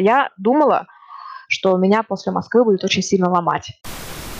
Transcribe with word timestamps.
Я 0.00 0.30
думала, 0.38 0.86
что 1.48 1.76
меня 1.76 2.04
после 2.04 2.30
Москвы 2.30 2.62
будет 2.62 2.84
очень 2.84 3.02
сильно 3.02 3.28
ломать. 3.28 3.72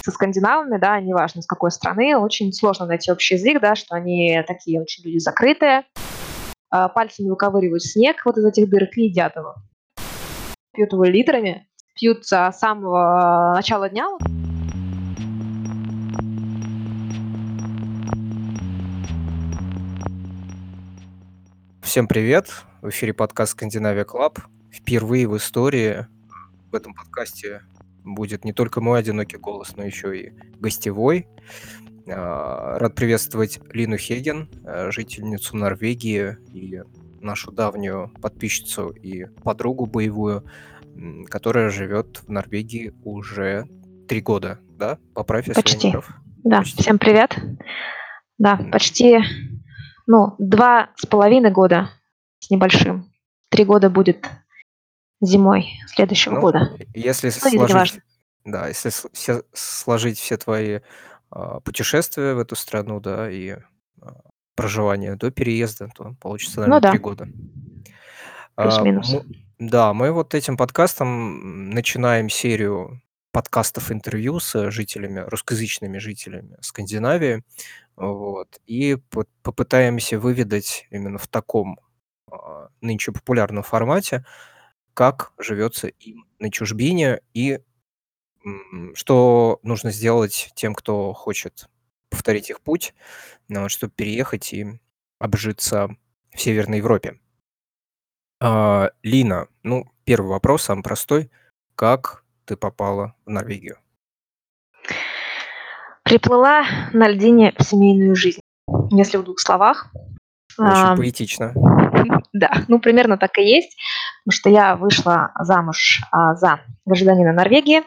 Со 0.04 0.12
скандинавами, 0.12 0.78
да, 0.78 1.00
неважно 1.00 1.42
с 1.42 1.46
какой 1.46 1.72
страны, 1.72 2.16
очень 2.16 2.52
сложно 2.52 2.86
найти 2.86 3.10
общий 3.10 3.34
язык, 3.34 3.60
да, 3.60 3.74
что 3.74 3.96
они 3.96 4.40
такие 4.46 4.80
очень 4.80 5.02
люди 5.02 5.18
закрытые, 5.18 5.84
а, 6.70 6.88
пальцами 6.88 7.28
выковыривают 7.28 7.82
снег 7.82 8.24
вот 8.24 8.38
из 8.38 8.44
этих 8.44 8.70
дырок 8.70 8.96
и 8.96 9.06
едят 9.06 9.34
его. 9.34 9.56
Пьют 10.72 10.92
его 10.92 11.02
литрами, 11.02 11.66
пьют 11.96 12.24
с 12.24 12.52
самого 12.56 13.54
начала 13.56 13.88
дня. 13.88 14.06
Всем 21.82 22.06
привет! 22.06 22.46
В 22.80 22.90
эфире 22.90 23.12
подкаст 23.12 23.52
«Скандинавия 23.52 24.04
Club». 24.04 24.38
Впервые 24.78 25.28
в 25.28 25.36
истории 25.36 26.06
в 26.70 26.74
этом 26.74 26.94
подкасте 26.94 27.62
будет 28.04 28.44
не 28.44 28.52
только 28.52 28.80
мой 28.80 29.00
одинокий 29.00 29.36
голос, 29.36 29.76
но 29.76 29.84
еще 29.84 30.16
и 30.16 30.32
гостевой. 30.60 31.26
А, 32.08 32.78
рад 32.78 32.94
приветствовать 32.94 33.60
Лину 33.72 33.96
Хеген, 33.96 34.48
э, 34.64 34.90
жительницу 34.90 35.56
Норвегии 35.56 36.36
и 36.52 36.82
нашу 37.20 37.50
давнюю 37.50 38.12
подписчицу 38.22 38.90
и 38.90 39.24
подругу 39.42 39.86
боевую, 39.86 40.44
которая 41.26 41.70
живет 41.70 42.22
в 42.24 42.30
Норвегии 42.30 42.94
уже 43.02 43.66
три 44.08 44.20
года, 44.20 44.60
да? 44.78 44.98
Поправь, 45.12 45.48
если 45.48 45.60
почти. 45.60 45.92
Да, 46.44 46.58
почти. 46.58 46.82
всем 46.82 46.98
привет. 46.98 47.36
Да, 48.38 48.56
почти, 48.70 49.18
ну, 50.06 50.36
два 50.38 50.90
с 50.96 51.04
половиной 51.06 51.50
года 51.50 51.90
с 52.38 52.50
небольшим. 52.50 53.12
Три 53.50 53.64
года 53.64 53.90
будет 53.90 54.28
зимой 55.20 55.80
следующего 55.86 56.34
ну, 56.34 56.40
года. 56.40 56.78
Если 56.94 57.28
ну, 57.28 57.66
сложить, 57.66 58.00
да, 58.44 58.68
если 58.68 58.90
все, 59.12 59.42
сложить 59.52 60.18
все 60.18 60.36
твои 60.36 60.80
э, 61.32 61.60
путешествия 61.64 62.34
в 62.34 62.38
эту 62.38 62.56
страну, 62.56 63.00
да, 63.00 63.30
и 63.30 63.50
э, 63.50 63.58
проживание 64.54 65.16
до 65.16 65.30
переезда, 65.30 65.88
то 65.94 66.14
получится, 66.20 66.60
наверное, 66.60 66.76
ну, 66.76 66.82
да. 66.82 66.90
три 66.90 66.98
года. 66.98 67.28
Плюс-минус. 68.56 69.14
А, 69.14 69.22
да, 69.58 69.92
мы 69.92 70.12
вот 70.12 70.34
этим 70.34 70.56
подкастом 70.56 71.70
начинаем 71.70 72.28
серию 72.28 73.02
подкастов 73.32 73.92
интервью 73.92 74.40
с 74.40 74.70
жителями, 74.70 75.20
русскоязычными 75.20 75.98
жителями 75.98 76.56
Скандинавии, 76.60 77.44
вот, 77.96 78.60
и 78.66 78.96
попытаемся 79.42 80.18
выведать 80.18 80.86
именно 80.90 81.18
в 81.18 81.28
таком 81.28 81.78
а, 82.30 82.68
нынче 82.80 83.12
популярном 83.12 83.62
формате, 83.62 84.24
как 84.98 85.32
живется 85.38 85.86
им 85.86 86.26
на 86.40 86.50
чужбине 86.50 87.20
и 87.32 87.60
что 88.94 89.60
нужно 89.62 89.92
сделать 89.92 90.50
тем, 90.56 90.74
кто 90.74 91.12
хочет 91.12 91.68
повторить 92.10 92.50
их 92.50 92.60
путь, 92.60 92.94
ну, 93.46 93.68
чтобы 93.68 93.92
переехать 93.92 94.52
и 94.52 94.66
обжиться 95.20 95.96
в 96.34 96.40
Северной 96.40 96.78
Европе. 96.78 97.20
А, 98.40 98.90
Лина, 99.04 99.46
ну, 99.62 99.88
первый 100.02 100.30
вопрос, 100.30 100.64
самый 100.64 100.82
простой. 100.82 101.30
Как 101.76 102.24
ты 102.44 102.56
попала 102.56 103.14
в 103.24 103.30
Норвегию? 103.30 103.78
Приплыла 106.02 106.64
на 106.92 107.06
льдине 107.06 107.54
в 107.56 107.62
семейную 107.62 108.16
жизнь. 108.16 108.40
Если 108.90 109.16
в 109.16 109.22
двух 109.22 109.38
словах. 109.38 109.92
Очень 110.58 110.72
а, 110.72 110.96
поэтично. 110.96 111.54
Да, 112.32 112.50
ну 112.68 112.78
примерно 112.78 113.16
так 113.16 113.38
и 113.38 113.42
есть, 113.42 113.76
потому 114.24 114.38
что 114.38 114.50
я 114.50 114.76
вышла 114.76 115.32
замуж 115.40 116.02
а, 116.12 116.34
за 116.34 116.60
гражданина 116.84 117.32
Норвегии, 117.32 117.82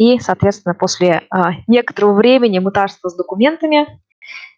и, 0.00 0.18
соответственно, 0.18 0.74
после 0.74 1.24
а, 1.30 1.52
некоторого 1.66 2.14
времени 2.14 2.58
мытарства 2.58 3.10
с 3.10 3.16
документами 3.16 4.00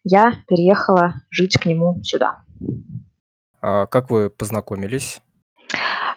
я 0.04 0.34
переехала 0.46 1.14
жить 1.30 1.58
к 1.58 1.66
нему 1.66 2.00
сюда. 2.04 2.44
А 3.60 3.86
как 3.86 4.10
вы 4.10 4.30
познакомились? 4.30 5.20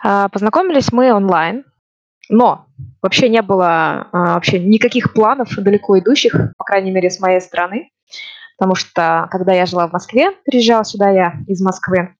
А, 0.03 0.29
познакомились 0.29 0.91
мы 0.91 1.11
онлайн, 1.11 1.65
но 2.29 2.67
вообще 3.01 3.29
не 3.29 3.41
было 3.41 4.09
а, 4.11 4.35
вообще 4.35 4.59
никаких 4.59 5.13
планов 5.13 5.55
далеко 5.55 5.97
идущих, 5.97 6.33
по 6.55 6.63
крайней 6.63 6.91
мере, 6.91 7.09
с 7.09 7.19
моей 7.19 7.41
стороны. 7.41 7.89
Потому 8.57 8.75
что, 8.75 9.27
когда 9.31 9.53
я 9.53 9.65
жила 9.65 9.87
в 9.87 9.93
Москве, 9.93 10.31
приезжала 10.45 10.85
сюда 10.85 11.09
я 11.09 11.33
из 11.47 11.61
Москвы, 11.61 12.15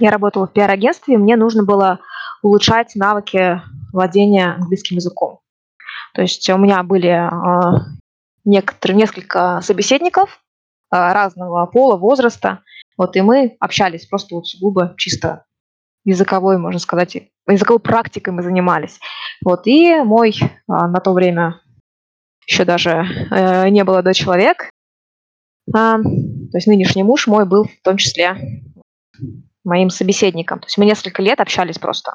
я 0.00 0.10
работала 0.10 0.46
в 0.46 0.52
пиар-агентстве, 0.52 1.18
мне 1.18 1.36
нужно 1.36 1.64
было 1.64 2.00
улучшать 2.42 2.94
навыки 2.94 3.60
владения 3.92 4.54
английским 4.54 4.96
языком. 4.96 5.40
То 6.14 6.22
есть 6.22 6.48
у 6.50 6.56
меня 6.56 6.82
были 6.82 7.10
э, 7.10 7.80
некоторые, 8.44 8.96
несколько 8.96 9.60
собеседников 9.62 10.40
э, 10.92 10.96
разного 10.96 11.66
пола, 11.66 11.96
возраста, 11.96 12.62
вот, 12.96 13.16
и 13.16 13.20
мы 13.20 13.56
общались 13.60 14.06
просто 14.06 14.34
вот 14.34 14.46
сугубо 14.46 14.94
чисто 14.96 15.44
языковой, 16.04 16.58
можно 16.58 16.80
сказать, 16.80 17.16
языковой 17.46 17.80
практикой 17.80 18.30
мы 18.30 18.42
занимались. 18.42 18.98
Вот, 19.44 19.66
и 19.66 19.96
мой 20.02 20.34
э, 20.40 20.46
на 20.66 21.00
то 21.00 21.12
время 21.12 21.60
еще 22.46 22.64
даже 22.64 23.06
э, 23.30 23.68
не 23.68 23.84
было 23.84 24.02
до 24.02 24.14
человек, 24.14 24.70
э, 25.68 26.02
то 26.50 26.56
есть 26.56 26.66
нынешний 26.66 27.02
муж 27.02 27.26
мой 27.26 27.46
был 27.46 27.64
в 27.64 27.82
том 27.82 27.96
числе 27.96 28.62
моим 29.64 29.90
собеседником. 29.90 30.60
То 30.60 30.66
есть 30.66 30.78
мы 30.78 30.86
несколько 30.86 31.22
лет 31.22 31.40
общались 31.40 31.78
просто 31.78 32.14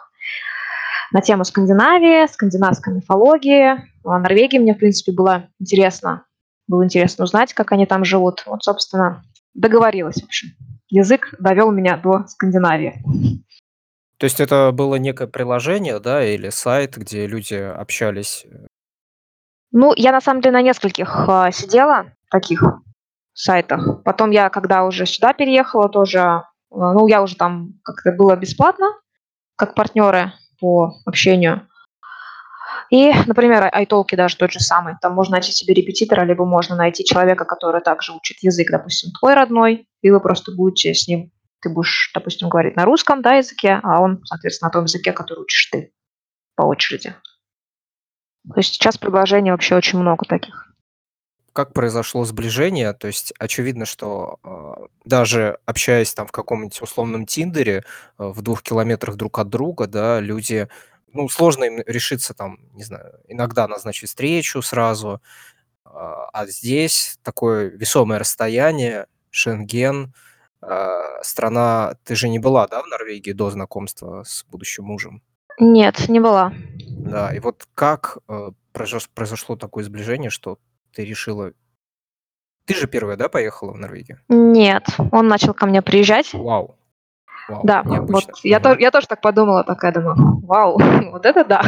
на 1.11 1.21
тему 1.21 1.45
Скандинавии, 1.45 2.27
скандинавской 2.31 2.93
мифологии. 2.93 3.77
А 4.03 4.19
Норвегии 4.19 4.57
мне, 4.57 4.73
в 4.73 4.79
принципе, 4.79 5.11
было 5.11 5.49
интересно. 5.59 6.25
Было 6.67 6.83
интересно 6.83 7.25
узнать, 7.25 7.53
как 7.53 7.71
они 7.71 7.85
там 7.85 8.03
живут. 8.03 8.43
Вот, 8.45 8.63
собственно, 8.63 9.23
договорилась, 9.53 10.21
в 10.21 10.25
общем. 10.25 10.49
Язык 10.89 11.35
довел 11.39 11.71
меня 11.71 11.97
до 11.97 12.25
Скандинавии. 12.27 13.01
То 14.17 14.25
есть 14.25 14.39
это 14.39 14.71
было 14.71 14.95
некое 14.95 15.27
приложение, 15.27 15.99
да, 15.99 16.23
или 16.25 16.49
сайт, 16.49 16.97
где 16.97 17.27
люди 17.27 17.55
общались? 17.55 18.45
Ну, 19.71 19.93
я 19.95 20.11
на 20.11 20.21
самом 20.21 20.41
деле 20.41 20.53
на 20.53 20.61
нескольких 20.61 21.25
э, 21.27 21.49
сидела 21.51 22.05
таких 22.29 22.63
сайтах. 23.33 24.03
Потом 24.03 24.31
я, 24.31 24.49
когда 24.49 24.83
уже 24.83 25.05
сюда 25.05 25.33
переехала, 25.33 25.89
тоже 25.89 26.43
а, 26.73 26.93
ну, 26.93 27.07
я 27.07 27.21
уже 27.21 27.35
там 27.35 27.73
как-то 27.83 28.11
было 28.11 28.35
бесплатно, 28.35 28.87
как 29.55 29.75
партнеры 29.75 30.33
по 30.59 30.95
общению. 31.05 31.67
И, 32.89 33.11
например, 33.25 33.71
iTalki 33.73 34.15
даже 34.15 34.37
тот 34.37 34.51
же 34.51 34.59
самый. 34.59 34.95
Там 35.01 35.13
можно 35.13 35.33
найти 35.33 35.51
себе 35.51 35.73
репетитора, 35.73 36.25
либо 36.25 36.45
можно 36.45 36.75
найти 36.75 37.03
человека, 37.03 37.45
который 37.45 37.81
также 37.81 38.13
учит 38.13 38.37
язык, 38.41 38.69
допустим, 38.69 39.11
твой 39.19 39.33
родной, 39.33 39.87
и 40.01 40.11
вы 40.11 40.19
просто 40.19 40.51
будете 40.51 40.93
с 40.93 41.07
ним, 41.07 41.31
ты 41.61 41.69
будешь, 41.69 42.11
допустим, 42.13 42.49
говорить 42.49 42.75
на 42.75 42.85
русском 42.85 43.21
да, 43.21 43.35
языке, 43.35 43.79
а 43.83 44.01
он, 44.01 44.23
соответственно, 44.25 44.67
на 44.67 44.73
том 44.73 44.83
языке, 44.83 45.11
который 45.11 45.41
учишь 45.41 45.69
ты 45.71 45.93
по 46.55 46.63
очереди. 46.63 47.15
То 48.47 48.57
есть 48.57 48.73
сейчас 48.73 48.97
предложений 48.97 49.51
вообще 49.51 49.75
очень 49.75 49.99
много 49.99 50.25
таких 50.25 50.72
как 51.53 51.71
произошло 51.71 52.25
сближение? 52.25 52.93
То 52.93 53.07
есть 53.07 53.31
очевидно, 53.37 53.85
что 53.85 54.39
э, 54.43 54.87
даже 55.05 55.59
общаясь 55.65 56.13
там 56.13 56.25
в 56.27 56.31
каком-нибудь 56.31 56.81
условном 56.81 57.27
Тиндере 57.27 57.77
э, 57.77 57.83
в 58.17 58.41
двух 58.41 58.63
километрах 58.63 59.15
друг 59.15 59.37
от 59.37 59.49
друга, 59.49 59.85
да, 59.85 60.19
люди, 60.19 60.67
ну, 61.13 61.29
сложно 61.29 61.65
им 61.65 61.83
решиться 61.85 62.33
там, 62.33 62.57
не 62.73 62.83
знаю, 62.83 63.19
иногда 63.27 63.67
назначить 63.67 64.09
встречу 64.09 64.63
сразу, 64.63 65.21
э, 65.85 65.89
а 65.89 66.45
здесь 66.47 67.19
такое 67.21 67.69
весомое 67.69 68.19
расстояние, 68.19 69.07
Шенген, 69.29 70.13
страна, 71.23 71.95
ты 72.05 72.15
же 72.15 72.29
не 72.29 72.39
была, 72.39 72.67
да, 72.67 72.81
в 72.81 72.87
Норвегии 72.87 73.33
до 73.33 73.49
знакомства 73.49 74.23
с 74.23 74.45
будущим 74.45 74.85
мужем? 74.85 75.21
Нет, 75.59 76.07
не 76.07 76.21
была. 76.21 76.53
Да, 76.77 77.35
и 77.35 77.39
вот 77.39 77.67
как 77.75 78.19
произошло 78.71 79.57
такое 79.57 79.83
сближение, 79.83 80.29
что 80.29 80.59
ты 80.93 81.05
решила... 81.05 81.53
Ты 82.65 82.75
же 82.75 82.87
первая, 82.87 83.17
да, 83.17 83.27
поехала 83.27 83.73
в 83.73 83.77
Норвегию? 83.77 84.19
Нет, 84.29 84.85
он 85.11 85.27
начал 85.27 85.53
ко 85.53 85.65
мне 85.65 85.81
приезжать. 85.81 86.33
Вау. 86.33 86.77
Вау, 87.49 87.61
да, 87.65 87.83
вот 87.83 88.29
я, 88.43 88.61
то, 88.61 88.73
я 88.73 88.89
тоже 88.89 89.07
так 89.07 89.19
подумала, 89.19 89.65
такая 89.65 89.91
думаю, 89.91 90.15
вау, 90.45 90.77
вот 91.11 91.25
это 91.25 91.43
да. 91.43 91.61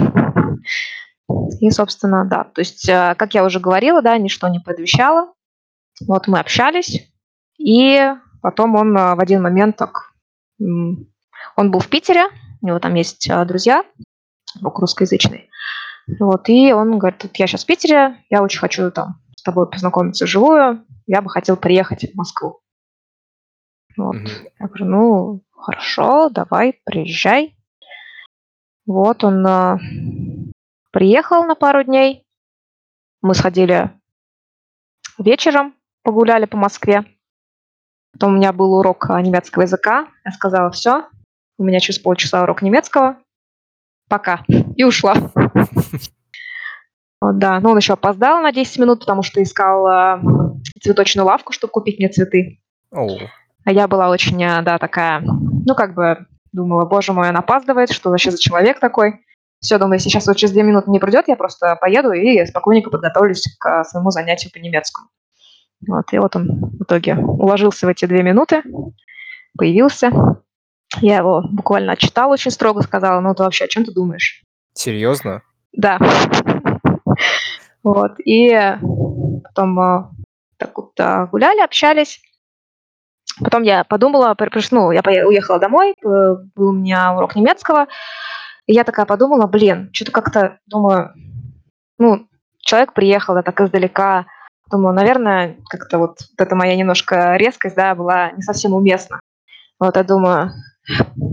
И, 1.60 1.69
собственно, 1.69 2.24
да. 2.24 2.45
То 2.45 2.62
есть, 2.62 2.88
э, 2.88 3.16
как 3.18 3.33
я 3.33 3.44
уже 3.44 3.60
говорила, 3.60 4.01
да, 4.01 4.18
ничто 4.18 4.48
не 4.48 4.60
предвещало. 4.60 5.33
Вот 6.07 6.27
мы 6.27 6.39
общались, 6.39 7.12
и 7.57 8.00
потом 8.42 8.75
он 8.75 8.98
э, 8.98 9.16
в 9.16 9.19
один 9.19 9.42
момент 9.42 9.75
так... 9.75 10.13
Он 10.60 11.72
был 11.72 11.80
в 11.80 11.88
Питере, 11.88 12.27
у 12.62 12.68
него 12.68 12.80
там 12.80 12.94
есть 12.95 13.27
э, 13.30 13.45
друзья, 13.45 13.83
русскоязычные. 14.62 15.50
Вот, 16.19 16.50
и 16.50 16.72
он 16.72 16.98
говорит, 16.98 17.24
вот 17.24 17.36
я 17.38 17.48
сейчас 17.48 17.63
в 17.63 17.68
Питере, 17.68 18.24
я 18.30 18.44
очень 18.44 18.60
хочу 18.60 18.92
там 18.92 19.22
с 19.36 19.42
тобой 19.42 19.69
познакомиться 19.69 20.25
вживую, 20.25 20.86
я 21.07 21.22
бы 21.22 21.30
хотел 21.30 21.57
приехать 21.57 22.12
в 22.12 22.16
Москву. 22.16 22.62
Вот. 23.98 24.16
Mm-hmm. 24.16 24.52
Я 24.60 24.68
говорю, 24.68 24.86
ну, 24.86 25.44
хорошо, 25.52 26.30
давай, 26.30 26.80
приезжай. 26.84 27.57
Вот 28.86 29.24
он 29.24 29.46
а, 29.48 29.80
приехал 30.92 31.44
на 31.44 31.56
пару 31.56 31.84
дней. 31.84 32.24
Мы 33.22 33.34
сходили 33.34 33.92
вечером, 35.18 35.74
погуляли 36.04 36.46
по 36.46 36.58
Москве. 36.58 37.04
Потом 38.12 38.34
у 38.34 38.38
меня 38.38 38.54
был 38.54 38.74
урок 38.75 39.10
немецкого 39.10 39.63
языка. 39.63 40.08
Я 40.24 40.31
сказала, 40.31 40.69
все, 40.69 41.10
у 41.58 41.63
меня 41.63 41.80
через 41.80 42.00
полчаса 42.00 42.44
урок 42.44 42.62
немецкого. 42.62 43.18
Пока. 44.07 44.44
И 44.75 44.84
ушла. 44.84 45.16
Вот, 47.22 47.40
да, 47.40 47.60
ну 47.60 47.72
он 47.72 47.78
еще 47.78 47.94
опоздал 47.94 48.42
на 48.42 48.52
10 48.52 48.78
минут, 48.78 49.00
потому 49.00 49.24
что 49.24 49.42
искал 49.42 49.88
э, 49.88 50.22
цветочную 50.81 51.25
лавку, 51.25 51.54
чтобы 51.54 51.72
купить 51.72 51.98
мне 51.98 52.10
цветы. 52.10 52.62
Оу. 52.92 53.18
А 53.63 53.72
я 53.72 53.88
была 53.88 54.10
очень, 54.10 54.44
э, 54.44 54.62
да, 54.62 54.78
такая, 54.78 55.22
ну, 55.22 55.74
как 55.75 55.96
бы 55.96 56.28
думала, 56.52 56.86
боже 56.86 57.13
мой, 57.13 57.30
он 57.30 57.38
опаздывает, 57.38 57.92
что 57.92 58.10
вообще 58.10 58.31
за 58.31 58.38
человек 58.38 58.80
такой. 58.80 59.22
Все, 59.60 59.80
думаю, 59.80 59.96
если 59.96 60.10
сейчас 60.10 60.28
вот 60.28 60.38
через 60.38 60.54
две 60.54 60.63
минуты 60.63 60.92
не 60.92 61.00
придет, 61.00 61.28
я 61.28 61.36
просто 61.36 61.75
поеду 61.81 62.12
и 62.12 62.46
спокойненько 62.46 62.92
подготовлюсь 62.92 63.56
к 63.60 63.84
своему 63.86 64.12
занятию 64.12 64.51
по 64.54 64.60
немецкому. 64.60 65.08
Вот, 65.88 66.13
и 66.13 66.19
вот 66.19 66.36
он 66.36 66.48
в 66.78 66.84
итоге 66.84 67.16
уложился 67.16 67.88
в 67.88 67.90
эти 67.90 68.06
две 68.06 68.22
минуты, 68.22 68.62
появился. 69.58 70.12
Я 71.02 71.18
его 71.18 71.44
буквально 71.52 71.94
отчитала 71.94 72.34
очень 72.34 72.52
строго, 72.52 72.82
сказала, 72.82 73.20
ну 73.20 73.34
ты 73.34 73.44
вообще 73.44 73.66
о 73.66 73.68
чем 73.68 73.86
ты 73.86 73.94
думаешь? 73.94 74.44
Серьезно? 74.74 75.42
Да. 75.74 76.00
Вот, 77.84 78.14
и 78.26 78.52
потом 79.44 79.80
э, 79.80 80.04
так 80.58 80.76
вот 80.76 81.00
э, 81.00 81.28
гуляли, 81.28 81.62
общались. 81.62 82.20
Потом 83.40 83.62
я 83.64 83.84
подумала, 83.84 84.36
ну, 84.72 84.92
я 84.92 85.02
уехала 85.28 85.60
домой, 85.60 85.94
был 86.02 86.70
у 86.70 86.72
меня 86.72 87.14
урок 87.14 87.36
немецкого, 87.36 87.88
и 88.66 88.74
я 88.74 88.84
такая 88.84 89.06
подумала, 89.06 89.46
блин, 89.46 89.90
что-то 89.94 90.12
как-то, 90.12 90.58
думаю, 90.66 91.14
ну, 91.98 92.28
человек 92.60 92.94
приехал, 92.94 93.36
да, 93.36 93.44
так 93.44 93.60
издалека, 93.62 94.26
думаю, 94.72 94.96
наверное, 94.96 95.58
как-то 95.70 96.00
вот, 96.00 96.20
вот 96.22 96.40
эта 96.46 96.56
моя 96.56 96.76
немножко 96.76 97.36
резкость, 97.36 97.76
да, 97.76 97.94
была 97.94 98.32
не 98.32 98.42
совсем 98.42 98.74
уместна. 98.74 99.20
Вот, 99.80 99.96
я 99.96 100.04
думаю, 100.04 100.52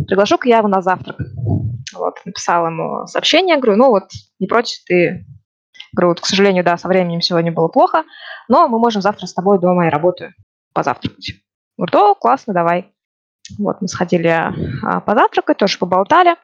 приглашу-ка 0.06 0.48
я 0.48 0.58
его 0.58 0.68
на 0.68 0.82
завтрак. 0.82 1.16
Вот, 1.94 2.16
написала 2.24 2.68
ему 2.68 3.06
сообщение, 3.06 3.58
говорю, 3.58 3.76
ну 3.76 3.90
вот, 3.90 4.04
не 4.38 4.46
против 4.46 4.82
ты 4.86 5.26
Говорю, 5.92 6.08
вот, 6.08 6.20
к 6.20 6.26
сожалению, 6.26 6.64
да, 6.64 6.78
со 6.78 6.88
временем 6.88 7.20
сегодня 7.20 7.52
было 7.52 7.68
плохо, 7.68 8.04
но 8.48 8.66
мы 8.66 8.78
можем 8.78 9.02
завтра 9.02 9.26
с 9.26 9.34
тобой 9.34 9.60
дома 9.60 9.86
и 9.86 9.90
работаю 9.90 10.32
позавтракать. 10.72 11.34
Говорю, 11.76 12.12
о, 12.12 12.14
классно, 12.14 12.54
давай. 12.54 12.94
Вот, 13.58 13.82
мы 13.82 13.88
сходили 13.88 14.28
а, 14.28 15.00
позавтракать, 15.00 15.58
тоже 15.58 15.78
поболтали. 15.78 16.36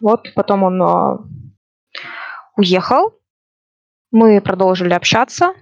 Вот, 0.00 0.28
потом 0.34 0.64
он 0.64 0.82
а, 0.82 1.18
уехал, 2.56 3.14
мы 4.10 4.40
продолжили 4.42 4.92
общаться. 4.92 5.54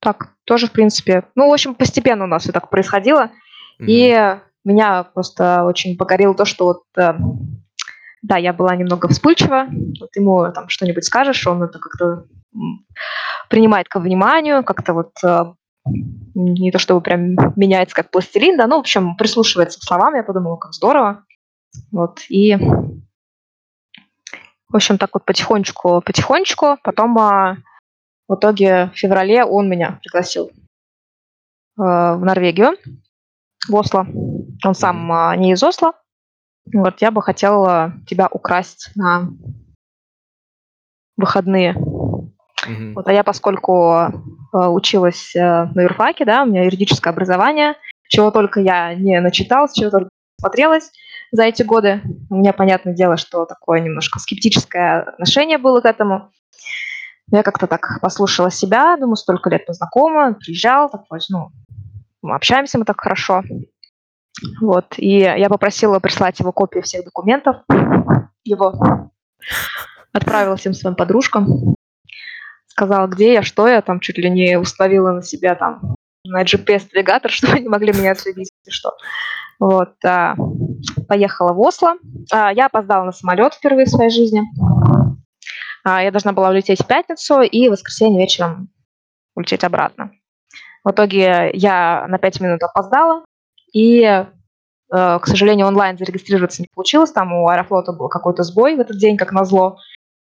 Так, 0.00 0.34
тоже, 0.44 0.68
в 0.68 0.72
принципе, 0.72 1.24
ну, 1.34 1.50
в 1.50 1.52
общем, 1.52 1.74
постепенно 1.74 2.24
у 2.24 2.28
нас 2.28 2.44
все 2.44 2.52
так 2.52 2.70
происходило. 2.70 3.30
Mm-hmm. 3.80 3.86
И 3.86 4.40
меня 4.64 5.04
просто 5.04 5.64
очень 5.64 5.96
покорило 5.96 6.34
то, 6.34 6.44
что 6.44 6.64
вот 6.66 6.82
э, 6.96 7.14
да, 8.22 8.36
я 8.36 8.52
была 8.52 8.76
немного 8.76 9.08
вспыльчива. 9.08 9.66
Вот 10.00 10.14
ему 10.14 10.52
там 10.52 10.68
что-нибудь 10.68 11.04
скажешь, 11.04 11.46
он 11.46 11.62
это 11.62 11.78
как-то 11.78 12.26
принимает 13.48 13.88
ко 13.88 14.00
вниманию, 14.00 14.62
как-то 14.64 14.92
вот 14.92 15.12
э, 15.24 15.44
не 16.34 16.70
то 16.70 16.78
чтобы 16.78 17.00
прям 17.00 17.34
меняется 17.56 17.94
как 17.94 18.10
пластилин, 18.10 18.56
да, 18.56 18.66
ну, 18.66 18.76
в 18.76 18.80
общем, 18.80 19.16
прислушивается 19.16 19.80
к 19.80 19.84
словам, 19.84 20.14
я 20.14 20.22
подумала, 20.22 20.56
как 20.56 20.72
здорово. 20.74 21.24
Вот, 21.92 22.20
и, 22.28 22.56
в 24.68 24.76
общем, 24.76 24.98
так 24.98 25.10
вот 25.14 25.24
потихонечку, 25.24 26.02
потихонечку, 26.04 26.76
потом 26.82 27.16
а, 27.18 27.56
в 28.28 28.34
итоге 28.34 28.90
в 28.94 28.98
феврале 28.98 29.44
он 29.44 29.68
меня 29.68 29.98
пригласил 30.02 30.48
э, 30.48 30.50
в 31.76 32.20
Норвегию, 32.20 32.76
в 33.68 33.74
Осло. 33.74 34.06
Он 34.64 34.74
сам 34.74 35.10
а, 35.12 35.36
не 35.36 35.52
из 35.52 35.62
Осло, 35.62 35.92
вот 36.72 37.00
я 37.00 37.10
бы 37.10 37.22
хотела 37.22 37.94
тебя 38.06 38.28
украсть 38.30 38.90
на 38.94 39.30
выходные. 41.16 41.74
Mm-hmm. 41.74 42.94
Вот, 42.94 43.08
а 43.08 43.12
я, 43.12 43.24
поскольку 43.24 43.94
э, 43.94 44.10
училась 44.52 45.34
э, 45.34 45.64
на 45.74 45.82
юрфаке, 45.82 46.24
да, 46.24 46.42
у 46.42 46.46
меня 46.46 46.64
юридическое 46.64 47.12
образование, 47.12 47.74
чего 48.08 48.30
только 48.30 48.60
я 48.60 48.94
не 48.94 49.20
начиталась, 49.20 49.72
чего 49.72 49.90
только 49.90 50.10
смотрелась 50.38 50.90
за 51.32 51.44
эти 51.44 51.62
годы. 51.62 52.02
У 52.28 52.36
меня, 52.36 52.52
понятное 52.52 52.94
дело, 52.94 53.16
что 53.16 53.46
такое 53.46 53.80
немножко 53.80 54.18
скептическое 54.18 55.02
отношение 55.02 55.58
было 55.58 55.80
к 55.80 55.86
этому. 55.86 56.30
Я 57.32 57.42
как-то 57.42 57.66
так 57.66 58.00
послушала 58.02 58.50
себя, 58.50 58.96
думаю, 58.96 59.16
столько 59.16 59.50
лет 59.50 59.64
познакома, 59.64 60.34
приезжал, 60.34 60.90
такой, 60.90 61.20
ну, 61.28 61.50
общаемся 62.22 62.78
мы 62.78 62.84
так 62.84 63.00
хорошо. 63.00 63.42
Вот, 64.60 64.94
и 64.96 65.18
я 65.18 65.48
попросила 65.48 65.98
прислать 65.98 66.38
его 66.40 66.52
копию 66.52 66.82
всех 66.82 67.04
документов. 67.04 67.56
Его 68.44 69.10
отправила 70.12 70.56
всем 70.56 70.72
своим 70.74 70.96
подружкам. 70.96 71.76
Сказала, 72.66 73.06
где 73.06 73.34
я, 73.34 73.42
что 73.42 73.68
я, 73.68 73.82
там 73.82 74.00
чуть 74.00 74.18
ли 74.18 74.30
не 74.30 74.58
установила 74.58 75.12
на 75.12 75.22
себя 75.22 75.54
там 75.54 75.96
на 76.24 76.42
GPS-навигатор, 76.42 77.30
чтобы 77.30 77.54
они 77.54 77.68
могли 77.68 77.92
меня 77.92 78.12
отследить, 78.12 78.50
что. 78.68 78.92
Вот, 79.58 79.92
а, 80.04 80.36
поехала 81.06 81.52
в 81.52 81.60
Осло. 81.60 81.96
А, 82.32 82.52
я 82.52 82.66
опоздала 82.66 83.04
на 83.04 83.12
самолет 83.12 83.54
впервые 83.54 83.84
в 83.84 83.90
своей 83.90 84.10
жизни. 84.10 84.42
А, 85.84 86.02
я 86.02 86.10
должна 86.10 86.32
была 86.32 86.48
улететь 86.48 86.82
в 86.82 86.86
пятницу 86.86 87.42
и 87.42 87.68
в 87.68 87.72
воскресенье 87.72 88.18
вечером 88.20 88.70
улететь 89.34 89.64
обратно. 89.64 90.12
В 90.84 90.90
итоге 90.90 91.50
я 91.52 92.06
на 92.08 92.18
пять 92.18 92.40
минут 92.40 92.62
опоздала, 92.62 93.24
и, 93.72 94.02
э, 94.02 94.24
к 94.90 95.26
сожалению, 95.26 95.66
онлайн 95.66 95.98
зарегистрироваться 95.98 96.62
не 96.62 96.68
получилось. 96.72 97.12
Там 97.12 97.32
у 97.32 97.48
Аэрофлота 97.48 97.92
был 97.92 98.08
какой-то 98.08 98.42
сбой 98.42 98.76
в 98.76 98.80
этот 98.80 98.98
день, 98.98 99.16
как 99.16 99.32
назло. 99.32 99.76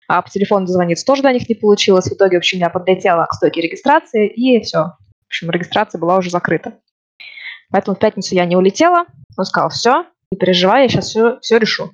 А 0.08 0.22
по 0.22 0.30
телефону 0.30 0.66
дозвониться 0.66 1.06
тоже 1.06 1.22
до 1.22 1.34
них 1.34 1.48
не 1.50 1.56
получилось. 1.56 2.06
В 2.06 2.14
итоге, 2.14 2.38
в 2.38 2.40
общем, 2.40 2.70
подлетела 2.72 3.26
к 3.26 3.34
стойке 3.34 3.62
регистрации, 3.62 4.28
и 4.28 4.62
все. 4.64 4.78
В 4.80 5.28
общем, 5.28 5.52
регистрация 5.52 6.00
была 6.00 6.18
уже 6.18 6.30
закрыта. 6.30 6.80
Поэтому 7.70 7.96
в 7.96 8.00
пятницу 8.00 8.34
я 8.34 8.46
не 8.46 8.56
улетела. 8.56 9.06
Он 9.38 9.46
сказал, 9.46 9.70
все, 9.70 10.06
не 10.32 10.38
переживай, 10.38 10.84
я 10.84 10.90
сейчас 10.90 11.10
все, 11.10 11.40
все 11.42 11.58
решу. 11.58 11.92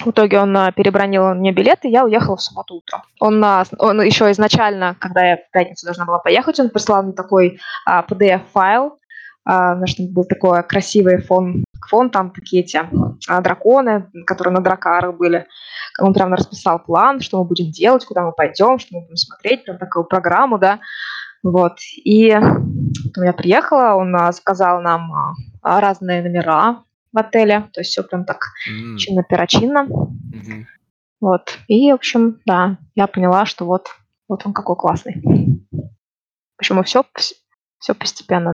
В 0.00 0.10
итоге 0.10 0.40
он 0.40 0.56
а, 0.56 0.70
перебронил 0.70 1.34
мне 1.34 1.52
билеты, 1.52 1.88
и 1.88 1.90
я 1.90 2.04
уехала 2.04 2.36
в 2.36 2.42
субботу 2.42 2.76
утром. 2.76 3.02
Он, 3.18 3.42
а, 3.44 3.64
он 3.78 4.00
еще 4.00 4.30
изначально, 4.30 4.96
когда 4.98 5.24
я 5.24 5.36
в 5.36 5.50
пятницу 5.50 5.86
должна 5.86 6.04
была 6.04 6.18
поехать, 6.18 6.60
он 6.60 6.70
прислал 6.70 7.02
мне 7.02 7.12
такой 7.12 7.58
а, 7.84 8.04
PDF-файл, 8.08 8.98
а, 9.44 9.74
там 9.74 10.06
был 10.10 10.24
такой 10.24 10.62
красивый 10.62 11.22
фон, 11.22 11.64
фон 11.88 12.10
там 12.10 12.30
такие 12.30 12.62
эти 12.62 12.78
а, 13.28 13.40
драконы, 13.40 14.06
которые 14.26 14.54
на 14.54 14.60
дракарах 14.60 15.16
были. 15.16 15.46
Он 15.98 16.12
прям 16.12 16.34
расписал 16.34 16.78
план, 16.78 17.20
что 17.20 17.38
мы 17.38 17.44
будем 17.44 17.70
делать, 17.70 18.04
куда 18.04 18.22
мы 18.24 18.32
пойдем, 18.32 18.78
что 18.78 18.94
мы 18.94 19.00
будем 19.02 19.16
смотреть, 19.16 19.64
прям 19.64 19.78
такую 19.78 20.04
программу, 20.04 20.58
да. 20.58 20.80
Вот. 21.42 21.78
И 22.04 22.26
я 22.26 23.32
приехала, 23.32 23.94
он 23.94 24.14
а, 24.14 24.32
заказал 24.32 24.80
нам 24.82 25.12
а, 25.62 25.80
разные 25.80 26.22
номера 26.22 26.82
в 27.12 27.18
отеле, 27.18 27.68
то 27.72 27.80
есть 27.80 27.90
все 27.90 28.02
прям 28.02 28.24
так 28.24 28.40
mm. 28.68 28.96
чинно-перочинно. 28.96 29.86
Mm-hmm. 29.88 30.64
Вот. 31.20 31.58
И, 31.66 31.90
в 31.90 31.94
общем, 31.94 32.40
да, 32.46 32.78
я 32.94 33.06
поняла, 33.06 33.46
что 33.46 33.64
вот, 33.64 33.88
вот 34.28 34.46
он 34.46 34.52
какой 34.52 34.76
классный. 34.76 35.22
Почему 36.56 36.82
все, 36.82 37.04
все 37.78 37.94
постепенно. 37.94 38.52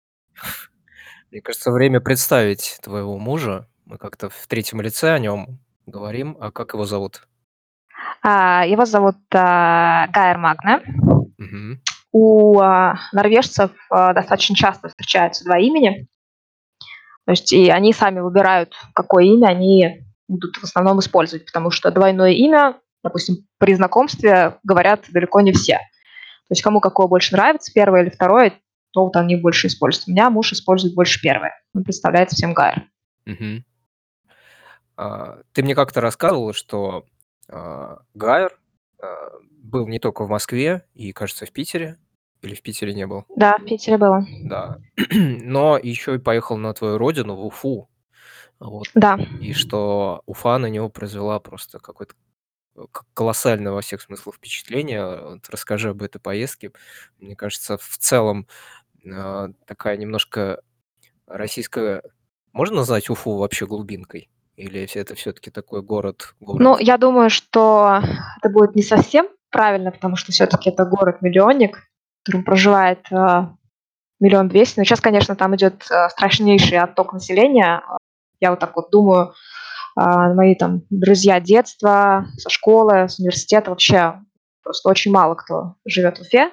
Мне 1.32 1.41
кажется, 1.41 1.72
время 1.72 2.01
представить 2.01 2.79
твоего 2.82 3.18
мужа. 3.18 3.68
Мы 3.86 3.98
как-то 3.98 4.29
в 4.29 4.48
третьем 4.48 4.82
лице 4.82 5.13
о 5.13 5.20
нем 5.20 5.60
говорим. 5.86 6.38
А 6.39 6.51
как 6.51 6.74
его 6.74 6.86
зовут? 6.86 7.27
А, 8.22 8.65
его 8.65 8.86
зовут 8.86 9.18
а, 9.34 10.08
Гайер 10.08 10.38
Магне. 10.38 10.82
Угу. 11.38 11.79
У 12.12 12.60
а, 12.60 13.00
норвежцев 13.13 13.72
а, 13.89 14.13
достаточно 14.13 14.56
часто 14.56 14.89
встречаются 14.89 15.46
два 15.46 15.60
имени. 15.60 16.08
То 17.29 17.33
есть 17.33 17.53
и 17.53 17.69
они 17.69 17.93
сами 17.93 18.21
выбирают, 18.21 18.74
какое 18.95 19.25
имя 19.25 19.50
они 19.50 20.03
будут 20.27 20.55
в 20.55 20.63
основном 20.63 21.00
использовать, 21.00 21.45
потому 21.45 21.69
что 21.69 21.91
двойное 21.91 22.31
имя, 22.31 22.79
допустим, 23.03 23.48
при 23.59 23.75
знакомстве 23.75 24.57
говорят 24.63 25.05
далеко 25.12 25.39
не 25.41 25.51
все. 25.51 25.74
То 25.74 26.53
есть 26.53 26.63
кому 26.63 26.79
какое 26.79 27.05
больше 27.05 27.36
нравится, 27.36 27.71
первое 27.71 28.01
или 28.01 28.09
второе, 28.09 28.53
то 28.93 29.03
вот 29.03 29.15
они 29.15 29.36
больше 29.36 29.67
используют. 29.67 30.07
У 30.07 30.12
меня 30.12 30.31
муж 30.31 30.53
использует 30.53 30.95
больше 30.95 31.21
первое. 31.21 31.53
Он 31.75 31.83
представляет 31.83 32.31
всем 32.31 32.55
Гайер. 32.55 32.86
Угу. 33.27 33.63
А, 34.98 35.38
ты 35.51 35.62
мне 35.62 35.75
как-то 35.75 36.01
рассказывала, 36.01 36.53
что 36.53 37.05
а, 37.48 38.00
Гайер 38.15 38.57
а, 39.00 39.33
был 39.51 39.88
не 39.88 40.00
только 40.00 40.25
в 40.25 40.29
Москве 40.29 40.83
и, 40.95 41.12
кажется, 41.12 41.45
в 41.45 41.51
Питере. 41.51 42.00
Или 42.41 42.55
в 42.55 42.62
Питере 42.62 42.93
не 42.93 43.05
был? 43.05 43.25
Да, 43.36 43.58
в 43.58 43.65
Питере 43.65 43.98
было. 43.98 44.25
Да. 44.43 44.79
Но 45.12 45.77
еще 45.77 46.15
и 46.15 46.19
поехал 46.19 46.58
на 46.58 46.74
твою 46.74 46.98
родину, 46.98 47.36
в 47.36 47.46
Уфу. 47.46 47.89
Вот. 48.60 48.88
Да. 48.93 49.17
И 49.41 49.53
что 49.53 50.22
Уфа 50.25 50.58
на 50.58 50.67
него 50.67 50.89
произвела 50.89 51.39
просто 51.39 51.79
какое-то 51.79 52.13
э, 52.75 52.81
колоссальное 53.13 53.72
во 53.72 53.81
всех 53.81 54.01
смыслах 54.01 54.36
впечатление. 54.36 55.22
Вот 55.22 55.50
расскажи 55.50 55.89
об 55.89 56.01
этой 56.01 56.19
поездке. 56.19 56.72
Мне 57.19 57.36
кажется, 57.36 57.77
в 57.77 57.98
целом 57.98 58.48
а, 59.12 59.50
такая 59.65 59.98
немножко 59.98 60.62
российская... 61.27 62.03
Можно 62.53 62.77
назвать 62.77 63.10
Уфу 63.10 63.38
вообще 63.38 63.65
глубинкой? 63.65 64.29
Или 64.55 64.89
это 64.93 65.15
все-таки 65.15 65.51
такой 65.51 65.81
город, 65.81 66.36
город? 66.41 66.60
Ну, 66.62 66.77
я 66.77 66.98
думаю, 66.98 67.29
что 67.29 68.01
это 68.41 68.50
будет 68.51 68.75
не 68.75 68.81
совсем 68.81 69.29
правильно, 69.51 69.91
потому 69.91 70.17
что 70.17 70.34
все-таки 70.34 70.69
это 70.69 70.84
город-миллионник, 70.84 71.88
котором 72.23 72.43
проживает 72.43 72.99
э, 73.11 73.47
миллион 74.19 74.47
двести. 74.47 74.79
Но 74.79 74.83
сейчас, 74.83 75.01
конечно, 75.01 75.35
там 75.35 75.55
идет 75.55 75.85
э, 75.89 76.09
страшнейший 76.09 76.79
отток 76.79 77.13
населения. 77.13 77.81
Я 78.39 78.51
вот 78.51 78.59
так 78.59 78.75
вот 78.75 78.89
думаю, 78.91 79.33
э, 79.97 80.33
мои 80.33 80.55
там 80.55 80.81
друзья 80.89 81.39
детства, 81.39 82.27
со 82.38 82.49
школы, 82.49 83.09
с 83.09 83.19
университета, 83.19 83.69
вообще 83.69 84.19
просто 84.63 84.89
очень 84.89 85.11
мало 85.11 85.35
кто 85.35 85.75
живет 85.85 86.17
в 86.17 86.21
Уфе, 86.21 86.51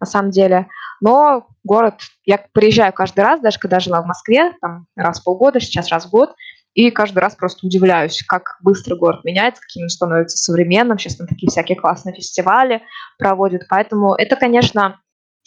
на 0.00 0.06
самом 0.06 0.30
деле. 0.30 0.68
Но 1.00 1.46
город, 1.64 1.94
я 2.24 2.44
приезжаю 2.52 2.92
каждый 2.92 3.20
раз, 3.20 3.40
даже 3.40 3.58
когда 3.58 3.80
жила 3.80 4.02
в 4.02 4.06
Москве, 4.06 4.52
там 4.60 4.86
раз 4.96 5.20
в 5.20 5.24
полгода, 5.24 5.60
сейчас 5.60 5.90
раз 5.90 6.06
в 6.06 6.10
год, 6.10 6.34
и 6.74 6.90
каждый 6.90 7.18
раз 7.18 7.34
просто 7.34 7.66
удивляюсь, 7.66 8.22
как 8.22 8.56
быстро 8.62 8.96
город 8.96 9.24
меняется, 9.24 9.62
каким 9.62 9.84
он 9.84 9.88
становится 9.88 10.36
современным. 10.36 10.98
Сейчас 10.98 11.16
там 11.16 11.26
такие 11.26 11.50
всякие 11.50 11.76
классные 11.76 12.14
фестивали 12.14 12.82
проводят. 13.18 13.62
Поэтому 13.68 14.14
это, 14.14 14.36
конечно, 14.36 15.00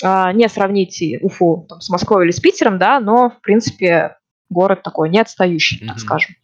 а, 0.03 0.33
не 0.33 0.47
сравнить 0.49 1.01
Уфу 1.21 1.65
там, 1.69 1.79
с 1.81 1.89
Москвой 1.89 2.25
или 2.25 2.31
с 2.31 2.39
Питером, 2.39 2.77
да, 2.77 2.99
но, 2.99 3.29
в 3.29 3.41
принципе, 3.41 4.17
город 4.49 4.83
такой 4.83 5.09
не 5.09 5.19
отстающий, 5.19 5.81
mm-hmm. 5.81 5.87
так 5.87 5.99
скажем. 5.99 6.35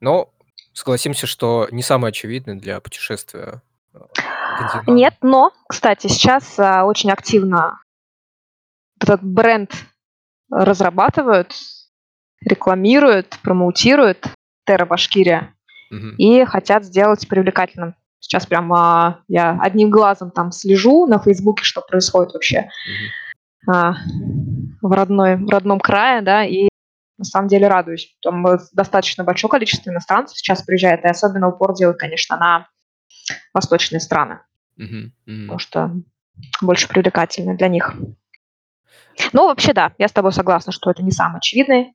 Но 0.00 0.30
согласимся, 0.72 1.26
что 1.26 1.68
не 1.70 1.82
самый 1.82 2.10
очевидный 2.10 2.56
для 2.56 2.80
путешествия. 2.80 3.62
А, 3.94 4.82
Нет, 4.86 5.14
но, 5.22 5.52
кстати, 5.68 6.06
сейчас 6.06 6.58
а, 6.58 6.84
очень 6.84 7.10
активно 7.10 7.80
этот 9.00 9.22
бренд 9.22 9.72
разрабатывают, 10.50 11.54
рекламируют, 12.40 13.38
промоутируют 13.42 14.26
Терра 14.66 14.86
Башкирия 14.86 15.54
угу. 15.90 16.08
и 16.18 16.44
хотят 16.44 16.84
сделать 16.84 17.26
привлекательным. 17.28 17.94
Сейчас 18.18 18.46
прямо 18.46 19.22
я 19.28 19.58
одним 19.60 19.90
глазом 19.90 20.30
там 20.30 20.50
слежу 20.50 21.06
на 21.06 21.18
Фейсбуке, 21.18 21.64
что 21.64 21.80
происходит 21.80 22.34
вообще 22.34 22.68
угу. 23.66 23.72
а, 23.72 23.94
в, 24.82 24.90
родной, 24.92 25.36
в 25.36 25.48
родном 25.48 25.78
крае, 25.78 26.22
да, 26.22 26.44
и 26.44 26.68
на 27.18 27.24
самом 27.24 27.48
деле 27.48 27.68
радуюсь. 27.68 28.16
Там 28.22 28.44
достаточно 28.72 29.24
большое 29.24 29.50
количество 29.50 29.90
иностранцев 29.90 30.36
сейчас 30.38 30.62
приезжает, 30.62 31.04
и 31.04 31.08
особенно 31.08 31.48
упор 31.48 31.74
делают, 31.74 31.98
конечно, 31.98 32.36
на 32.36 32.68
восточные 33.54 34.00
страны, 34.00 34.40
угу, 34.76 35.12
угу. 35.26 35.40
потому 35.42 35.58
что 35.58 35.92
больше 36.60 36.88
привлекательно 36.88 37.56
для 37.56 37.68
них. 37.68 37.94
Ну, 39.32 39.46
вообще, 39.46 39.72
да, 39.72 39.92
я 39.98 40.08
с 40.08 40.12
тобой 40.12 40.32
согласна, 40.32 40.72
что 40.72 40.90
это 40.90 41.02
не 41.02 41.10
самое 41.10 41.38
очевидное 41.38 41.94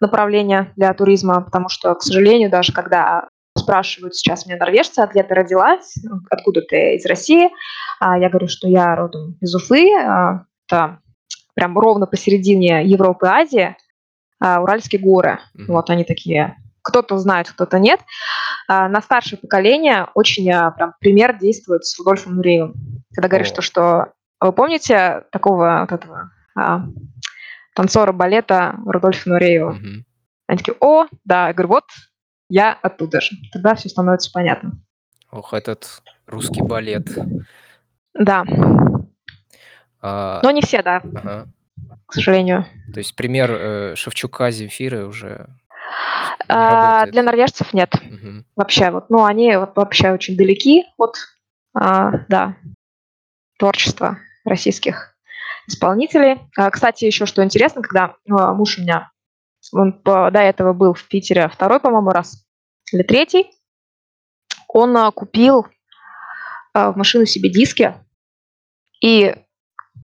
направление 0.00 0.72
для 0.76 0.92
туризма, 0.94 1.40
потому 1.42 1.68
что, 1.68 1.94
к 1.94 2.02
сожалению, 2.02 2.50
даже 2.50 2.72
когда 2.72 3.28
спрашивают 3.56 4.14
сейчас 4.14 4.46
меня 4.46 4.56
норвежцы, 4.56 5.06
где 5.10 5.22
ты 5.22 5.34
родилась, 5.34 5.94
ну, 6.02 6.20
откуда 6.30 6.62
ты 6.62 6.96
из 6.96 7.04
России, 7.06 7.50
а 7.98 8.18
я 8.18 8.28
говорю, 8.28 8.48
что 8.48 8.68
я 8.68 8.96
родом 8.96 9.36
из 9.40 9.54
Уфы, 9.54 9.92
а, 9.94 10.44
это 10.66 11.00
прям 11.54 11.78
ровно 11.78 12.06
посередине 12.06 12.84
Европы 12.84 13.26
и 13.26 13.28
Азии, 13.28 13.76
а, 14.40 14.62
Уральские 14.62 15.00
горы. 15.00 15.40
Mm-hmm. 15.56 15.64
Вот 15.68 15.90
они 15.90 16.04
такие 16.04 16.56
кто-то 16.82 17.18
знает, 17.18 17.50
кто-то 17.50 17.78
нет. 17.78 18.00
На 18.66 19.02
старшее 19.02 19.38
поколение 19.38 20.06
очень 20.14 20.46
прям 20.46 20.94
пример 20.98 21.38
действует 21.38 21.84
с 21.84 21.98
Рудольфом 21.98 22.36
Нуреевым. 22.36 22.74
Когда 23.14 23.28
говоришь, 23.28 23.50
oh. 23.50 23.60
что, 23.60 24.12
вы 24.40 24.52
помните 24.52 25.24
такого 25.30 25.80
вот 25.80 25.92
этого 25.92 26.30
танцора 27.80 28.12
балета 28.12 28.78
Рудольфа 28.84 29.30
Нуреева. 29.30 29.72
Mm-hmm. 29.72 30.02
Они 30.48 30.58
такие, 30.58 30.76
о, 30.80 31.06
да, 31.24 31.46
я 31.46 31.54
говорю, 31.54 31.70
вот, 31.70 31.84
я 32.50 32.74
оттуда 32.74 33.22
же. 33.22 33.36
Тогда 33.54 33.74
все 33.74 33.88
становится 33.88 34.30
понятно. 34.30 34.72
Ох, 35.30 35.54
этот 35.54 36.02
русский 36.26 36.60
балет. 36.60 37.08
Да. 38.12 38.44
А... 40.02 40.40
Но 40.42 40.50
не 40.50 40.60
все, 40.60 40.82
да. 40.82 40.96
Ага. 40.96 41.48
К 42.04 42.12
сожалению. 42.12 42.66
То 42.92 42.98
есть 42.98 43.16
пример 43.16 43.50
э, 43.50 43.94
Шевчука, 43.96 44.50
Земфиры 44.50 45.06
уже 45.06 45.46
а, 46.48 47.06
для 47.06 47.22
норвежцев 47.22 47.72
нет. 47.72 47.94
Угу. 47.94 48.44
Вообще, 48.56 48.90
вот, 48.90 49.08
ну, 49.08 49.24
они 49.24 49.56
вот 49.56 49.74
вообще 49.74 50.10
очень 50.10 50.36
далеки 50.36 50.84
от, 50.98 51.16
а, 51.72 52.26
да, 52.28 52.56
творчества 53.58 54.18
российских 54.44 55.09
исполнителей. 55.70 56.40
А, 56.56 56.70
кстати, 56.70 57.04
еще 57.04 57.26
что 57.26 57.42
интересно, 57.42 57.82
когда 57.82 58.14
а, 58.28 58.52
муж 58.52 58.78
у 58.78 58.82
меня, 58.82 59.10
он 59.72 60.00
до 60.04 60.30
этого 60.38 60.72
был 60.72 60.94
в 60.94 61.08
Питере 61.08 61.48
второй, 61.48 61.80
по-моему, 61.80 62.10
раз 62.10 62.44
или 62.92 63.02
третий, 63.02 63.50
он 64.68 64.96
а, 64.96 65.10
купил 65.10 65.66
в 66.72 66.92
машину 66.94 67.26
себе 67.26 67.50
диски 67.50 67.94
и 69.02 69.34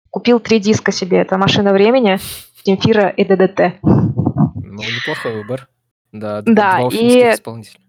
купил 0.10 0.40
три 0.40 0.60
диска 0.60 0.92
себе. 0.92 1.20
Это 1.20 1.38
«Машина 1.38 1.74
времени», 1.74 2.20
«Земфира» 2.66 3.10
и 3.10 3.24
«ДДТ». 3.24 3.76
Ну, 3.84 4.82
неплохой 4.82 5.36
выбор. 5.36 5.68
Да, 6.12 6.42
да 6.42 6.80
и... 6.90 7.34
исполнителя. 7.34 7.80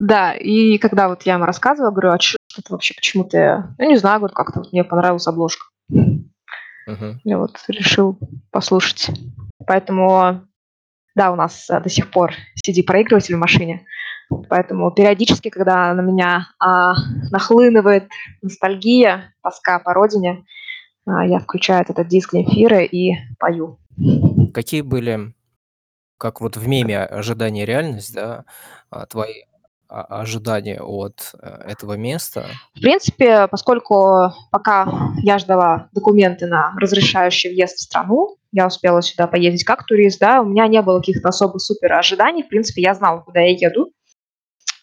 Да, 0.00 0.34
и 0.34 0.78
когда 0.78 1.08
вот 1.08 1.22
я 1.22 1.34
ему 1.34 1.44
рассказывала, 1.44 1.90
говорю, 1.90 2.10
а 2.10 2.18
что 2.18 2.38
это 2.58 2.72
вообще, 2.72 2.94
почему 2.94 3.24
ты... 3.24 3.64
Ну, 3.78 3.88
не 3.88 3.96
знаю, 3.96 4.18
говорю, 4.18 4.34
как-то 4.34 4.60
вот 4.60 4.72
мне 4.72 4.82
понравилась 4.82 5.26
обложка. 5.26 5.66
Uh-huh. 6.90 7.16
Я 7.24 7.38
вот 7.38 7.58
решил 7.68 8.18
послушать. 8.50 9.10
Поэтому, 9.66 10.42
да, 11.14 11.32
у 11.32 11.36
нас 11.36 11.68
а, 11.70 11.80
до 11.80 11.88
сих 11.88 12.10
пор 12.10 12.32
CD-проигрыватель 12.66 13.36
в 13.36 13.38
машине. 13.38 13.86
Поэтому 14.48 14.90
периодически, 14.92 15.50
когда 15.50 15.92
на 15.94 16.00
меня 16.00 16.48
а, 16.58 16.94
нахлынывает 17.30 18.08
ностальгия, 18.42 19.34
тоска 19.42 19.78
по 19.80 19.92
родине, 19.92 20.44
а, 21.06 21.26
я 21.26 21.40
включаю 21.40 21.84
этот 21.88 22.08
диск 22.08 22.32
Земфиры 22.32 22.84
и 22.84 23.16
пою. 23.38 23.78
Какие 24.54 24.82
были, 24.82 25.34
как 26.16 26.40
вот 26.40 26.56
в 26.56 26.66
меме 26.68 27.00
ожидания 27.00 27.64
реальность, 27.64 28.14
да, 28.14 28.44
а, 28.90 29.06
твои 29.06 29.42
ожидания 29.90 30.80
от 30.80 31.32
э, 31.40 31.70
этого 31.70 31.94
места? 31.94 32.46
В 32.74 32.80
принципе, 32.80 33.48
поскольку 33.48 34.32
пока 34.50 35.12
я 35.22 35.38
ждала 35.38 35.88
документы 35.92 36.46
на 36.46 36.72
разрешающий 36.78 37.50
въезд 37.50 37.76
в 37.76 37.80
страну, 37.80 38.36
я 38.52 38.66
успела 38.66 39.02
сюда 39.02 39.26
поездить 39.26 39.64
как 39.64 39.84
турист, 39.84 40.20
да, 40.20 40.40
у 40.40 40.44
меня 40.44 40.66
не 40.66 40.82
было 40.82 40.98
каких-то 40.98 41.28
особых 41.28 41.62
супер 41.62 41.92
ожиданий, 41.92 42.42
в 42.42 42.48
принципе, 42.48 42.82
я 42.82 42.94
знала, 42.94 43.20
куда 43.20 43.40
я 43.40 43.50
еду. 43.50 43.92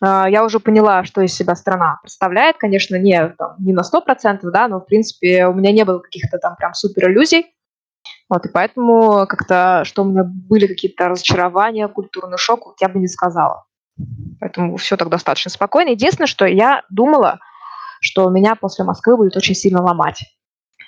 А, 0.01 0.29
я 0.29 0.43
уже 0.43 0.59
поняла, 0.59 1.03
что 1.03 1.21
из 1.21 1.33
себя 1.33 1.55
страна 1.55 1.97
представляет, 2.01 2.57
конечно, 2.57 2.95
не, 2.95 3.29
там, 3.37 3.55
не 3.59 3.73
на 3.73 3.81
100%, 3.81 4.39
да, 4.43 4.67
но, 4.67 4.79
в 4.79 4.85
принципе, 4.85 5.47
у 5.47 5.53
меня 5.53 5.71
не 5.71 5.85
было 5.85 5.99
каких-то 5.99 6.37
там 6.37 6.55
прям 6.55 6.73
супер 6.73 7.09
иллюзий. 7.09 7.47
Вот, 8.29 8.45
и 8.45 8.49
поэтому 8.49 9.25
как-то, 9.27 9.83
что 9.85 10.03
у 10.03 10.05
меня 10.05 10.23
были 10.23 10.67
какие-то 10.67 11.09
разочарования, 11.09 11.87
культурный 11.87 12.37
шок, 12.37 12.65
вот 12.65 12.75
я 12.81 12.89
бы 12.89 12.99
не 12.99 13.07
сказала. 13.07 13.65
Поэтому 14.39 14.77
все 14.77 14.97
так 14.97 15.09
достаточно 15.09 15.51
спокойно. 15.51 15.89
Единственное, 15.89 16.27
что 16.27 16.45
я 16.45 16.83
думала, 16.89 17.39
что 18.01 18.29
меня 18.29 18.55
после 18.55 18.85
Москвы 18.85 19.17
будет 19.17 19.35
очень 19.35 19.55
сильно 19.55 19.81
ломать. 19.81 20.23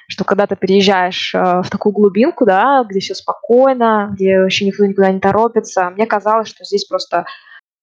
Что 0.08 0.24
когда 0.24 0.48
ты 0.48 0.56
переезжаешь 0.56 1.34
э, 1.36 1.62
в 1.62 1.70
такую 1.70 1.94
глубинку, 1.94 2.46
да, 2.46 2.84
где 2.88 3.00
все 3.00 3.14
спокойно, 3.14 4.10
где 4.14 4.40
вообще 4.40 4.66
никто 4.66 4.86
никуда 4.86 5.12
не 5.12 5.20
торопится, 5.20 5.90
мне 5.92 6.08
казалось, 6.08 6.48
что 6.48 6.64
здесь 6.66 6.86
просто 6.86 7.26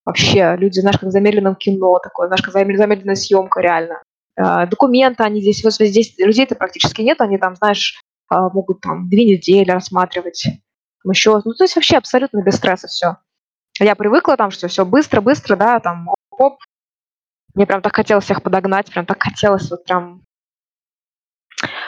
вообще 0.04 0.56
люди, 0.58 0.80
знаешь, 0.80 0.98
как 0.98 1.08
в 1.08 1.12
замедленном 1.12 1.54
кино 1.54 1.98
такое, 2.02 2.26
знаешь, 2.28 2.42
как 2.42 2.52
замедленная 2.52 3.14
съемка 3.14 3.60
реально. 3.60 4.02
Э, 4.36 4.66
документы, 4.66 5.22
они 5.22 5.40
здесь, 5.40 5.62
вот 5.62 5.74
здесь 5.74 6.16
людей-то 6.18 6.56
практически 6.56 7.02
нет, 7.02 7.20
они 7.20 7.38
там, 7.38 7.54
знаешь, 7.54 8.00
э, 8.32 8.36
могут 8.52 8.80
там 8.80 9.08
две 9.08 9.24
недели 9.24 9.70
рассматривать, 9.70 10.46
еще, 11.08 11.40
ну, 11.44 11.54
то 11.54 11.64
есть 11.64 11.76
вообще 11.76 11.96
абсолютно 11.96 12.42
без 12.42 12.56
стресса 12.56 12.88
все. 12.88 13.16
Я 13.80 13.94
привыкла 13.94 14.36
там, 14.36 14.50
что 14.50 14.68
все 14.68 14.84
быстро-быстро, 14.84 15.56
да, 15.56 15.80
там, 15.80 16.08
оп, 16.30 16.58
мне 17.54 17.66
прям 17.66 17.82
так 17.82 17.94
хотелось 17.94 18.24
всех 18.24 18.42
подогнать, 18.42 18.90
прям 18.90 19.06
так 19.06 19.22
хотелось 19.22 19.70
вот 19.70 19.84
прям... 19.84 20.22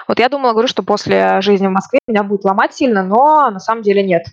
Вот 0.06 0.18
я 0.18 0.28
думала, 0.28 0.52
говорю, 0.52 0.68
что 0.68 0.82
после 0.82 1.40
жизни 1.42 1.66
в 1.66 1.72
Москве 1.72 2.00
меня 2.06 2.22
будет 2.22 2.44
ломать 2.44 2.74
сильно, 2.74 3.02
но 3.02 3.50
на 3.50 3.60
самом 3.60 3.82
деле 3.82 4.02
нет. 4.02 4.26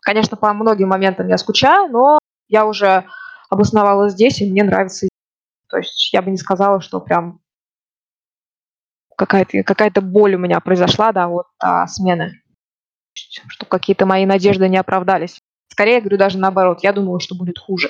Конечно, 0.00 0.36
по 0.36 0.52
многим 0.52 0.88
моментам 0.88 1.28
я 1.28 1.38
скучаю, 1.38 1.88
но 1.88 2.18
я 2.48 2.66
уже 2.66 3.06
обосновалась 3.48 4.12
здесь, 4.12 4.40
и 4.40 4.50
мне 4.50 4.64
нравится. 4.64 5.08
То 5.68 5.78
есть 5.78 6.12
я 6.12 6.22
бы 6.22 6.30
не 6.30 6.36
сказала, 6.36 6.80
что 6.80 7.00
прям 7.00 7.40
какая-то 9.16 9.62
какая 9.62 9.90
боль 9.90 10.34
у 10.34 10.38
меня 10.38 10.58
произошла, 10.60 11.12
да, 11.12 11.28
вот 11.28 11.46
смены. 11.86 12.42
Что 13.12 13.66
какие-то 13.66 14.06
мои 14.06 14.26
надежды 14.26 14.68
не 14.68 14.78
оправдались. 14.78 15.40
Скорее, 15.70 16.00
говорю, 16.00 16.18
даже 16.18 16.36
наоборот, 16.38 16.80
я 16.82 16.92
думала, 16.92 17.20
что 17.20 17.34
будет 17.34 17.58
хуже. 17.58 17.88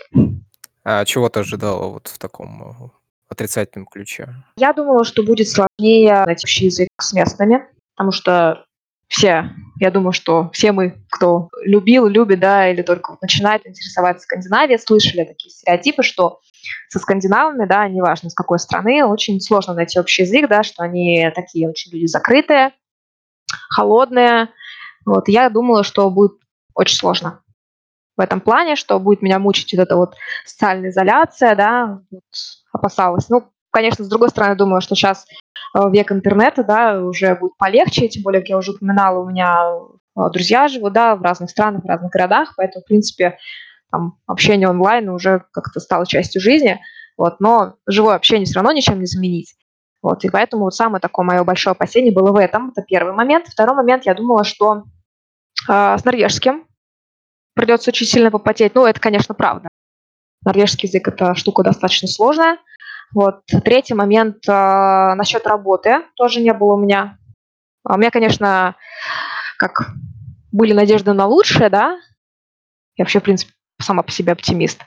А 0.84 1.04
чего 1.04 1.28
ты 1.28 1.40
ожидала 1.40 1.88
вот 1.88 2.08
в 2.08 2.18
таком 2.18 2.62
э, 2.62 2.88
отрицательном 3.28 3.86
ключе? 3.86 4.34
Я 4.56 4.72
думала, 4.72 5.04
что 5.04 5.22
будет 5.22 5.48
сложнее 5.48 6.24
найти 6.24 6.44
общий 6.44 6.66
язык 6.66 6.88
с 7.00 7.12
местными, 7.12 7.66
потому 7.94 8.12
что 8.12 8.64
все, 9.08 9.50
я 9.80 9.90
думаю, 9.90 10.12
что 10.12 10.50
все 10.52 10.72
мы, 10.72 11.04
кто 11.10 11.48
любил, 11.62 12.06
любит, 12.06 12.38
да, 12.38 12.70
или 12.70 12.82
только 12.82 13.16
начинает 13.20 13.66
интересоваться 13.66 14.22
Скандинавией, 14.22 14.78
слышали 14.78 15.24
такие 15.24 15.50
стереотипы, 15.50 16.02
что 16.02 16.40
со 16.88 16.98
скандинавами, 16.98 17.66
да, 17.66 17.88
неважно 17.88 18.30
с 18.30 18.34
какой 18.34 18.58
страны, 18.58 19.04
очень 19.04 19.40
сложно 19.40 19.74
найти 19.74 19.98
общий 19.98 20.22
язык, 20.22 20.48
да, 20.48 20.62
что 20.62 20.82
они 20.82 21.30
такие 21.34 21.68
очень 21.68 21.92
люди 21.92 22.06
закрытые, 22.06 22.72
холодные. 23.68 24.50
Вот, 25.04 25.28
я 25.28 25.50
думала, 25.50 25.82
что 25.82 26.08
будет 26.08 26.34
очень 26.74 26.96
сложно 26.96 27.42
в 28.20 28.22
этом 28.22 28.42
плане, 28.42 28.76
что 28.76 29.00
будет 29.00 29.22
меня 29.22 29.38
мучить 29.38 29.72
вот 29.72 29.82
эта 29.82 29.96
вот 29.96 30.14
социальная 30.44 30.90
изоляция, 30.90 31.54
да, 31.54 32.00
вот, 32.10 32.22
опасалась. 32.70 33.30
Ну, 33.30 33.50
конечно, 33.70 34.04
с 34.04 34.08
другой 34.08 34.28
стороны, 34.28 34.56
думаю, 34.56 34.82
что 34.82 34.94
сейчас 34.94 35.26
э, 35.74 35.90
век 35.90 36.12
интернета, 36.12 36.62
да, 36.62 37.00
уже 37.00 37.34
будет 37.34 37.56
полегче, 37.56 38.08
тем 38.08 38.22
более, 38.22 38.42
как 38.42 38.50
я 38.50 38.58
уже 38.58 38.72
упоминала, 38.72 39.20
у 39.20 39.30
меня 39.30 39.72
э, 39.72 40.30
друзья 40.34 40.68
живут, 40.68 40.92
да, 40.92 41.16
в 41.16 41.22
разных 41.22 41.48
странах, 41.48 41.82
в 41.82 41.88
разных 41.88 42.12
городах, 42.12 42.52
поэтому, 42.58 42.82
в 42.82 42.88
принципе, 42.88 43.38
там, 43.90 44.18
общение 44.26 44.68
онлайн 44.68 45.08
уже 45.08 45.42
как-то 45.50 45.80
стало 45.80 46.06
частью 46.06 46.42
жизни, 46.42 46.78
вот, 47.16 47.40
но 47.40 47.76
живое 47.86 48.16
общение 48.16 48.44
все 48.44 48.56
равно 48.56 48.72
ничем 48.72 49.00
не 49.00 49.06
заменить. 49.06 49.54
Вот, 50.02 50.24
и 50.24 50.28
поэтому 50.28 50.64
вот 50.64 50.74
самое 50.74 51.00
такое 51.00 51.24
мое 51.24 51.42
большое 51.42 51.72
опасение 51.72 52.12
было 52.12 52.32
в 52.32 52.36
этом. 52.36 52.70
Это 52.70 52.82
первый 52.82 53.14
момент. 53.14 53.46
Второй 53.48 53.76
момент, 53.76 54.04
я 54.04 54.14
думала, 54.14 54.44
что 54.44 54.84
э, 55.68 55.96
с 55.98 56.04
норвежским 56.04 56.66
придется 57.60 57.90
очень 57.90 58.06
сильно 58.06 58.30
попотеть. 58.30 58.74
Ну, 58.74 58.86
это, 58.86 58.98
конечно, 58.98 59.34
правда. 59.34 59.68
Норвежский 60.42 60.88
язык– 60.88 61.06
это 61.08 61.34
штука 61.34 61.62
достаточно 61.62 62.08
сложная. 62.08 62.56
Вот. 63.12 63.42
Третий 63.64 63.92
момент 63.92 64.48
э, 64.48 64.52
насчет 65.14 65.46
работы 65.46 65.98
тоже 66.16 66.40
не 66.40 66.54
было 66.54 66.74
у 66.74 66.78
меня. 66.78 67.18
А 67.84 67.96
у 67.96 67.98
меня, 67.98 68.10
конечно, 68.10 68.76
как 69.58 69.90
были 70.52 70.72
надежды 70.72 71.12
на 71.12 71.26
лучшее, 71.26 71.68
да. 71.68 71.98
Я 72.96 73.04
вообще, 73.04 73.20
в 73.20 73.24
принципе, 73.24 73.52
сама 73.78 74.02
по 74.02 74.10
себе 74.10 74.32
оптимист. 74.32 74.80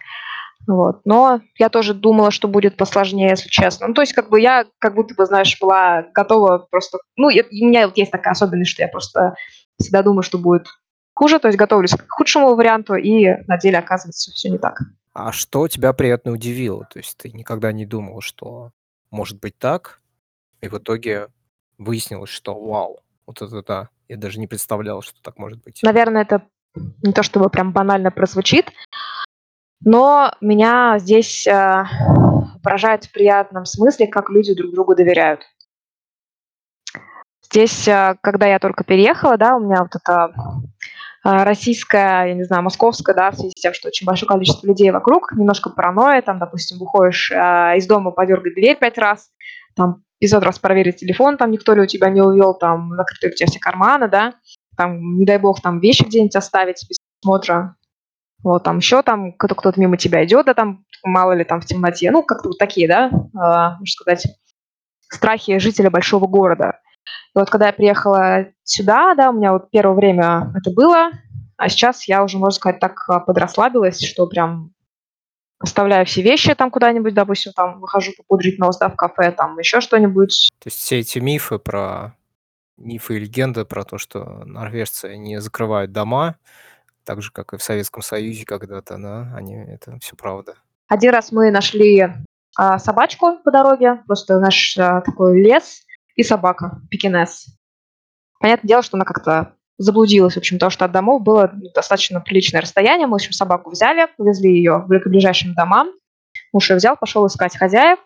Вот. 0.66 1.02
Но 1.06 1.42
я 1.60 1.70
тоже 1.70 1.94
думала, 1.94 2.32
что 2.32 2.48
будет 2.48 2.76
посложнее, 2.76 3.30
если 3.30 3.50
честно. 3.50 3.88
Ну, 3.88 3.94
то 3.94 4.02
есть, 4.02 4.14
как 4.14 4.30
бы 4.32 4.42
я, 4.42 4.66
как 4.80 4.96
будто 4.96 5.14
бы, 5.14 5.28
знаешь, 5.28 5.56
была 5.62 6.06
готова 6.16 6.66
просто... 6.72 6.98
Ну, 7.18 7.30
я, 7.30 7.44
у 7.44 7.68
меня 7.68 7.86
вот 7.86 7.98
есть 7.98 8.12
такая 8.12 8.32
особенность, 8.32 8.72
что 8.72 8.82
я 8.82 8.88
просто 8.88 9.36
всегда 9.80 10.02
думаю, 10.02 10.24
что 10.24 10.40
будет 10.40 10.66
хуже, 11.14 11.40
то 11.40 11.48
есть 11.48 11.58
готовлюсь 11.58 11.92
к 11.92 12.06
худшему 12.10 12.56
варианту, 12.56 12.96
и 12.96 13.44
на 13.48 13.58
деле 13.58 13.78
оказывается 13.78 14.32
все 14.32 14.50
не 14.50 14.58
так. 14.58 14.82
А 15.14 15.32
что 15.32 15.68
тебя 15.68 15.94
приятно 15.94 16.32
удивило? 16.32 16.88
То 16.92 17.00
есть 17.00 17.18
ты 17.18 17.30
никогда 17.32 17.72
не 17.72 17.86
думал, 17.86 18.22
что 18.22 18.72
может 19.12 19.40
быть 19.40 19.58
так, 19.58 20.02
и 20.62 20.68
в 20.68 20.78
итоге 20.78 21.28
выяснилось, 21.78 22.30
что 22.30 22.60
вау, 22.60 23.00
вот 23.28 23.42
это 23.42 23.64
да, 23.64 23.90
я 24.08 24.18
даже 24.18 24.40
не 24.40 24.48
представлял, 24.48 25.02
что 25.02 25.22
так 25.22 25.38
может 25.38 25.62
быть. 25.64 25.82
Наверное, 25.84 26.24
это 26.24 26.44
не 27.04 27.14
то 27.14 27.22
чтобы 27.22 27.50
прям 27.50 27.72
банально 27.72 28.10
прозвучит, 28.10 28.72
но 29.82 30.34
меня 30.42 30.98
здесь 30.98 31.46
э, 31.46 31.84
поражает 32.64 33.06
в 33.06 33.12
приятном 33.12 33.66
смысле, 33.66 34.08
как 34.08 34.30
люди 34.30 34.56
друг 34.56 34.74
другу 34.74 34.96
доверяют. 34.96 35.42
Здесь, 37.44 37.88
э, 37.88 38.16
когда 38.22 38.48
я 38.48 38.60
только 38.60 38.84
переехала, 38.84 39.38
да, 39.38 39.56
у 39.56 39.60
меня 39.60 39.84
вот 39.84 39.96
это 39.96 40.34
российская, 41.24 42.28
я 42.28 42.34
не 42.34 42.44
знаю, 42.44 42.64
московская, 42.64 43.16
да, 43.16 43.32
в 43.32 43.36
связи 43.36 43.54
с 43.56 43.62
тем, 43.62 43.74
что 43.74 43.88
очень 43.88 44.06
большое 44.06 44.28
количество 44.28 44.68
людей 44.68 44.92
вокруг, 44.92 45.32
немножко 45.34 45.70
паранойя, 45.70 46.22
там, 46.22 46.38
допустим, 46.38 46.78
выходишь 46.80 47.32
э, 47.32 47.78
из 47.78 47.88
дома, 47.88 48.12
подергать 48.12 48.56
дверь 48.56 48.78
пять 48.78 48.98
раз, 48.98 49.30
там, 49.76 50.04
500 50.20 50.44
раз 50.44 50.60
проверить 50.60 50.98
телефон, 50.98 51.38
там, 51.38 51.52
никто 51.52 51.74
ли 51.74 51.82
у 51.82 51.86
тебя 51.86 52.10
не 52.10 52.22
увел, 52.22 52.54
там, 52.54 52.94
закрыты 52.96 53.30
у 53.30 53.32
тебя 53.32 53.48
все 53.48 53.60
карманы, 53.60 54.10
да, 54.10 54.36
там, 54.76 55.18
не 55.18 55.26
дай 55.26 55.38
бог, 55.38 55.62
там, 55.62 55.80
вещи 55.80 56.04
где-нибудь 56.04 56.36
оставить 56.36 56.86
без 56.90 56.98
смотра, 57.24 57.76
вот, 58.44 58.64
там, 58.64 58.78
еще 58.78 59.02
там 59.02 59.32
кто-то, 59.34 59.56
кто-то 59.56 59.80
мимо 59.80 59.96
тебя 59.96 60.26
идет, 60.26 60.46
да, 60.46 60.54
там, 60.54 60.86
мало 61.04 61.32
ли, 61.32 61.46
там, 61.46 61.62
в 61.62 61.66
темноте, 61.66 62.12
ну, 62.12 62.24
как-то 62.24 62.50
вот 62.50 62.58
такие, 62.58 62.88
да, 62.88 63.10
э, 63.10 63.10
можно 63.34 63.86
сказать, 63.86 64.28
страхи 65.10 65.58
жителя 65.60 65.90
большого 65.90 66.28
города. 66.28 66.80
И 67.36 67.40
вот 67.40 67.50
когда 67.50 67.68
я 67.68 67.74
приехала 67.74 68.48
сюда, 68.64 69.16
да, 69.16 69.30
у 69.30 69.34
меня 69.34 69.54
вот 69.54 69.70
первое 69.72 69.96
время 69.96 70.52
это 70.56 70.72
было, 70.72 71.12
а 71.58 71.70
сейчас 71.70 72.08
я 72.08 72.24
уже, 72.24 72.38
можно 72.38 72.56
сказать, 72.56 72.80
так 72.80 73.04
а, 73.08 73.20
подрасслабилась, 73.20 74.02
что 74.04 74.28
прям 74.28 74.74
оставляю 75.60 76.06
все 76.06 76.22
вещи 76.22 76.54
там 76.56 76.72
куда-нибудь, 76.72 77.14
допустим, 77.14 77.54
там 77.54 77.80
выхожу 77.80 78.12
попудрить 78.18 78.60
нос, 78.60 78.78
да, 78.78 78.90
в 78.90 78.96
кафе, 78.96 79.32
там 79.32 79.58
еще 79.60 79.80
что-нибудь. 79.80 80.50
То 80.60 80.68
есть 80.68 80.78
все 80.78 81.00
эти 81.00 81.20
мифы 81.20 81.58
про 81.58 82.16
мифы 82.78 83.16
и 83.16 83.20
легенды 83.20 83.66
про 83.66 83.84
то, 83.84 83.98
что 83.98 84.44
норвежцы 84.46 85.16
не 85.16 85.40
закрывают 85.40 85.92
дома, 85.92 86.36
так 87.06 87.22
же, 87.22 87.32
как 87.32 87.54
и 87.54 87.58
в 87.58 87.64
Советском 87.64 88.02
Союзе 88.02 88.46
когда-то, 88.46 88.98
да, 88.98 89.34
они, 89.36 89.56
это 89.56 89.98
все 90.02 90.16
правда. 90.16 90.56
Один 90.88 91.12
раз 91.12 91.32
мы 91.32 91.52
нашли 91.52 92.10
а, 92.58 92.80
собачку 92.80 93.40
по 93.44 93.52
дороге, 93.52 94.02
просто 94.06 94.40
наш 94.40 94.78
а, 94.78 95.02
такой 95.02 95.42
лес, 95.42 95.86
и 96.16 96.24
собака, 96.24 96.82
пекинес. 96.90 97.48
Понятное 98.44 98.68
дело, 98.68 98.84
что 98.84 98.98
она 98.98 99.06
как-то 99.06 99.54
заблудилась, 99.78 100.34
в 100.34 100.38
общем, 100.38 100.58
потому 100.58 100.70
что 100.70 100.84
от 100.84 100.92
домов 100.92 101.22
было 101.24 101.50
достаточно 101.74 102.20
приличное 102.20 102.60
расстояние. 102.60 103.08
Мы, 103.08 103.14
в 103.14 103.16
общем, 103.16 103.32
собаку 103.32 103.70
взяли, 103.70 104.10
повезли 104.18 104.54
ее 104.54 104.80
в 104.80 104.88
ближайшим 104.88 105.54
домам. 105.54 105.92
Муж 106.52 106.70
ее 106.70 106.76
взял, 106.76 106.98
пошел 106.98 107.26
искать 107.26 107.56
хозяев, 107.56 108.00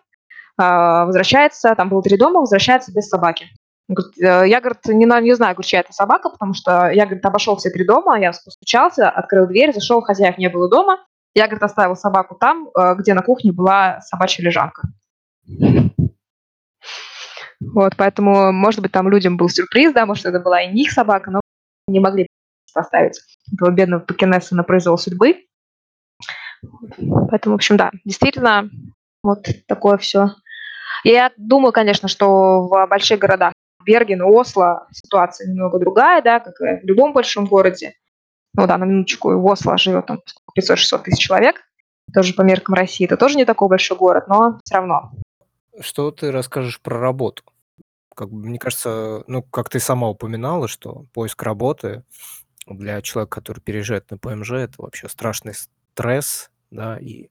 а, 0.56 1.06
возвращается, 1.06 1.74
там 1.74 1.88
было 1.88 2.04
три 2.04 2.16
дома, 2.16 2.38
возвращается 2.38 2.92
без 2.92 3.08
собаки. 3.08 3.48
«Э, 3.90 4.44
я, 4.46 4.60
говорит, 4.60 4.86
не, 4.86 5.06
не 5.22 5.34
знаю, 5.34 5.56
говорит, 5.56 5.66
чья 5.66 5.80
это 5.80 5.92
собака, 5.92 6.30
потому 6.30 6.54
что 6.54 6.88
я, 6.88 7.04
говорит, 7.04 7.26
обошел 7.26 7.56
все 7.56 7.70
три 7.70 7.84
дома, 7.84 8.16
я 8.20 8.30
постучался, 8.30 9.10
открыл 9.10 9.48
дверь, 9.48 9.74
зашел, 9.74 10.02
хозяев 10.02 10.38
не 10.38 10.48
было 10.48 10.70
дома. 10.70 11.04
Я, 11.34 11.46
говорит, 11.46 11.64
оставил 11.64 11.96
собаку 11.96 12.36
там, 12.36 12.68
э, 12.78 12.94
где 12.96 13.12
на 13.12 13.22
кухне 13.22 13.50
была 13.50 14.00
собачья 14.02 14.44
лежанка. 14.44 14.82
Вот, 17.60 17.96
поэтому, 17.96 18.52
может 18.52 18.80
быть, 18.80 18.92
там 18.92 19.08
людям 19.08 19.36
был 19.36 19.48
сюрприз, 19.48 19.92
да, 19.92 20.06
может, 20.06 20.26
это 20.26 20.38
была 20.38 20.62
и 20.62 20.72
не 20.72 20.82
их 20.82 20.92
собака, 20.92 21.30
но 21.30 21.40
не 21.88 22.00
могли 22.00 22.28
поставить 22.72 23.20
этого 23.52 23.70
бедного 23.70 24.02
Пекинеса 24.02 24.54
на 24.54 24.62
произвол 24.62 24.96
судьбы. 24.96 25.44
Поэтому, 27.30 27.54
в 27.54 27.56
общем, 27.56 27.76
да, 27.76 27.90
действительно, 28.04 28.70
вот 29.22 29.46
такое 29.66 29.96
все. 29.98 30.30
Я 31.04 31.32
думаю, 31.36 31.72
конечно, 31.72 32.08
что 32.08 32.66
в 32.66 32.86
больших 32.88 33.18
городах 33.18 33.52
Берген, 33.84 34.22
Осло 34.22 34.86
ситуация 34.92 35.48
немного 35.48 35.78
другая, 35.78 36.22
да, 36.22 36.40
как 36.40 36.60
и 36.60 36.84
в 36.84 36.84
любом 36.84 37.12
большом 37.12 37.46
городе. 37.46 37.94
Ну 38.54 38.66
да, 38.66 38.76
на 38.76 38.84
минуточку, 38.84 39.30
в 39.38 39.46
Осло 39.46 39.78
живет 39.78 40.06
там 40.06 40.20
500-600 40.58 41.02
тысяч 41.04 41.24
человек, 41.24 41.62
тоже 42.12 42.34
по 42.34 42.42
меркам 42.42 42.74
России. 42.74 43.06
Это 43.06 43.16
тоже 43.16 43.36
не 43.36 43.44
такой 43.44 43.68
большой 43.68 43.96
город, 43.96 44.28
но 44.28 44.58
все 44.64 44.76
равно 44.76 45.12
что 45.80 46.10
ты 46.10 46.30
расскажешь 46.30 46.80
про 46.80 46.98
работу? 46.98 47.44
Как 48.14 48.30
бы, 48.30 48.38
мне 48.38 48.58
кажется, 48.58 49.24
ну, 49.26 49.42
как 49.42 49.68
ты 49.68 49.78
сама 49.80 50.08
упоминала, 50.08 50.68
что 50.68 51.06
поиск 51.12 51.42
работы 51.42 52.04
для 52.66 53.00
человека, 53.02 53.40
который 53.40 53.60
переезжает 53.60 54.10
на 54.10 54.18
ПМЖ, 54.18 54.52
это 54.52 54.74
вообще 54.78 55.08
страшный 55.08 55.54
стресс, 55.54 56.50
да, 56.70 56.98
и 56.98 57.28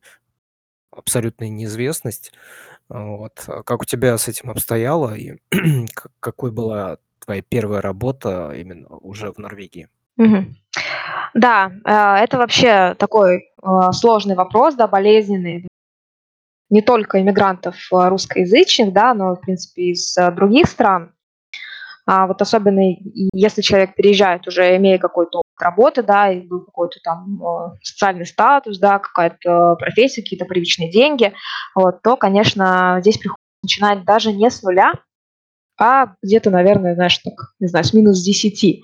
абсолютная 0.91 1.49
неизвестность. 1.49 2.31
Вот. 2.89 3.43
А 3.47 3.63
как 3.63 3.81
у 3.81 3.85
тебя 3.85 4.17
с 4.17 4.27
этим 4.27 4.49
обстояло, 4.49 5.13
и 5.13 5.37
какой 6.19 6.51
была 6.51 6.97
твоя 7.19 7.41
первая 7.41 7.81
работа 7.81 8.51
именно 8.55 8.87
уже 8.87 9.31
в 9.31 9.37
Норвегии? 9.37 9.89
Да, 11.33 11.71
э, 11.85 12.23
это 12.23 12.37
вообще 12.37 12.95
такой 12.97 13.49
э, 13.61 13.91
сложный 13.91 14.35
вопрос, 14.35 14.75
да, 14.75 14.87
болезненный 14.87 15.67
не 16.69 16.81
только 16.81 17.21
иммигрантов 17.21 17.75
а, 17.91 18.09
русскоязычных, 18.09 18.93
да, 18.93 19.13
но, 19.13 19.35
в 19.35 19.41
принципе, 19.41 19.91
из 19.91 20.17
а, 20.17 20.31
других 20.31 20.67
стран. 20.67 21.13
А 22.05 22.25
вот 22.25 22.41
особенно 22.41 22.95
если 23.33 23.61
человек 23.61 23.95
переезжает 23.95 24.47
уже 24.47 24.77
имея 24.77 24.97
какой-то 24.97 25.39
опыт 25.39 25.61
работы, 25.61 26.03
да, 26.03 26.31
и 26.31 26.39
был 26.39 26.61
какой-то 26.61 26.99
там 27.03 27.41
социальный 27.83 28.25
статус, 28.25 28.79
да, 28.79 28.99
какая-то 28.99 29.75
профессия, 29.75 30.21
какие-то 30.21 30.45
привычные 30.45 30.89
деньги, 30.89 31.33
вот, 31.75 32.01
то, 32.01 32.15
конечно, 32.15 32.97
здесь 33.01 33.17
приходится 33.17 33.43
начинать 33.61 34.05
даже 34.05 34.31
не 34.31 34.49
с 34.49 34.63
нуля, 34.63 34.93
а 35.77 36.15
где-то, 36.23 36.49
наверное, 36.49 36.95
знаешь, 36.95 37.17
так, 37.17 37.33
не 37.59 37.67
знаю, 37.67 37.83
с 37.83 37.93
минус 37.93 38.21
10 38.23 38.83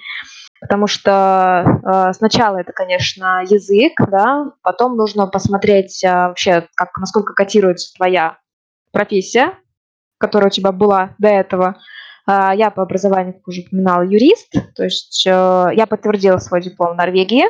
потому 0.63 0.87
что 0.87 1.65
э, 1.83 2.13
сначала 2.13 2.57
это, 2.57 2.71
конечно, 2.71 3.43
язык, 3.43 3.91
да, 4.09 4.53
потом 4.61 4.95
нужно 4.95 5.27
посмотреть 5.27 6.01
э, 6.05 6.09
вообще, 6.09 6.69
как, 6.75 6.97
насколько 6.97 7.33
котируется 7.33 7.93
твоя 7.95 8.37
профессия, 8.93 9.57
которая 10.17 10.47
у 10.47 10.51
тебя 10.51 10.71
была 10.71 11.15
до 11.17 11.27
этого. 11.27 11.81
Э, 12.29 12.51
я 12.55 12.71
по 12.71 12.81
образованию, 12.81 13.33
как 13.33 13.47
уже 13.49 13.63
упоминала, 13.63 14.03
юрист, 14.03 14.53
то 14.73 14.85
есть 14.85 15.27
э, 15.27 15.29
я 15.73 15.85
подтвердила 15.85 16.37
свой 16.37 16.61
диплом 16.61 16.93
в 16.93 16.97
Норвегии, 16.97 17.43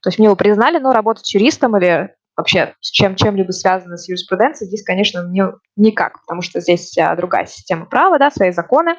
То 0.00 0.08
есть 0.08 0.18
мне 0.18 0.24
его 0.26 0.36
признали, 0.36 0.78
но 0.78 0.92
работать 0.92 1.34
юристом 1.34 1.76
или 1.76 2.14
вообще 2.34 2.74
с 2.80 2.90
чем, 2.90 3.14
чем-либо 3.14 3.52
связано 3.52 3.98
с 3.98 4.08
юриспруденцией 4.08 4.68
здесь, 4.68 4.84
конечно, 4.84 5.22
мне 5.22 5.48
никак, 5.76 6.22
потому 6.22 6.40
что 6.40 6.60
здесь 6.60 6.96
а, 6.96 7.14
другая 7.14 7.44
система 7.44 7.84
права, 7.84 8.18
да, 8.18 8.30
свои 8.30 8.52
законы, 8.52 8.94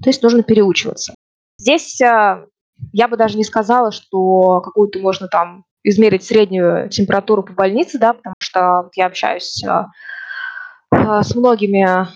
то 0.00 0.10
есть 0.10 0.22
нужно 0.22 0.44
переучиваться. 0.44 1.14
Здесь 1.58 2.00
а, 2.02 2.44
я 2.92 3.08
бы 3.08 3.16
даже 3.16 3.36
не 3.36 3.44
сказала, 3.44 3.92
что 3.92 4.60
какую-то 4.60 4.98
можно 5.00 5.28
там 5.28 5.64
измерить 5.82 6.24
среднюю 6.24 6.88
температуру 6.88 7.42
по 7.42 7.52
больнице, 7.52 7.98
да, 7.98 8.12
потому 8.12 8.34
что 8.38 8.82
вот 8.84 8.92
я 8.96 9.06
общаюсь 9.06 9.62
а, 9.64 9.86
а, 10.90 11.22
с 11.22 11.34
многими 11.34 12.06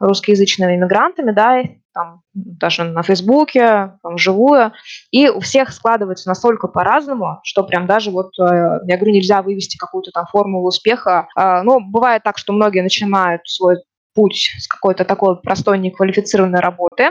русскоязычными 0.00 0.76
иммигрантами, 0.76 1.30
да, 1.30 1.62
там, 1.94 2.22
даже 2.32 2.84
на 2.84 3.02
Фейсбуке, 3.02 3.98
там, 4.02 4.14
вживую, 4.14 4.72
и 5.10 5.28
у 5.28 5.40
всех 5.40 5.72
складывается 5.72 6.28
настолько 6.28 6.66
по-разному, 6.66 7.40
что 7.44 7.62
прям 7.62 7.86
даже 7.86 8.10
вот, 8.10 8.30
э, 8.40 8.80
я 8.86 8.96
говорю, 8.96 9.12
нельзя 9.12 9.42
вывести 9.42 9.76
какую-то 9.76 10.10
там 10.10 10.24
формулу 10.26 10.68
успеха. 10.68 11.28
Ну, 11.36 11.80
бывает 11.80 12.22
так, 12.22 12.38
что 12.38 12.54
многие 12.54 12.80
начинают 12.80 13.42
свой 13.46 13.76
путь 14.14 14.52
с 14.58 14.66
какой-то 14.66 15.04
такой 15.04 15.40
простой 15.40 15.78
неквалифицированной 15.78 16.60
работы, 16.60 17.10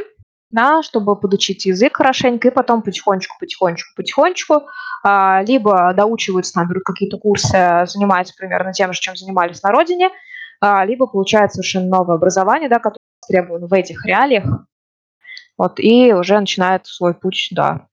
да, 0.51 0.83
чтобы 0.83 1.15
подучить 1.15 1.65
язык 1.65 1.97
хорошенько, 1.97 2.47
и 2.47 2.51
потом 2.51 2.81
потихонечку, 2.81 3.35
потихонечку, 3.39 3.95
потихонечку 3.95 4.67
а, 5.03 5.41
либо 5.43 5.93
доучиваются, 5.93 6.53
там, 6.53 6.67
берут 6.67 6.83
какие-то 6.83 7.17
курсы, 7.17 7.85
занимаются 7.85 8.33
примерно 8.37 8.73
тем 8.73 8.93
же, 8.93 8.99
чем 8.99 9.15
занимались 9.15 9.63
на 9.63 9.71
родине, 9.71 10.09
а, 10.59 10.85
либо 10.85 11.07
получают 11.07 11.53
совершенно 11.53 11.87
новое 11.87 12.15
образование, 12.15 12.69
да, 12.69 12.77
которое 12.77 12.97
требовано 13.27 13.67
в 13.67 13.73
этих 13.73 14.05
реалиях, 14.05 14.45
вот, 15.57 15.79
и 15.79 16.13
уже 16.13 16.39
начинает 16.39 16.85
свой 16.85 17.13
путь, 17.13 17.49
да, 17.51 17.87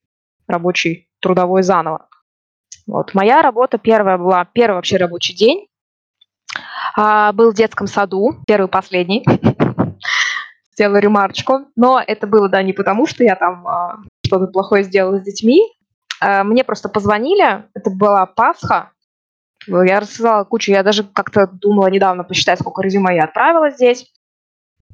рабочий, 0.46 1.08
трудовой 1.20 1.62
заново. 1.62 2.08
Вот. 2.86 3.14
Моя 3.14 3.42
работа 3.42 3.78
первая 3.78 4.16
была, 4.16 4.44
первый 4.46 4.76
вообще 4.76 4.96
рабочий 4.96 5.34
день. 5.34 5.68
А, 6.96 7.32
был 7.32 7.52
в 7.52 7.54
детском 7.54 7.86
саду, 7.86 8.36
первый 8.46 8.68
последний. 8.68 9.24
Сделала 10.78 10.98
ремарочку. 10.98 11.66
Но 11.74 12.00
это 12.04 12.28
было, 12.28 12.48
да, 12.48 12.62
не 12.62 12.72
потому, 12.72 13.06
что 13.08 13.24
я 13.24 13.34
там 13.34 13.66
а, 13.66 13.96
что-то 14.24 14.46
плохое 14.46 14.84
сделала 14.84 15.18
с 15.18 15.22
детьми. 15.22 15.60
А, 16.20 16.44
мне 16.44 16.62
просто 16.62 16.88
позвонили, 16.88 17.64
это 17.74 17.90
была 17.90 18.26
Пасха. 18.26 18.92
Я 19.66 19.98
рассказала 19.98 20.44
кучу, 20.44 20.70
я 20.70 20.84
даже 20.84 21.02
как-то 21.02 21.48
думала 21.48 21.88
недавно 21.88 22.22
посчитать, 22.22 22.60
сколько 22.60 22.80
резюме 22.80 23.16
я 23.16 23.24
отправила 23.24 23.70
здесь 23.70 24.06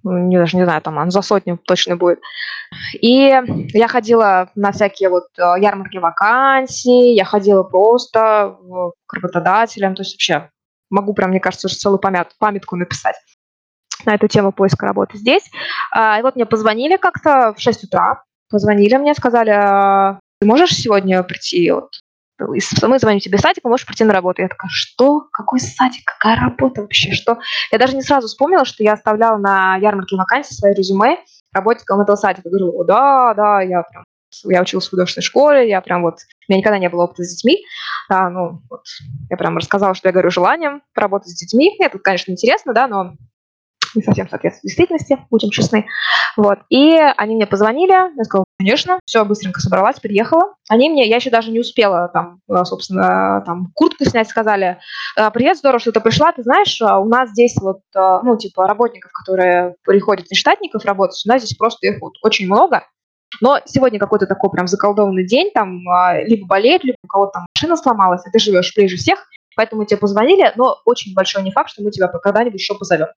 не, 0.04 0.36
даже 0.36 0.56
не 0.56 0.64
знаю, 0.64 0.82
там 0.82 1.10
за 1.10 1.22
сотню 1.22 1.58
точно 1.58 1.96
будет. 1.96 2.20
И 3.00 3.40
я 3.72 3.88
ходила 3.88 4.50
на 4.54 4.72
всякие 4.72 5.08
вот 5.08 5.28
э, 5.38 5.42
ярмарки 5.60 5.98
вакансий, 5.98 7.14
я 7.14 7.24
ходила 7.24 7.62
просто 7.62 8.56
к 9.06 9.14
работодателям, 9.14 9.94
то 9.94 10.02
есть 10.02 10.14
вообще 10.14 10.50
могу 10.90 11.14
прям, 11.14 11.30
мне 11.30 11.40
кажется, 11.40 11.68
уже 11.68 11.76
целую 11.76 11.98
памят, 11.98 12.34
памятку 12.38 12.76
написать 12.76 13.16
на 14.06 14.14
эту 14.14 14.28
тему 14.28 14.52
поиска 14.52 14.86
работы 14.86 15.18
здесь. 15.18 15.44
А, 15.90 16.18
и 16.18 16.22
вот 16.22 16.36
мне 16.36 16.46
позвонили 16.46 16.96
как-то 16.96 17.54
в 17.56 17.60
6 17.60 17.84
утра, 17.84 18.22
позвонили 18.50 18.96
мне, 18.96 19.14
сказали, 19.14 19.50
«А, 19.50 20.18
ты 20.40 20.46
можешь 20.46 20.74
сегодня 20.74 21.22
прийти 21.22 21.70
вот 21.70 21.90
мы 22.38 22.98
звоним 22.98 23.20
тебе 23.20 23.38
садик, 23.38 23.64
можешь 23.64 23.86
прийти 23.86 24.02
на 24.02 24.12
работу. 24.12 24.42
Я 24.42 24.48
такая, 24.48 24.70
что? 24.72 25.28
Какой 25.32 25.60
садик? 25.60 26.04
Какая 26.04 26.36
работа 26.36 26.82
вообще? 26.82 27.12
Что? 27.12 27.38
Я 27.70 27.78
даже 27.78 27.94
не 27.94 28.02
сразу 28.02 28.26
вспомнила, 28.26 28.64
что 28.64 28.82
я 28.82 28.94
оставляла 28.94 29.38
на 29.38 29.76
ярмарке 29.76 30.16
вакансии 30.16 30.54
свои 30.54 30.74
резюме 30.74 31.18
работником 31.52 32.00
этого 32.00 32.16
садика. 32.16 32.48
Говорю, 32.48 32.82
да, 32.84 33.34
да, 33.34 33.60
я 33.60 33.82
прям 33.82 34.04
я 34.44 34.62
училась 34.62 34.86
в 34.86 34.90
художественной 34.90 35.22
школе, 35.22 35.68
я 35.68 35.80
прям 35.80 36.02
вот, 36.02 36.14
у 36.14 36.52
меня 36.52 36.58
никогда 36.58 36.78
не 36.78 36.88
было 36.88 37.04
опыта 37.04 37.22
с 37.22 37.34
детьми, 37.36 37.64
да, 38.08 38.28
ну, 38.30 38.62
вот, 38.68 38.82
я 39.30 39.36
прям 39.36 39.56
рассказала, 39.56 39.94
что 39.94 40.08
я 40.08 40.12
говорю 40.12 40.30
желанием 40.30 40.82
поработать 40.92 41.28
с 41.28 41.38
детьми, 41.38 41.76
это, 41.78 42.00
конечно, 42.00 42.32
интересно, 42.32 42.74
да, 42.74 42.88
но 42.88 43.14
не 43.94 44.02
совсем 44.02 44.28
соответствует 44.28 44.64
действительности, 44.64 45.18
будем 45.30 45.50
честны. 45.50 45.86
Вот. 46.36 46.58
И 46.68 46.98
они 47.16 47.36
мне 47.36 47.46
позвонили, 47.46 47.92
я 47.92 48.24
сказала, 48.24 48.44
конечно, 48.58 48.98
все, 49.04 49.24
быстренько 49.24 49.60
собралась, 49.60 50.00
приехала. 50.00 50.54
Они 50.68 50.88
мне, 50.88 51.08
я 51.08 51.16
еще 51.16 51.30
даже 51.30 51.50
не 51.50 51.60
успела 51.60 52.08
там, 52.08 52.40
э, 52.48 52.64
собственно, 52.64 53.42
там 53.46 53.70
куртку 53.74 54.04
снять, 54.04 54.28
сказали, 54.28 54.78
«Э, 55.16 55.30
привет, 55.30 55.58
здорово, 55.58 55.80
что 55.80 55.92
ты 55.92 56.00
пришла, 56.00 56.32
ты 56.32 56.42
знаешь, 56.42 56.80
э, 56.80 56.84
у 56.84 57.04
нас 57.04 57.30
здесь 57.30 57.56
вот, 57.60 57.80
ну, 57.94 58.36
типа, 58.36 58.66
работников, 58.66 59.12
которые 59.12 59.76
приходят 59.84 60.26
из 60.30 60.38
штатников 60.38 60.84
работать, 60.84 61.22
у 61.26 61.28
нас 61.28 61.42
здесь 61.42 61.56
просто 61.56 61.86
их 61.86 62.00
вот 62.00 62.14
очень 62.22 62.46
много, 62.46 62.86
но 63.40 63.60
сегодня 63.64 63.98
какой-то 63.98 64.26
такой 64.26 64.50
прям 64.50 64.66
заколдованный 64.66 65.26
день, 65.26 65.50
там 65.52 65.80
либо 66.24 66.46
болеет, 66.46 66.84
либо 66.84 66.96
у 67.04 67.08
кого-то 67.08 67.32
там 67.32 67.46
машина 67.54 67.76
сломалась, 67.76 68.22
а 68.26 68.30
ты 68.30 68.38
живешь 68.38 68.72
ближе 68.76 68.96
всех, 68.96 69.26
поэтому 69.56 69.84
тебе 69.84 69.98
позвонили, 69.98 70.52
но 70.56 70.76
очень 70.84 71.14
большой 71.14 71.42
не 71.42 71.50
факт, 71.52 71.70
что 71.70 71.82
мы 71.82 71.90
тебя 71.90 72.08
когда-нибудь 72.08 72.60
еще 72.60 72.74
позовем. 72.74 73.08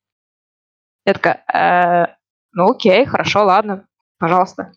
Я 1.08 1.14
такая, 1.14 1.42
э, 1.54 2.14
ну 2.52 2.70
окей, 2.72 3.06
хорошо, 3.06 3.46
ладно, 3.46 3.86
пожалуйста. 4.20 4.74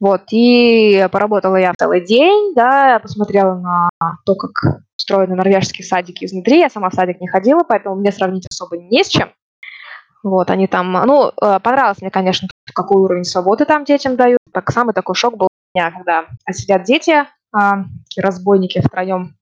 Вот, 0.00 0.22
и 0.32 1.06
поработала 1.12 1.54
я 1.54 1.72
целый 1.78 2.04
день, 2.04 2.54
да, 2.56 2.98
посмотрела 2.98 3.54
на 3.54 3.88
то, 4.26 4.34
как 4.34 4.82
устроены 4.98 5.36
норвежские 5.36 5.86
садики 5.86 6.24
изнутри. 6.24 6.58
Я 6.58 6.70
сама 6.70 6.90
в 6.90 6.94
садик 6.94 7.20
не 7.20 7.28
ходила, 7.28 7.62
поэтому 7.62 7.94
мне 7.94 8.10
сравнить 8.10 8.48
особо 8.50 8.76
не 8.76 9.04
с 9.04 9.08
чем. 9.08 9.32
Вот, 10.24 10.50
они 10.50 10.66
там, 10.66 10.90
ну, 10.90 11.28
э, 11.28 11.60
понравилось 11.60 12.00
мне, 12.00 12.10
конечно, 12.10 12.48
какой 12.74 13.00
уровень 13.00 13.24
свободы 13.24 13.64
там 13.64 13.84
детям 13.84 14.16
дают. 14.16 14.40
Так, 14.52 14.72
самый 14.72 14.92
такой 14.92 15.14
шок 15.14 15.36
был 15.36 15.46
у 15.46 15.78
меня, 15.78 15.92
когда 15.92 16.26
сидят 16.50 16.82
дети, 16.82 17.26
а, 17.52 17.84
разбойники 18.16 18.80
втроем 18.80 19.36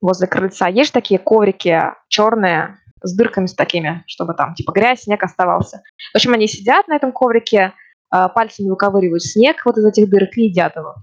возле 0.00 0.28
крыльца. 0.28 0.68
Есть 0.68 0.94
такие 0.94 1.20
коврики 1.20 1.92
черные, 2.08 2.78
с 3.02 3.14
дырками 3.14 3.46
с 3.46 3.54
такими, 3.54 4.04
чтобы 4.06 4.34
там 4.34 4.54
типа 4.54 4.72
грязь, 4.72 5.02
снег 5.02 5.22
оставался. 5.22 5.82
В 6.12 6.16
общем, 6.16 6.32
они 6.32 6.46
сидят 6.48 6.88
на 6.88 6.96
этом 6.96 7.12
коврике, 7.12 7.72
а, 8.10 8.28
пальцами 8.28 8.68
выковыривают 8.68 9.22
снег 9.22 9.62
вот 9.64 9.76
из 9.78 9.84
этих 9.84 10.08
дырок 10.08 10.36
и 10.36 10.44
едят 10.44 10.76
его. 10.76 10.94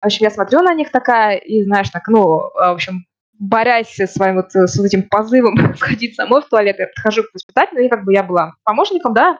В 0.00 0.06
общем, 0.06 0.24
я 0.24 0.30
смотрю 0.30 0.60
на 0.60 0.74
них 0.74 0.90
такая, 0.90 1.36
и 1.36 1.64
знаешь, 1.64 1.90
так, 1.90 2.08
ну, 2.08 2.22
в 2.22 2.52
общем, 2.56 3.06
борясь 3.38 3.94
со 3.94 4.06
своим 4.06 4.36
вот 4.36 4.52
с 4.52 4.78
этим 4.78 5.08
позывом 5.08 5.56
входить 5.74 6.14
самой 6.14 6.42
в 6.42 6.48
туалет, 6.48 6.76
я 6.78 6.86
подхожу 6.86 7.22
к 7.22 7.34
воспитателю, 7.34 7.84
и 7.84 7.88
как 7.88 8.04
бы 8.04 8.12
я 8.12 8.22
была 8.22 8.52
помощником, 8.64 9.14
да, 9.14 9.38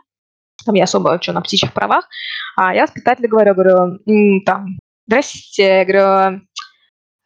там 0.65 0.75
я 0.75 0.85
особо 0.85 1.21
что 1.21 1.33
на 1.33 1.43
птичьих 1.43 1.73
правах, 1.73 2.09
а 2.57 2.75
я 2.75 2.83
воспитателю 2.83 3.29
говорю, 3.29 3.55
говорю, 3.55 3.99
там, 4.45 4.79
здрасте, 5.07 5.63
я 5.63 5.85
говорю, 5.85 6.41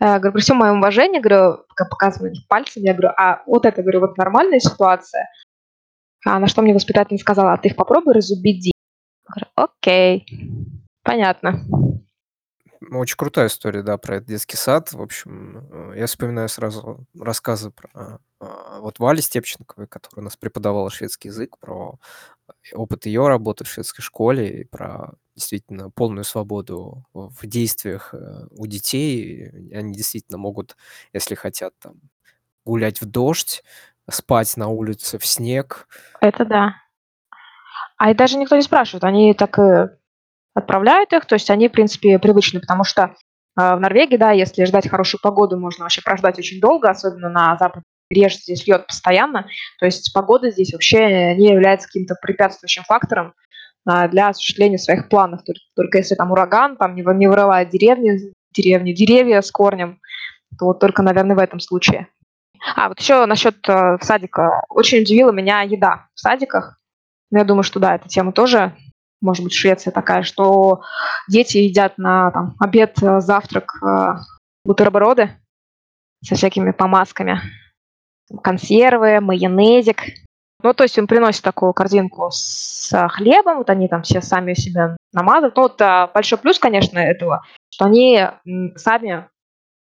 Э, 0.00 0.18
говорю, 0.18 0.32
при 0.32 0.40
всем 0.40 0.58
моем 0.58 0.78
уважении, 0.78 1.20
говорю, 1.20 1.64
пока 1.68 1.84
показываю 1.87 2.34
пальцем, 2.48 2.82
я 2.82 2.92
говорю, 2.92 3.14
а 3.16 3.42
вот 3.46 3.66
это, 3.66 3.82
говорю, 3.82 4.00
вот 4.00 4.16
нормальная 4.16 4.61
ситуация. 4.61 5.28
А 6.24 6.38
на 6.38 6.46
что 6.46 6.62
мне 6.62 6.74
воспитатель 6.74 7.18
сказала, 7.18 7.52
а 7.52 7.58
ты 7.58 7.68
их 7.68 7.76
попробуй 7.76 8.14
разубеди. 8.14 8.72
Говорю, 9.26 9.50
окей, 9.56 10.26
понятно. 11.02 11.64
Очень 12.90 13.16
крутая 13.16 13.48
история, 13.48 13.82
да, 13.82 13.98
про 13.98 14.16
этот 14.16 14.28
детский 14.28 14.56
сад. 14.56 14.92
В 14.92 15.02
общем, 15.02 15.68
э, 15.70 15.98
я 15.98 16.06
вспоминаю 16.06 16.48
сразу 16.48 17.04
рассказы 17.18 17.70
про 17.70 18.20
а, 18.40 18.78
вот 18.80 18.98
Вали 19.00 19.20
Степченковой, 19.20 19.88
которая 19.88 20.22
у 20.22 20.24
нас 20.24 20.37
преподавала 20.37 20.90
шведский 20.90 21.28
язык, 21.28 21.58
про 21.58 21.98
опыт 22.72 23.06
ее 23.06 23.26
работы 23.26 23.64
в 23.64 23.68
шведской 23.68 24.02
школе 24.02 24.61
и 24.61 24.64
про 24.64 25.12
действительно 25.38 25.90
полную 25.90 26.24
свободу 26.24 27.05
в 27.14 27.46
действиях 27.46 28.12
э, 28.12 28.46
у 28.51 28.66
детей. 28.66 29.48
Они 29.72 29.94
действительно 29.94 30.38
могут, 30.38 30.77
если 31.12 31.35
хотят, 31.35 31.72
там, 31.81 31.94
гулять 32.64 33.01
в 33.01 33.07
дождь, 33.07 33.62
спать 34.11 34.57
на 34.57 34.68
улице 34.68 35.18
в 35.18 35.27
снег. 35.27 35.88
Это 36.20 36.44
да. 36.44 36.74
А 37.96 38.11
и 38.11 38.14
даже 38.14 38.37
никто 38.37 38.57
не 38.57 38.62
спрашивает, 38.62 39.05
они 39.05 39.35
так 39.35 39.59
и 39.59 39.88
отправляют 40.55 41.12
их, 41.12 41.27
то 41.27 41.35
есть 41.35 41.51
они, 41.51 41.68
в 41.68 41.72
принципе, 41.72 42.18
привычны, 42.18 42.61
потому 42.61 42.85
что 42.85 43.03
э, 43.03 43.11
в 43.57 43.81
Норвегии, 43.81 44.16
да, 44.16 44.33
если 44.33 44.64
ждать 44.64 44.88
хорошую 44.88 45.20
погоду, 45.20 45.59
можно 45.59 45.85
вообще 45.85 46.03
прождать 46.03 46.38
очень 46.38 46.61
долго, 46.61 46.90
особенно 46.90 47.29
на 47.29 47.57
западном 47.57 47.85
побережье 48.09 48.40
здесь 48.42 48.66
льет 48.66 48.87
постоянно, 48.87 49.48
то 49.79 49.87
есть 49.87 50.12
погода 50.12 50.51
здесь 50.51 50.72
вообще 50.72 51.35
не 51.37 51.48
является 51.48 51.87
каким-то 51.87 52.14
препятствующим 52.20 52.85
фактором 52.85 53.29
э, 53.29 53.47
для 54.09 54.29
осуществления 54.29 54.79
своих 54.79 55.09
планов, 55.09 55.42
только, 55.44 55.61
только 55.74 55.98
если 55.98 56.14
там 56.14 56.31
ураган, 56.31 56.77
там 56.77 56.94
не, 56.94 57.03
не 57.16 57.27
вырывает 57.27 57.70
деревни, 57.70 58.33
деревни, 58.53 58.92
деревья 58.92 59.40
с 59.40 59.51
корнем, 59.51 60.01
то 60.59 60.66
вот 60.66 60.81
только, 60.81 61.03
наверное, 61.03 61.37
в 61.37 61.40
этом 61.40 61.61
случае. 61.61 62.09
А, 62.77 62.88
вот 62.88 62.98
еще 62.98 63.24
насчет 63.27 63.57
э, 63.68 63.98
садика. 64.01 64.62
Очень 64.68 65.03
удивила 65.03 65.31
меня 65.31 65.62
еда 65.62 66.09
в 66.14 66.20
садиках. 66.20 66.79
Но 67.31 67.38
я 67.38 67.44
думаю, 67.44 67.62
что 67.62 67.79
да, 67.79 67.94
эта 67.94 68.09
тема 68.09 68.33
тоже 68.33 68.74
может 69.20 69.42
быть, 69.42 69.53
Швеция 69.53 69.90
такая, 69.90 70.22
что 70.22 70.83
дети 71.29 71.59
едят 71.59 71.98
на 71.98 72.31
там, 72.31 72.55
обед, 72.61 73.03
э, 73.03 73.20
завтрак 73.20 73.72
э, 73.83 74.14
бутерброды 74.64 75.31
со 76.24 76.35
всякими 76.35 76.70
помазками, 76.70 77.40
консервы, 78.42 79.20
майонезик. 79.20 80.03
Ну, 80.62 80.74
то 80.74 80.82
есть 80.82 80.98
им 80.98 81.06
приносят 81.06 81.44
такую 81.44 81.72
корзинку 81.72 82.30
с 82.32 82.92
хлебом, 83.10 83.58
вот 83.58 83.70
они 83.70 83.86
там 83.86 84.02
все 84.02 84.20
сами 84.20 84.54
себя 84.54 84.96
намазывают. 85.12 85.56
Ну, 85.56 85.62
вот 85.62 85.80
а, 85.80 86.08
большой 86.08 86.38
плюс, 86.38 86.58
конечно, 86.58 86.98
этого, 86.98 87.44
что 87.70 87.84
они 87.84 88.26
сами 88.74 89.28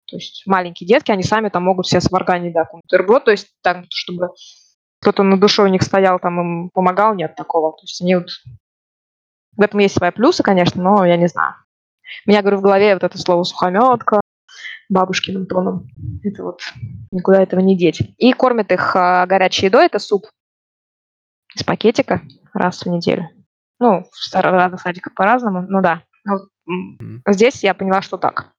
То 0.06 0.16
есть 0.16 0.42
маленькие 0.46 0.88
детки, 0.88 1.12
они 1.12 1.22
сами 1.22 1.50
там 1.50 1.62
могут 1.62 1.86
себе 1.86 2.00
сварганить, 2.00 2.52
да, 2.52 2.68
бутерброд, 2.70 3.24
то 3.24 3.30
есть 3.30 3.48
так, 3.62 3.84
чтобы 3.90 4.30
кто-то 5.00 5.22
на 5.22 5.38
душе 5.38 5.62
у 5.62 5.68
них 5.68 5.82
стоял, 5.82 6.18
там 6.18 6.40
им 6.40 6.70
помогал, 6.70 7.14
нет 7.14 7.36
такого. 7.36 7.72
То 7.72 7.82
есть 7.82 8.02
они 8.02 8.16
вот... 8.16 8.30
В 9.56 9.62
этом 9.62 9.78
есть 9.80 9.96
свои 9.96 10.10
плюсы, 10.10 10.42
конечно, 10.42 10.82
но 10.82 11.04
я 11.04 11.16
не 11.16 11.28
знаю. 11.28 11.54
У 12.26 12.30
меня, 12.30 12.42
говорю, 12.42 12.58
в 12.58 12.62
голове 12.62 12.94
вот 12.94 13.04
это 13.04 13.16
слово 13.18 13.44
сухометка, 13.44 14.20
бабушкиным 14.88 15.46
тоном. 15.46 15.88
Это 16.24 16.42
вот 16.42 16.60
никуда 17.12 17.42
этого 17.42 17.60
не 17.60 17.76
деть. 17.76 18.02
И 18.18 18.32
кормят 18.32 18.72
их 18.72 18.96
а, 18.96 19.26
горячей 19.26 19.66
едой, 19.66 19.86
это 19.86 20.00
суп 20.00 20.26
из 21.56 21.64
пакетика 21.64 22.22
раз 22.52 22.82
в 22.82 22.86
неделю. 22.86 23.28
Ну, 23.80 24.04
в 24.04 24.34
разных 24.34 24.80
садиках 24.80 25.14
по-разному, 25.14 25.62
ну 25.68 25.80
да. 25.80 26.02
Ну, 26.24 26.38
mm. 27.00 27.20
Здесь 27.28 27.62
я 27.64 27.74
поняла, 27.74 28.02
что 28.02 28.18
так. 28.18 28.52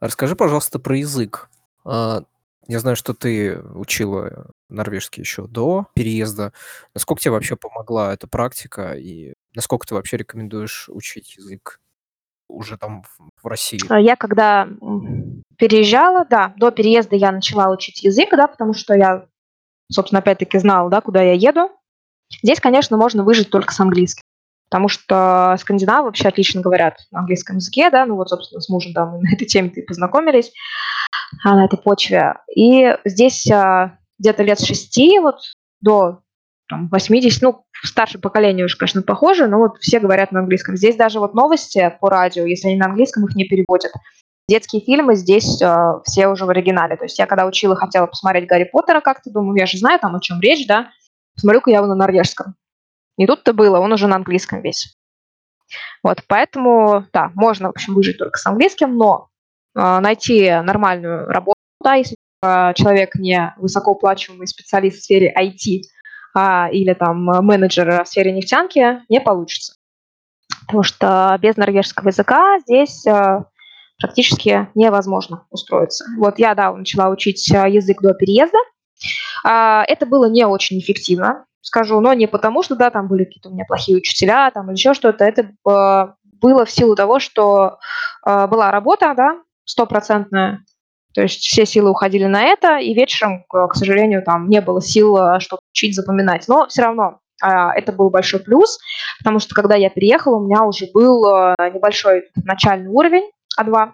Расскажи, 0.00 0.34
пожалуйста, 0.36 0.78
про 0.78 0.96
язык. 0.96 1.50
А, 1.84 2.22
я 2.66 2.80
знаю, 2.80 2.96
что 2.96 3.14
ты 3.14 3.58
учила 3.74 4.50
норвежский 4.68 5.22
еще 5.22 5.46
до 5.46 5.86
переезда. 5.94 6.52
Насколько 6.94 7.22
тебе 7.22 7.32
вообще 7.32 7.56
помогла 7.56 8.12
эта 8.14 8.26
практика 8.26 8.94
и 8.94 9.34
насколько 9.54 9.86
ты 9.86 9.94
вообще 9.94 10.16
рекомендуешь 10.16 10.88
учить 10.88 11.36
язык 11.36 11.80
уже 12.48 12.78
там 12.78 13.04
в 13.42 13.46
России? 13.46 13.80
А 13.88 14.00
я 14.00 14.16
когда 14.16 14.68
переезжала, 15.58 16.24
да, 16.24 16.54
до 16.56 16.70
переезда 16.70 17.16
я 17.16 17.32
начала 17.32 17.70
учить 17.70 18.02
язык, 18.02 18.30
да, 18.32 18.46
потому 18.46 18.72
что 18.72 18.94
я, 18.94 19.26
собственно, 19.90 20.20
опять-таки 20.20 20.58
знала, 20.58 20.88
да, 20.90 21.00
куда 21.00 21.22
я 21.22 21.32
еду. 21.32 21.70
Здесь, 22.42 22.60
конечно, 22.60 22.96
можно 22.96 23.24
выжить 23.24 23.50
только 23.50 23.72
с 23.72 23.80
английским, 23.80 24.22
потому 24.70 24.88
что 24.88 25.56
скандинавы 25.58 26.06
вообще 26.06 26.28
отлично 26.28 26.60
говорят 26.60 26.98
на 27.10 27.20
английском 27.20 27.56
языке, 27.56 27.90
да, 27.90 28.06
ну 28.06 28.16
вот, 28.16 28.28
собственно, 28.28 28.60
с 28.60 28.68
мужем 28.68 28.92
там 28.92 29.20
на 29.20 29.34
этой 29.34 29.46
теме 29.46 29.68
и 29.70 29.82
познакомились, 29.82 30.52
а, 31.44 31.56
на 31.56 31.64
этой 31.64 31.78
почве. 31.78 32.34
И 32.54 32.96
здесь 33.04 33.50
а, 33.50 33.98
где-то 34.18 34.42
лет 34.42 34.60
шести 34.60 35.18
вот 35.18 35.36
до 35.80 36.20
там, 36.68 36.88
80, 36.88 37.42
ну, 37.42 37.64
старшее 37.82 38.20
поколение 38.20 38.64
уже, 38.64 38.76
конечно, 38.76 39.02
похоже, 39.02 39.48
но 39.48 39.58
вот 39.58 39.78
все 39.80 39.98
говорят 39.98 40.30
на 40.30 40.40
английском. 40.40 40.76
Здесь 40.76 40.96
даже 40.96 41.18
вот 41.18 41.34
новости 41.34 41.92
по 42.00 42.08
радио, 42.08 42.44
если 42.44 42.68
они 42.68 42.76
на 42.76 42.86
английском, 42.86 43.24
их 43.24 43.34
не 43.34 43.44
переводят. 43.44 43.92
Детские 44.48 44.82
фильмы 44.82 45.16
здесь 45.16 45.60
э, 45.60 46.00
все 46.04 46.28
уже 46.28 46.44
в 46.44 46.50
оригинале. 46.50 46.96
То 46.96 47.04
есть 47.04 47.18
я 47.18 47.26
когда 47.26 47.46
учила, 47.46 47.76
хотела 47.76 48.06
посмотреть 48.06 48.48
Гарри 48.48 48.64
Поттера 48.64 49.00
как-то, 49.00 49.30
думаю, 49.30 49.58
я 49.58 49.66
же 49.66 49.78
знаю 49.78 49.98
там, 49.98 50.14
о 50.14 50.20
чем 50.20 50.40
речь, 50.40 50.66
да, 50.66 50.90
смотрю-ка 51.40 51.70
я 51.70 51.78
его 51.78 51.86
на 51.86 51.94
норвежском. 51.94 52.54
И 53.16 53.26
тут-то 53.26 53.52
было, 53.52 53.78
он 53.78 53.92
уже 53.92 54.06
на 54.06 54.16
английском 54.16 54.62
весь. 54.62 54.96
Вот, 56.02 56.22
поэтому, 56.26 57.06
да, 57.12 57.30
можно, 57.34 57.68
в 57.68 57.70
общем, 57.72 57.94
выжить 57.94 58.18
только 58.18 58.38
с 58.38 58.46
английским, 58.46 58.96
но 58.96 59.28
э, 59.76 60.00
найти 60.00 60.50
нормальную 60.50 61.26
работу, 61.26 61.58
да, 61.82 61.94
если 61.94 62.16
э, 62.42 62.74
человек 62.74 63.14
не 63.16 63.54
высокооплачиваемый 63.56 64.46
специалист 64.46 64.98
в 64.98 65.02
сфере 65.04 65.34
IT, 65.38 65.82
а, 66.34 66.68
или 66.70 66.94
там 66.94 67.24
менеджер 67.24 68.04
в 68.04 68.08
сфере 68.08 68.32
нефтянки, 68.32 69.02
не 69.08 69.20
получится. 69.20 69.74
Потому 70.66 70.82
что 70.82 71.36
без 71.40 71.56
норвежского 71.56 72.08
языка 72.08 72.58
здесь 72.60 73.04
э, 73.06 73.44
практически 73.98 74.68
невозможно 74.74 75.46
устроиться. 75.50 76.04
Вот 76.18 76.38
я, 76.38 76.54
да, 76.54 76.72
начала 76.72 77.08
учить 77.08 77.50
э, 77.52 77.68
язык 77.68 78.00
до 78.00 78.14
переезда. 78.14 78.58
А, 79.44 79.84
это 79.86 80.06
было 80.06 80.28
не 80.28 80.46
очень 80.46 80.78
эффективно, 80.78 81.46
скажу, 81.60 82.00
но 82.00 82.12
не 82.12 82.26
потому, 82.26 82.62
что, 82.62 82.76
да, 82.76 82.90
там 82.90 83.08
были 83.08 83.24
какие-то 83.24 83.48
у 83.48 83.52
меня 83.52 83.64
плохие 83.66 83.98
учителя, 83.98 84.50
там 84.50 84.66
или 84.66 84.76
еще 84.76 84.94
что-то. 84.94 85.24
Это 85.24 85.42
э, 85.42 86.12
было 86.40 86.64
в 86.64 86.70
силу 86.70 86.96
того, 86.96 87.18
что 87.18 87.78
была 88.24 88.70
работа, 88.70 89.14
да, 89.16 89.40
стопроцентная, 89.64 90.64
то 91.14 91.22
есть 91.22 91.40
все 91.40 91.66
силы 91.66 91.90
уходили 91.90 92.24
на 92.24 92.42
это, 92.44 92.78
и 92.78 92.94
вечером, 92.94 93.44
к 93.48 93.74
сожалению, 93.74 94.22
там 94.22 94.48
не 94.48 94.60
было 94.60 94.80
сил 94.80 95.16
что-то 95.38 95.62
учить, 95.72 95.94
запоминать. 95.94 96.46
Но 96.48 96.66
все 96.68 96.82
равно 96.82 97.20
а, 97.42 97.74
это 97.74 97.92
был 97.92 98.10
большой 98.10 98.40
плюс, 98.40 98.78
потому 99.18 99.38
что 99.38 99.54
когда 99.54 99.74
я 99.74 99.90
переехала, 99.90 100.36
у 100.36 100.46
меня 100.46 100.64
уже 100.64 100.86
был 100.92 101.24
небольшой 101.58 102.30
начальный 102.44 102.88
уровень 102.88 103.30
А2. 103.58 103.92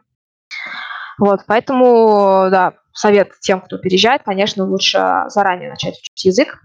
Вот, 1.19 1.41
поэтому, 1.47 2.49
да, 2.51 2.75
совет 2.97 3.33
тем, 3.41 3.61
кто 3.61 3.79
переезжает, 3.79 4.23
конечно, 4.25 4.65
лучше 4.65 5.25
заранее 5.29 5.71
начать 5.71 5.99
учить 5.99 6.25
язык, 6.25 6.63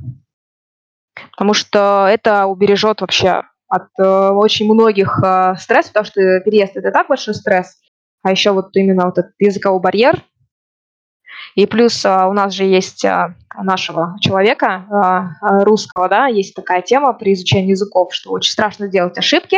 потому 1.32 1.54
что 1.54 2.08
это 2.10 2.46
убережет 2.46 3.02
вообще 3.02 3.44
от 3.68 3.88
э, 4.00 4.30
очень 4.30 4.72
многих 4.72 5.20
э, 5.24 5.56
стрессов, 5.58 5.94
потому 5.94 6.06
что 6.06 6.40
переезд 6.42 6.76
это 6.76 6.92
так 6.92 7.08
большой 7.08 7.34
стресс, 7.34 7.80
а 8.24 8.32
еще 8.32 8.52
вот 8.52 8.76
именно 8.76 9.06
вот 9.06 9.18
этот 9.18 9.34
языковой 9.40 9.80
барьер, 9.82 10.24
и 11.56 11.66
плюс 11.66 12.06
а, 12.06 12.28
у 12.28 12.34
нас 12.34 12.54
же 12.54 12.64
есть 12.64 13.04
а, 13.04 13.36
нашего 13.58 14.16
человека 14.22 14.86
а, 14.90 15.64
русского, 15.64 16.08
да, 16.08 16.28
есть 16.28 16.56
такая 16.56 16.82
тема 16.82 17.14
при 17.14 17.34
изучении 17.34 17.72
языков, 17.72 18.14
что 18.14 18.32
очень 18.32 18.52
страшно 18.52 18.88
делать 18.88 19.18
ошибки, 19.18 19.58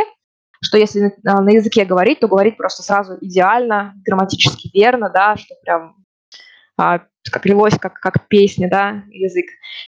что 0.61 0.77
если 0.77 1.13
на 1.23 1.49
языке 1.49 1.85
говорить, 1.85 2.19
то 2.19 2.27
говорить 2.27 2.57
просто 2.57 2.83
сразу 2.83 3.17
идеально, 3.21 3.93
грамматически 4.05 4.71
верно, 4.73 5.09
да, 5.09 5.35
что 5.35 5.55
прям 5.63 6.02
как 6.77 7.45
лилось, 7.45 7.77
как, 7.79 7.93
как 7.99 8.27
песня, 8.27 8.69
да, 8.69 9.03
язык. 9.09 9.45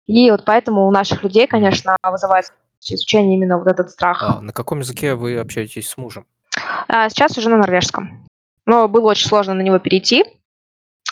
И 0.06 0.30
вот 0.32 0.46
поэтому 0.46 0.88
у 0.88 0.92
наших 0.92 1.24
людей, 1.24 1.48
конечно, 1.48 1.98
вызывает 2.04 2.46
изучение 2.82 3.38
именно 3.38 3.58
вот 3.58 3.68
этот 3.68 3.90
страх. 3.90 4.24
А 4.24 4.42
на 4.42 4.54
каком 4.54 4.80
языке 4.80 5.16
вы 5.16 5.38
общаетесь 5.38 5.90
с 5.90 5.98
мужем? 5.98 6.26
Сейчас 6.88 7.38
уже 7.38 7.50
на 7.50 7.58
норвежском. 7.58 8.28
Но 8.66 8.88
было 8.88 9.12
очень 9.12 9.28
сложно 9.28 9.54
на 9.54 9.62
него 9.62 9.80
перейти, 9.80 10.24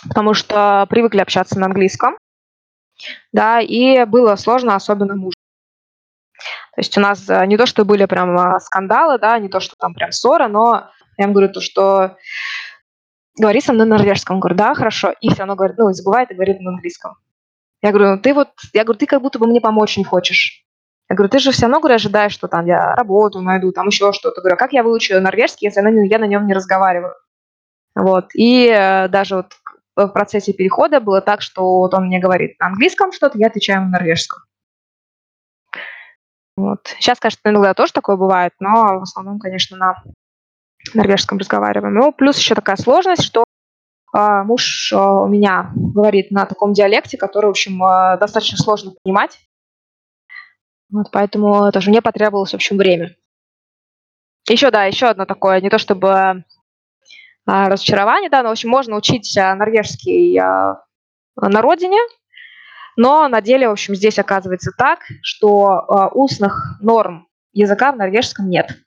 потому 0.08 0.34
что 0.34 0.86
привыкли 0.90 1.20
общаться 1.20 1.60
на 1.60 1.66
английском, 1.66 2.18
да, 3.32 3.60
и 3.60 4.06
было 4.06 4.36
сложно, 4.36 4.76
особенно 4.76 5.16
мужу. 5.16 5.36
То 6.76 6.82
есть 6.82 6.98
у 6.98 7.02
нас 7.02 7.30
э, 7.30 7.46
не 7.48 7.58
то, 7.58 7.66
что 7.66 7.84
были 7.84 8.06
прям 8.06 8.38
а, 8.38 8.60
скандалы, 8.60 9.20
да, 9.20 9.38
не 9.38 9.50
то, 9.50 9.60
что 9.60 9.76
там 9.78 9.94
прям 9.94 10.12
ссора, 10.12 10.48
но 10.48 10.90
я 11.18 11.26
ему 11.26 11.34
говорю 11.34 11.52
то, 11.52 11.62
что 11.62 12.18
говори 13.38 13.62
со 13.62 13.74
мной 13.74 13.86
на 13.86 13.98
норвежском. 13.98 14.36
Он 14.36 14.40
говорит, 14.40 14.58
да, 14.58 14.74
хорошо. 14.74 15.14
И 15.22 15.30
все 15.30 15.40
равно 15.40 15.56
говорит, 15.56 15.78
ну, 15.78 15.92
забывает 15.94 16.32
и 16.32 16.36
говорит 16.36 16.60
на 16.60 16.72
английском. 16.72 17.16
Я 17.82 17.92
говорю, 17.92 18.12
ну, 18.12 18.18
ты 18.20 18.34
вот, 18.34 18.50
я 18.74 18.84
говорю, 18.84 19.00
ты 19.00 19.06
как 19.06 19.22
будто 19.22 19.40
бы 19.40 19.48
мне 19.48 19.62
помочь 19.62 19.98
не 19.98 20.04
хочешь. 20.04 20.66
Я 21.10 21.16
говорю, 21.16 21.30
ты 21.30 21.40
же 21.40 21.52
все 21.52 21.64
равно 21.64 21.80
говорю, 21.80 21.96
ожидаешь, 21.96 22.32
что 22.32 22.48
там 22.48 22.66
я 22.66 22.96
работу 22.96 23.42
найду, 23.42 23.72
там 23.72 23.88
еще 23.88 24.14
что-то. 24.14 24.40
Говорю, 24.40 24.56
«А 24.56 24.58
как 24.58 24.72
я 24.72 24.84
выучу 24.84 25.20
норвежский, 25.20 25.68
если 25.68 25.82
я 25.82 26.20
на 26.20 26.28
нем 26.28 26.48
не 26.48 26.54
разговариваю? 26.54 27.16
Вот. 27.96 28.30
И 28.34 28.68
э, 28.68 29.10
даже 29.10 29.36
вот 29.36 29.54
в 29.96 30.08
процессе 30.08 30.54
перехода 30.54 31.02
было 31.02 31.22
так, 31.22 31.42
что 31.42 31.80
вот 31.80 31.94
он 31.94 32.06
мне 32.06 32.20
говорит 32.20 32.58
на 32.60 32.68
английском 32.68 33.12
что-то, 33.12 33.38
я 33.38 33.48
отвечаю 33.48 33.82
на 33.82 33.90
норвежском. 33.90 34.40
Вот. 36.56 36.88
Сейчас, 37.00 37.20
конечно, 37.20 37.50
иногда 37.50 37.74
тоже 37.74 37.92
такое 37.92 38.16
бывает, 38.16 38.54
но 38.60 39.00
в 39.00 39.02
основном, 39.02 39.40
конечно, 39.40 39.78
на 39.78 40.04
норвежском 40.94 41.38
разговариваем. 41.38 41.94
Ну, 41.94 42.12
плюс 42.12 42.38
еще 42.38 42.56
такая 42.56 42.76
сложность, 42.76 43.24
что 43.24 43.44
э, 44.16 44.44
муж 44.44 44.92
э, 44.92 44.98
у 44.98 45.28
меня 45.28 45.72
говорит 45.76 46.32
на 46.32 46.46
таком 46.46 46.74
диалекте, 46.74 47.18
который, 47.18 47.48
в 47.48 47.52
общем, 47.52 47.84
э, 47.84 48.18
достаточно 48.18 48.58
сложно 48.58 48.94
понимать. 49.04 49.40
Вот, 50.90 51.08
поэтому 51.12 51.72
тоже 51.72 51.90
мне 51.90 52.02
потребовалось, 52.02 52.52
в 52.52 52.56
общем, 52.56 52.78
время. 52.78 53.16
Еще, 54.50 54.72
да, 54.72 54.86
еще 54.86 55.08
одно 55.08 55.26
такое, 55.26 55.62
не 55.62 55.70
то 55.70 55.78
чтобы 55.78 56.44
разочарование, 57.46 58.30
да, 58.30 58.44
но, 58.44 58.50
в 58.50 58.52
общем, 58.52 58.70
можно 58.70 58.96
учить 58.96 59.34
норвежский 59.36 60.38
на 60.38 61.62
родине, 61.62 61.98
но 62.98 63.28
на 63.28 63.42
деле, 63.42 63.68
в 63.68 63.72
общем, 63.72 63.96
здесь 63.96 64.20
оказывается 64.20 64.72
так, 64.78 65.00
что 65.22 66.10
устных 66.14 66.78
норм 66.82 67.28
языка 67.54 67.92
в 67.92 67.98
норвежском 67.98 68.50
нет. 68.50 68.78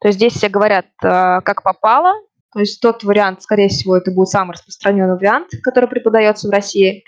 То 0.00 0.08
есть 0.08 0.18
здесь 0.18 0.34
все 0.34 0.48
говорят 0.48 0.86
как 1.00 1.62
попало, 1.62 2.14
то 2.52 2.60
есть 2.60 2.80
тот 2.80 3.02
вариант, 3.02 3.42
скорее 3.42 3.68
всего, 3.68 3.96
это 3.96 4.10
будет 4.10 4.28
самый 4.28 4.52
распространенный 4.52 5.16
вариант, 5.16 5.48
который 5.62 5.88
преподается 5.88 6.48
в 6.48 6.50
России. 6.50 7.04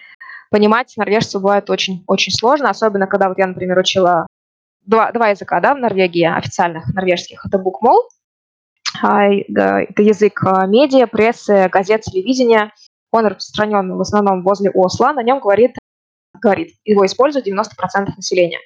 Понимать 0.50 0.92
норвежцев 0.96 1.40
бывает 1.40 1.70
очень-очень 1.70 2.32
сложно, 2.32 2.70
особенно 2.70 3.06
когда 3.06 3.28
вот 3.28 3.38
я, 3.38 3.46
например, 3.46 3.78
учила 3.78 4.26
два, 4.84 5.12
два 5.12 5.28
языка 5.28 5.60
да, 5.60 5.74
в 5.74 5.78
Норвегии, 5.78 6.24
официальных 6.24 6.92
норвежских. 6.94 7.46
Это 7.46 7.58
букмол– 7.58 8.08
а, 9.02 9.28
это 9.32 10.02
язык 10.02 10.42
а, 10.44 10.66
медиа, 10.66 11.06
прессы, 11.06 11.68
газет, 11.68 12.02
телевидения. 12.02 12.72
Он 13.12 13.26
распространен 13.26 13.96
в 13.96 14.00
основном 14.00 14.42
возле 14.42 14.70
Осло. 14.70 15.12
На 15.12 15.22
нем 15.22 15.40
говорит, 15.40 15.76
говорит 16.40 16.74
его 16.84 17.04
используют 17.06 17.46
90% 17.46 17.66
населения. 18.16 18.58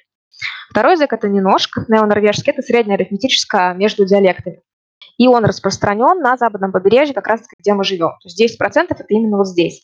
Второй 0.69 0.93
язык– 0.93 1.13
это 1.13 1.29
неножк, 1.29 1.77
неонорвежский, 1.87 2.51
это 2.51 2.61
среднее 2.61 2.95
арифметическое 2.95 3.73
между 3.73 4.05
диалектами. 4.05 4.61
И 5.17 5.27
он 5.27 5.45
распространен 5.45 6.21
на 6.21 6.35
западном 6.37 6.71
побережье, 6.71 7.13
как 7.13 7.27
раз 7.27 7.41
где 7.57 7.73
мы 7.73 7.83
живем. 7.83 8.09
То 8.21 8.27
есть 8.27 8.59
10% 8.59 8.87
это 8.89 9.05
именно 9.09 9.37
вот 9.37 9.47
здесь. 9.47 9.83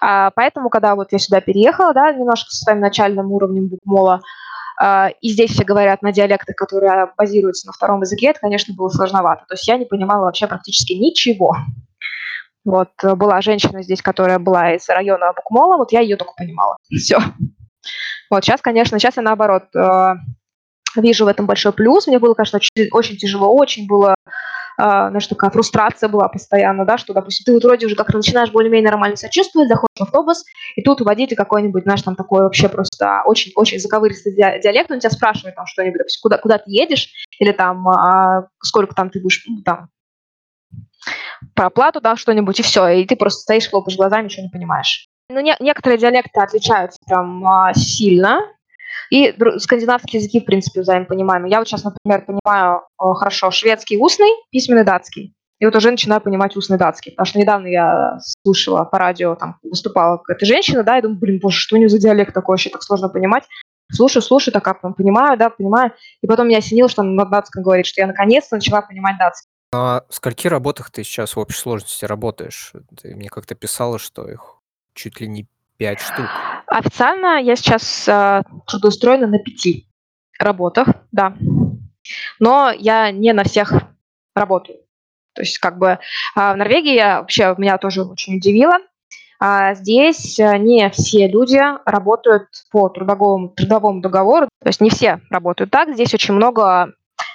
А, 0.00 0.30
поэтому, 0.32 0.70
когда 0.70 0.94
вот 0.96 1.12
я 1.12 1.18
сюда 1.18 1.40
переехала, 1.40 1.94
да, 1.94 2.12
немножко 2.12 2.50
со 2.50 2.64
своим 2.64 2.80
начальным 2.80 3.30
уровнем 3.30 3.68
букмола, 3.68 4.20
а, 4.80 5.10
и 5.20 5.28
здесь 5.28 5.52
все 5.52 5.64
говорят 5.64 6.02
на 6.02 6.12
диалектах, 6.12 6.56
которые 6.56 7.12
базируются 7.16 7.68
на 7.68 7.72
втором 7.72 8.00
языке, 8.00 8.28
это, 8.28 8.40
конечно, 8.40 8.74
было 8.74 8.88
сложновато. 8.88 9.44
То 9.46 9.54
есть 9.54 9.68
я 9.68 9.76
не 9.76 9.84
понимала 9.84 10.24
вообще 10.24 10.46
практически 10.46 10.94
ничего. 10.94 11.56
Вот 12.64 12.90
была 13.02 13.40
женщина 13.40 13.82
здесь, 13.82 14.02
которая 14.02 14.38
была 14.38 14.74
из 14.74 14.88
района 14.88 15.32
Букмола, 15.34 15.76
вот 15.76 15.92
я 15.92 16.00
ее 16.00 16.16
только 16.16 16.32
понимала. 16.36 16.76
Все. 16.90 17.18
Вот 18.32 18.44
сейчас, 18.44 18.62
конечно, 18.62 18.98
сейчас 18.98 19.18
я 19.18 19.22
наоборот 19.22 19.64
э, 19.76 20.14
вижу 20.96 21.26
в 21.26 21.28
этом 21.28 21.44
большой 21.44 21.72
плюс. 21.74 22.06
Мне 22.06 22.18
было, 22.18 22.32
конечно, 22.32 22.56
очень, 22.56 22.88
очень 22.90 23.16
тяжело, 23.18 23.54
очень 23.54 23.86
было 23.86 24.14
а, 24.78 25.10
знаешь, 25.10 25.26
такая 25.26 25.50
фрустрация 25.50 26.08
была 26.08 26.28
постоянно, 26.28 26.86
да, 26.86 26.96
что, 26.96 27.12
допустим, 27.12 27.44
ты 27.44 27.52
вот 27.52 27.62
вроде 27.62 27.84
уже 27.84 27.94
как-то 27.94 28.16
начинаешь 28.16 28.50
более-менее 28.50 28.90
нормально 28.90 29.16
себя 29.16 29.28
чувствовать, 29.28 29.68
заходишь 29.68 29.98
в 29.98 30.02
автобус, 30.02 30.44
и 30.76 30.82
тут 30.82 31.02
водитель 31.02 31.36
какой-нибудь, 31.36 31.82
знаешь, 31.82 32.00
там 32.00 32.16
такой 32.16 32.40
вообще 32.40 32.70
просто 32.70 33.20
очень-очень 33.26 33.78
заковыристый 33.78 34.34
диалект, 34.34 34.90
он 34.90 34.98
тебя 34.98 35.10
спрашивает 35.10 35.54
там 35.54 35.66
что-нибудь, 35.66 35.98
допустим, 35.98 36.22
куда, 36.22 36.38
куда 36.38 36.56
ты 36.56 36.64
едешь, 36.68 37.10
или 37.38 37.52
там 37.52 37.86
а, 37.86 38.48
сколько 38.62 38.94
там 38.94 39.10
ты 39.10 39.20
будешь, 39.20 39.44
ну, 39.46 39.62
там, 39.62 39.90
про 41.54 41.66
оплату, 41.66 42.00
да, 42.00 42.16
что-нибудь, 42.16 42.60
и 42.60 42.62
все, 42.62 42.88
и 42.88 43.04
ты 43.04 43.14
просто 43.14 43.42
стоишь, 43.42 43.68
хлопаешь 43.68 43.98
глазами, 43.98 44.24
ничего 44.24 44.44
не 44.44 44.50
понимаешь. 44.50 45.11
Ну, 45.30 45.40
не, 45.40 45.56
некоторые 45.60 45.98
диалекты 45.98 46.40
отличаются 46.40 46.98
прям 47.06 47.46
а, 47.46 47.72
сильно, 47.74 48.40
и 49.10 49.34
скандинавские 49.58 50.20
языки, 50.20 50.40
в 50.40 50.44
принципе, 50.44 50.80
взаимопонимаемы. 50.80 51.48
Я 51.48 51.58
вот 51.58 51.68
сейчас, 51.68 51.84
например, 51.84 52.24
понимаю 52.24 52.82
хорошо 52.98 53.50
шведский 53.50 53.98
устный, 53.98 54.30
письменный 54.50 54.84
датский. 54.84 55.34
И 55.58 55.64
вот 55.64 55.76
уже 55.76 55.90
начинаю 55.90 56.20
понимать 56.20 56.56
устный 56.56 56.78
датский. 56.78 57.12
Потому 57.12 57.26
что 57.26 57.38
недавно 57.38 57.66
я 57.66 58.18
слушала 58.42 58.84
по 58.84 58.98
радио, 58.98 59.34
там 59.36 59.58
выступала 59.62 60.16
какая-то 60.16 60.44
женщина, 60.44 60.82
да, 60.82 60.98
и 60.98 61.02
думаю, 61.02 61.18
блин, 61.18 61.40
боже, 61.42 61.58
что 61.58 61.76
у 61.76 61.78
нее 61.78 61.88
за 61.88 61.98
диалект 61.98 62.34
такой, 62.34 62.54
вообще 62.54 62.70
так 62.70 62.82
сложно 62.82 63.08
понимать. 63.08 63.44
Слушаю, 63.92 64.22
слушаю, 64.22 64.54
так 64.54 64.64
как 64.64 64.80
понимаю, 64.96 65.36
да, 65.36 65.50
понимаю. 65.50 65.92
И 66.22 66.26
потом 66.26 66.48
меня 66.48 66.58
осенило, 66.58 66.88
что 66.88 67.02
она 67.02 67.12
на 67.12 67.24
датском 67.26 67.62
говорит, 67.62 67.86
что 67.86 68.00
я 68.00 68.06
наконец-то 68.06 68.56
начала 68.56 68.80
понимать 68.80 69.18
датский. 69.18 69.48
На 69.72 70.04
скольки 70.08 70.48
работах 70.48 70.90
ты 70.90 71.04
сейчас 71.04 71.36
в 71.36 71.38
общей 71.38 71.58
сложности 71.58 72.06
работаешь? 72.06 72.72
Ты 73.00 73.14
мне 73.14 73.28
как-то 73.28 73.54
писала, 73.54 73.98
что 73.98 74.28
их 74.28 74.61
чуть 74.94 75.20
ли 75.20 75.28
не 75.28 75.46
пять 75.76 76.00
штук. 76.00 76.26
Официально 76.66 77.40
я 77.40 77.56
сейчас 77.56 78.08
э, 78.08 78.42
трудоустроена 78.66 79.26
на 79.26 79.38
пяти 79.38 79.86
работах, 80.38 80.88
да. 81.10 81.34
Но 82.38 82.70
я 82.70 83.10
не 83.10 83.32
на 83.32 83.44
всех 83.44 83.72
работаю. 84.34 84.78
То 85.34 85.42
есть 85.42 85.58
как 85.58 85.78
бы 85.78 85.86
э, 85.88 85.98
в 86.34 86.54
Норвегии 86.56 86.94
я, 86.94 87.20
вообще 87.20 87.54
меня 87.58 87.78
тоже 87.78 88.02
очень 88.02 88.36
удивило. 88.36 88.78
А 89.44 89.74
здесь 89.74 90.38
не 90.38 90.88
все 90.90 91.26
люди 91.26 91.60
работают 91.84 92.46
по 92.70 92.88
трудовому, 92.88 93.48
трудовому 93.48 94.00
договору, 94.00 94.46
то 94.62 94.68
есть 94.68 94.80
не 94.80 94.88
все 94.88 95.20
работают 95.30 95.72
так. 95.72 95.92
Здесь 95.94 96.14
очень 96.14 96.34
много 96.34 96.92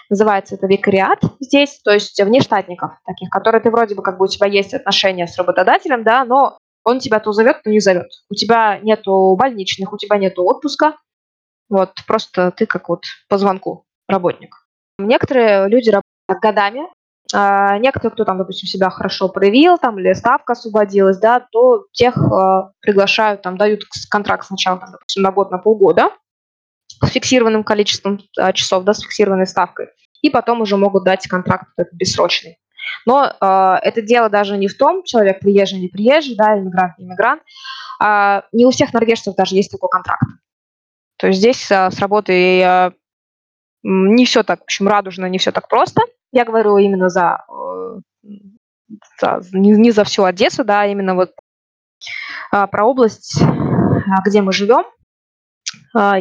называется 0.09 0.55
это 0.55 0.67
викариат 0.67 1.19
здесь, 1.39 1.81
то 1.83 1.91
есть 1.91 2.21
внештатников 2.21 2.91
таких, 3.05 3.29
которые 3.29 3.61
ты 3.61 3.69
вроде 3.69 3.95
бы 3.95 4.03
как 4.03 4.17
бы 4.17 4.25
у 4.25 4.27
тебя 4.27 4.47
есть 4.47 4.73
отношения 4.73 5.27
с 5.27 5.37
работодателем, 5.37 6.03
да, 6.03 6.23
но 6.23 6.57
он 6.87 6.99
тебя 6.99 7.19
то 7.19 7.33
зовет, 7.33 7.61
то 7.63 7.69
не 7.69 7.81
зовет. 7.81 8.07
У 8.29 8.33
тебя 8.33 8.79
нету 8.79 9.35
больничных, 9.37 9.91
у 9.91 9.97
тебя 9.97 10.17
нету 10.17 10.43
отпуска. 10.45 10.95
Вот, 11.69 11.91
просто 12.07 12.51
ты 12.51 12.65
как 12.65 12.87
вот 12.87 13.03
по 13.27 13.37
звонку 13.37 13.83
работник. 14.07 14.55
Некоторые 14.97 15.67
люди 15.67 15.89
работают 15.89 16.41
годами, 16.41 16.81
а 17.33 17.77
некоторые, 17.77 18.13
кто 18.13 18.23
там, 18.23 18.37
допустим, 18.37 18.69
себя 18.69 18.89
хорошо 18.89 19.27
проявил, 19.27 19.77
там, 19.77 19.99
или 19.99 20.13
ставка 20.13 20.53
освободилась, 20.53 21.17
да, 21.17 21.45
то 21.51 21.87
тех 21.91 22.17
э, 22.17 22.69
приглашают, 22.79 23.41
там, 23.41 23.57
дают 23.57 23.81
контракт 24.09 24.45
сначала, 24.45 24.79
там, 24.79 24.93
допустим, 24.93 25.23
на 25.23 25.31
год, 25.31 25.51
на 25.51 25.57
полгода 25.57 26.11
с 27.03 27.09
фиксированным 27.09 27.65
количеством 27.65 28.21
э, 28.39 28.53
часов, 28.53 28.85
да, 28.85 28.93
с 28.93 29.01
фиксированной 29.01 29.45
ставкой, 29.45 29.87
и 30.21 30.29
потом 30.29 30.61
уже 30.61 30.77
могут 30.77 31.03
дать 31.03 31.27
контракт 31.27 31.67
бессрочный. 31.91 32.59
Но 33.05 33.25
э, 33.25 33.75
это 33.83 34.01
дело 34.01 34.29
даже 34.29 34.57
не 34.57 34.67
в 34.67 34.77
том, 34.77 35.03
человек 35.03 35.39
приезжий, 35.39 35.79
не 35.79 35.87
приезжий, 35.87 36.35
да, 36.35 36.57
иммигрант, 36.57 36.93
иммигрант. 36.97 37.41
Э, 38.03 38.41
не 38.51 38.65
у 38.65 38.71
всех 38.71 38.93
норвежцев 38.93 39.35
даже 39.35 39.55
есть 39.55 39.71
такой 39.71 39.89
контракт. 39.89 40.23
То 41.17 41.27
есть 41.27 41.39
здесь 41.39 41.69
э, 41.71 41.89
с 41.89 41.99
работой 41.99 42.59
э, 42.59 42.91
не 43.83 44.25
все 44.25 44.43
так, 44.43 44.59
в 44.59 44.63
общем, 44.63 44.87
радужно, 44.87 45.25
не 45.25 45.37
все 45.37 45.51
так 45.51 45.67
просто. 45.67 46.01
Я 46.31 46.45
говорю 46.45 46.77
именно 46.77 47.09
за, 47.09 47.45
э, 47.49 47.99
за 49.19 49.41
не, 49.53 49.71
не 49.71 49.91
за 49.91 50.03
всю 50.03 50.23
Одессу, 50.23 50.63
да, 50.63 50.85
именно 50.85 51.15
вот 51.15 51.31
э, 52.53 52.67
про 52.67 52.85
область, 52.85 53.41
где 54.25 54.41
мы 54.41 54.53
живем. 54.53 54.85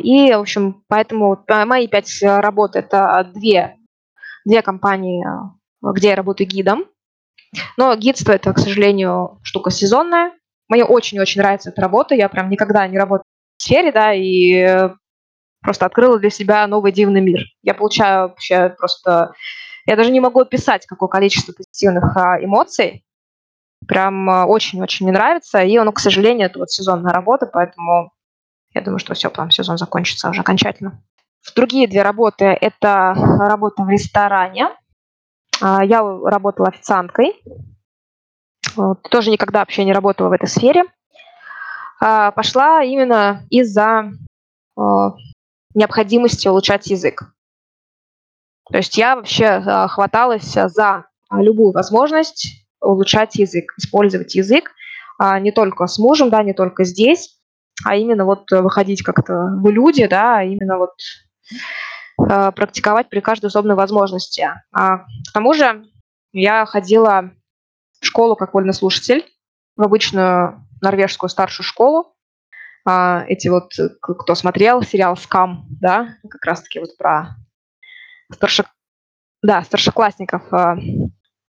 И, 0.02 0.32
в 0.32 0.40
общем, 0.40 0.84
поэтому 0.88 1.44
мои 1.66 1.86
пять 1.86 2.22
работ– 2.22 2.74
это 2.76 3.30
две, 3.34 3.76
две 4.44 4.62
компании 4.62 5.24
где 5.92 6.08
я 6.10 6.16
работаю 6.16 6.48
гидом. 6.48 6.86
Но 7.76 7.94
гидство 7.96 8.32
это, 8.32 8.52
к 8.52 8.58
сожалению, 8.58 9.38
штука 9.42 9.70
сезонная. 9.70 10.32
Мне 10.68 10.84
очень-очень 10.84 11.40
нравится 11.40 11.70
эта 11.70 11.80
работа. 11.80 12.14
Я 12.14 12.28
прям 12.28 12.50
никогда 12.50 12.86
не 12.88 12.98
работала 12.98 13.24
в 13.56 13.62
сфере, 13.62 13.92
да, 13.92 14.12
и 14.12 14.90
просто 15.62 15.86
открыла 15.86 16.18
для 16.18 16.30
себя 16.30 16.66
новый 16.66 16.92
дивный 16.92 17.20
мир. 17.20 17.42
Я 17.62 17.74
получаю 17.74 18.28
вообще 18.28 18.70
просто... 18.70 19.32
Я 19.86 19.96
даже 19.96 20.10
не 20.10 20.20
могу 20.20 20.40
описать, 20.40 20.84
какое 20.86 21.08
количество 21.08 21.52
позитивных 21.52 22.16
а, 22.16 22.42
эмоций. 22.42 23.04
Прям 23.86 24.28
очень-очень 24.48 25.06
мне 25.06 25.12
нравится. 25.12 25.62
И 25.62 25.76
оно, 25.76 25.92
к 25.92 26.00
сожалению, 26.00 26.46
это 26.46 26.58
вот 26.58 26.70
сезонная 26.70 27.12
работа, 27.12 27.46
поэтому 27.46 28.12
я 28.74 28.82
думаю, 28.82 28.98
что 28.98 29.14
все, 29.14 29.30
там 29.30 29.50
сезон 29.50 29.78
закончится 29.78 30.28
уже 30.28 30.40
окончательно. 30.40 31.02
Другие 31.54 31.86
две 31.86 32.02
работы– 32.02 32.44
это 32.60 33.14
работа 33.38 33.84
в 33.84 33.88
ресторане. 33.88 34.68
А, 35.60 35.84
я 35.84 36.02
работала 36.02 36.68
официанткой. 36.68 37.42
Тоже 39.10 39.30
никогда 39.30 39.60
вообще 39.60 39.84
не 39.84 39.92
работала 39.92 40.28
в 40.28 40.32
этой 40.32 40.48
сфере. 40.48 40.84
А, 42.00 42.30
пошла 42.30 42.82
именно 42.82 43.46
из-за 43.50 44.10
а, 44.76 45.14
необходимости 45.74 46.48
улучшать 46.48 46.86
язык. 46.88 47.22
То 48.70 48.78
есть 48.78 48.96
я 48.98 49.14
вообще 49.14 49.60
хваталась 49.88 50.52
за 50.52 51.06
любую 51.30 51.72
возможность 51.72 52.66
улучшать 52.80 53.36
язык, 53.36 53.72
использовать 53.78 54.34
язык 54.34 54.72
не 55.40 55.52
только 55.52 55.86
с 55.86 56.00
мужем, 56.00 56.30
да, 56.30 56.42
не 56.42 56.52
только 56.52 56.82
здесь, 56.82 57.38
а 57.84 57.94
именно 57.94 58.24
вот 58.24 58.50
выходить 58.50 59.04
как-то 59.04 59.52
в 59.62 59.70
люди, 59.70 60.08
да, 60.08 60.42
именно 60.42 60.78
вот 60.78 60.94
практиковать 62.16 63.08
при 63.08 63.20
каждой 63.20 63.46
удобной 63.46 63.74
возможности. 63.74 64.48
А, 64.72 64.98
к 64.98 65.32
тому 65.34 65.52
же 65.54 65.84
я 66.32 66.64
ходила 66.66 67.30
в 68.00 68.06
школу 68.06 68.36
как 68.36 68.54
вольный 68.54 68.74
слушатель, 68.74 69.24
в 69.76 69.82
обычную 69.82 70.66
норвежскую 70.80 71.30
старшую 71.30 71.64
школу. 71.64 72.14
А, 72.84 73.24
эти 73.28 73.48
вот, 73.48 73.72
кто 74.00 74.34
смотрел 74.34 74.82
сериал 74.82 75.16
«Скам», 75.16 75.66
да, 75.80 76.16
как 76.28 76.44
раз-таки 76.44 76.78
вот 76.78 76.96
про 76.96 77.36
старшек... 78.32 78.66
да, 79.42 79.62
старшеклассников. 79.62 80.42
А, 80.52 80.76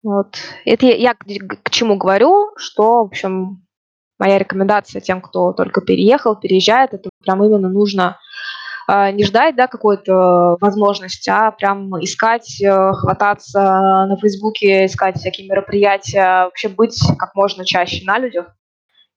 вот. 0.02 0.36
Это 0.64 0.86
я, 0.86 1.14
к 1.14 1.70
чему 1.70 1.96
говорю, 1.96 2.52
что, 2.56 3.04
в 3.04 3.08
общем, 3.08 3.66
моя 4.18 4.38
рекомендация 4.38 5.00
тем, 5.00 5.20
кто 5.20 5.52
только 5.52 5.80
переехал, 5.80 6.36
переезжает, 6.36 6.94
это 6.94 7.10
прям 7.22 7.42
именно 7.42 7.68
нужно 7.68 8.18
не 8.88 9.24
ждать 9.24 9.56
да, 9.56 9.66
какой-то 9.66 10.56
возможности, 10.60 11.30
а 11.30 11.50
прям 11.50 11.92
искать, 12.04 12.60
э, 12.60 12.92
хвататься 12.92 13.60
на 13.60 14.16
Фейсбуке, 14.20 14.86
искать 14.86 15.16
всякие 15.16 15.48
мероприятия, 15.48 16.44
вообще 16.44 16.68
быть 16.68 17.00
как 17.18 17.34
можно 17.34 17.64
чаще 17.64 18.04
на 18.04 18.18
людях. 18.18 18.54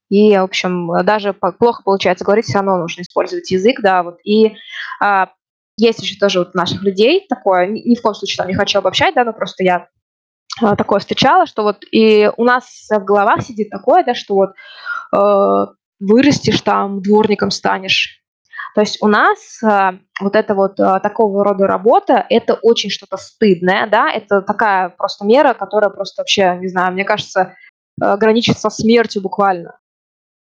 И, 0.10 0.38
в 0.38 0.43
общем, 0.43 0.89
даже 1.03 1.34
плохо 1.34 1.82
получается 1.84 2.23
говорить, 2.23 2.45
все 2.45 2.60
равно 2.60 2.77
нужно 2.77 3.01
использовать 3.01 3.51
язык, 3.51 3.82
да, 3.82 4.03
вот. 4.03 4.19
И 4.23 4.56
а, 5.01 5.32
есть 5.77 6.01
еще 6.01 6.17
тоже 6.17 6.39
вот 6.39 6.56
наших 6.56 6.82
людей 6.82 7.25
такое, 7.27 7.67
ни, 7.67 7.80
ни 7.82 7.95
в 7.95 8.01
коем 8.01 8.15
случае 8.15 8.38
там 8.38 8.47
не 8.47 8.56
хочу 8.56 8.80
обобщать, 8.80 9.15
да, 9.15 9.25
но 9.25 9.34
просто 9.34 9.63
я 9.63 9.88
а, 10.62 10.75
такое 10.75 10.99
встречала, 10.99 11.45
что 11.45 11.63
вот 11.63 11.84
и 11.91 12.32
у 12.38 12.43
нас 12.43 12.88
в 12.89 13.03
головах 13.03 13.41
сидит 13.41 13.69
такое, 13.69 14.03
да, 14.03 14.13
что 14.13 14.36
вот 14.36 14.51
э, 15.13 15.65
вырастешь 15.99 16.61
там, 16.61 17.01
дворником 17.01 17.51
станешь, 17.51 18.24
то 18.76 18.82
есть 18.82 18.97
у 19.01 19.08
нас 19.08 19.62
э, 19.64 19.97
вот 20.22 20.36
это 20.36 20.53
вот 20.53 20.80
э, 20.80 20.99
такого 21.01 21.43
рода 21.43 21.66
работа, 21.66 22.26
это 22.30 22.53
очень 22.53 22.89
что-то 22.89 23.18
стыдное, 23.18 23.88
да, 23.88 24.12
это 24.12 24.41
такая 24.41 24.89
просто 24.89 25.26
мера, 25.26 25.53
которая 25.53 25.89
просто 25.89 26.22
вообще, 26.22 26.58
не 26.60 26.68
знаю, 26.68 26.93
мне 26.93 27.03
кажется, 27.03 27.55
э, 28.01 28.18
граничит 28.18 28.60
со 28.60 28.70
смертью 28.70 29.22
буквально. 29.22 29.80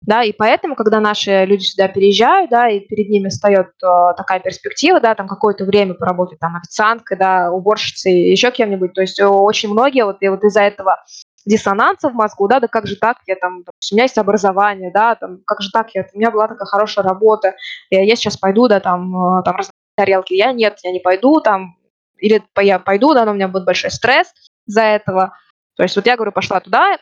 Да, 0.02 0.22
и 0.22 0.32
поэтому, 0.32 0.76
когда 0.76 1.00
наши 1.00 1.46
люди 1.46 1.64
сюда 1.64 1.88
переезжают, 1.88 2.50
да, 2.50 2.68
и 2.68 2.80
перед 2.80 3.08
ними 3.08 3.28
встает 3.28 3.68
э, 3.82 4.12
такая 4.16 4.40
перспектива, 4.40 5.00
да, 5.00 5.14
там 5.14 5.26
какое-то 5.26 5.64
время 5.64 5.94
поработать 5.94 6.38
там 6.38 6.56
официанткой, 6.56 7.16
да, 7.16 7.50
уборщицей, 7.50 8.30
еще 8.30 8.50
кем-нибудь, 8.50 8.92
то 8.92 9.00
есть 9.00 9.20
очень 9.20 9.70
многие 9.70 10.04
вот, 10.04 10.18
и 10.20 10.28
вот 10.28 10.44
из-за 10.44 10.60
этого 10.60 11.02
диссонанса 11.46 12.10
в 12.10 12.14
мозгу, 12.14 12.48
да, 12.48 12.60
да 12.60 12.68
как 12.68 12.86
же 12.86 12.96
так, 12.96 13.18
я 13.26 13.36
там, 13.36 13.58
у 13.58 13.94
меня 13.94 14.02
есть 14.02 14.18
образование, 14.18 14.90
да, 14.92 15.14
там, 15.14 15.38
как 15.46 15.62
же 15.62 15.70
так, 15.70 15.90
я, 15.94 16.04
у 16.12 16.18
меня 16.18 16.30
была 16.30 16.48
такая 16.48 16.66
хорошая 16.66 17.04
работа, 17.04 17.54
я, 17.90 18.02
я 18.02 18.16
сейчас 18.16 18.36
пойду, 18.36 18.68
да, 18.68 18.80
там, 18.80 19.38
э, 19.38 19.42
там 19.44 19.56
тарелки, 19.96 20.34
я 20.34 20.52
нет, 20.52 20.78
я 20.82 20.92
не 20.92 21.00
пойду, 21.00 21.40
там, 21.40 21.76
или 22.18 22.42
я 22.60 22.78
пойду, 22.78 23.14
да, 23.14 23.24
но 23.24 23.30
у 23.30 23.34
меня 23.34 23.48
будет 23.48 23.64
большой 23.64 23.90
стресс 23.90 24.32
из-за 24.66 24.82
этого. 24.82 25.36
То 25.76 25.84
есть 25.84 25.94
вот 25.96 26.06
я 26.06 26.16
говорю, 26.16 26.32
пошла 26.32 26.60
туда, 26.60 26.98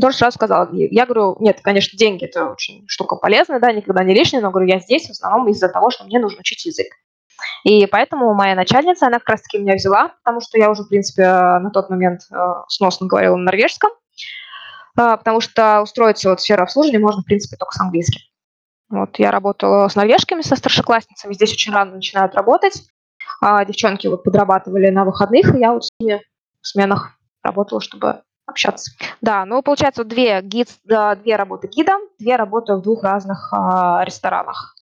тоже 0.00 0.16
сразу 0.16 0.36
сказала, 0.36 0.68
я 0.72 1.04
говорю, 1.04 1.36
нет, 1.40 1.60
конечно, 1.62 1.98
деньги 1.98 2.24
это 2.24 2.46
очень 2.50 2.84
штука 2.88 3.16
полезная, 3.16 3.60
да, 3.60 3.72
никогда 3.72 4.02
не 4.04 4.14
лишняя, 4.14 4.42
но 4.42 4.50
говорю, 4.50 4.68
я 4.68 4.80
здесь 4.80 5.06
в 5.06 5.10
основном 5.10 5.48
из-за 5.48 5.68
того, 5.68 5.90
что 5.90 6.04
мне 6.04 6.18
нужно 6.18 6.40
учить 6.40 6.64
язык. 6.64 6.88
И 7.64 7.86
поэтому 7.86 8.34
моя 8.34 8.54
начальница, 8.54 9.06
она 9.06 9.18
как 9.18 9.30
раз-таки 9.30 9.58
меня 9.58 9.74
взяла, 9.74 10.14
потому 10.22 10.40
что 10.40 10.58
я 10.58 10.70
уже, 10.70 10.82
в 10.82 10.88
принципе, 10.88 11.24
на 11.24 11.70
тот 11.70 11.90
момент 11.90 12.20
э, 12.32 12.36
сносно 12.68 13.06
говорила 13.06 13.36
на 13.36 13.44
норвежском, 13.44 13.90
э, 13.90 15.16
потому 15.16 15.40
что 15.40 15.82
устроиться 15.82 16.30
вот 16.30 16.40
в 16.40 16.42
сферу 16.42 16.62
обслуживания 16.62 16.98
можно, 16.98 17.22
в 17.22 17.24
принципе, 17.24 17.56
только 17.56 17.74
с 17.74 17.80
английским. 17.80 18.20
Вот, 18.88 19.18
я 19.18 19.30
работала 19.30 19.88
с 19.88 19.96
норвежками, 19.96 20.42
со 20.42 20.54
старшеклассницами, 20.54 21.34
здесь 21.34 21.52
очень 21.52 21.72
рано 21.72 21.96
начинают 21.96 22.34
работать, 22.34 22.84
а 23.40 23.64
девчонки 23.64 24.06
вот 24.06 24.22
подрабатывали 24.22 24.90
на 24.90 25.04
выходных, 25.04 25.54
и 25.54 25.58
я 25.58 25.72
вот 25.72 25.84
с 25.84 25.90
ними 25.98 26.22
в 26.60 26.68
сменах 26.68 27.18
работала, 27.42 27.80
чтобы 27.80 28.22
общаться. 28.46 28.92
Да, 29.20 29.44
ну, 29.44 29.60
получается, 29.62 30.04
две, 30.04 30.40
гид, 30.40 30.68
две 30.84 31.36
работы 31.36 31.66
гидом, 31.66 32.00
две 32.18 32.36
работы 32.36 32.76
в 32.76 32.82
двух 32.82 33.02
разных 33.02 33.48
а, 33.52 34.04
ресторанах. 34.04 34.75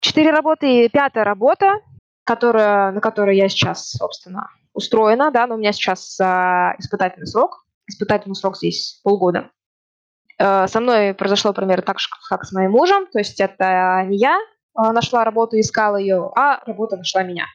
Четыре 0.00 0.30
работы 0.30 0.84
и 0.84 0.88
пятая 0.88 1.24
работа, 1.24 1.80
которая, 2.24 2.92
на 2.92 3.00
которой 3.00 3.36
я 3.36 3.48
сейчас, 3.48 3.90
собственно, 3.90 4.48
устроена, 4.72 5.30
да, 5.30 5.46
но 5.46 5.54
у 5.54 5.58
меня 5.58 5.72
сейчас 5.72 6.18
а, 6.20 6.74
испытательный 6.78 7.26
срок. 7.26 7.64
Испытательный 7.86 8.36
срок 8.36 8.56
здесь 8.56 9.00
полгода. 9.02 9.50
Э, 10.38 10.66
со 10.68 10.80
мной 10.80 11.12
произошло 11.12 11.52
примерно 11.52 11.82
так 11.82 11.98
же, 11.98 12.08
как 12.28 12.44
с 12.44 12.52
моим 12.52 12.70
мужем. 12.72 13.06
То 13.08 13.18
есть 13.18 13.40
это 13.40 14.04
не 14.06 14.16
я 14.16 14.38
а, 14.74 14.92
нашла 14.92 15.24
работу, 15.24 15.58
искала 15.58 15.96
ее, 15.96 16.30
а 16.34 16.64
работа 16.64 16.96
нашла 16.96 17.22
меня. 17.22 17.46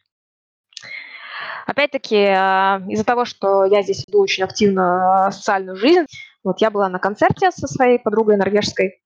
Опять-таки, 1.65 2.25
а, 2.27 2.81
из-за 2.87 3.03
того, 3.03 3.25
что 3.25 3.65
я 3.65 3.81
здесь 3.81 4.05
веду 4.07 4.21
очень 4.21 4.43
активно 4.43 5.27
а, 5.27 5.31
социальную 5.31 5.75
жизнь, 5.75 6.05
вот 6.43 6.61
я 6.61 6.69
была 6.69 6.89
на 6.89 6.99
концерте 6.99 7.51
со 7.51 7.67
своей 7.67 7.97
подругой 7.97 8.37
норвежской, 8.37 9.01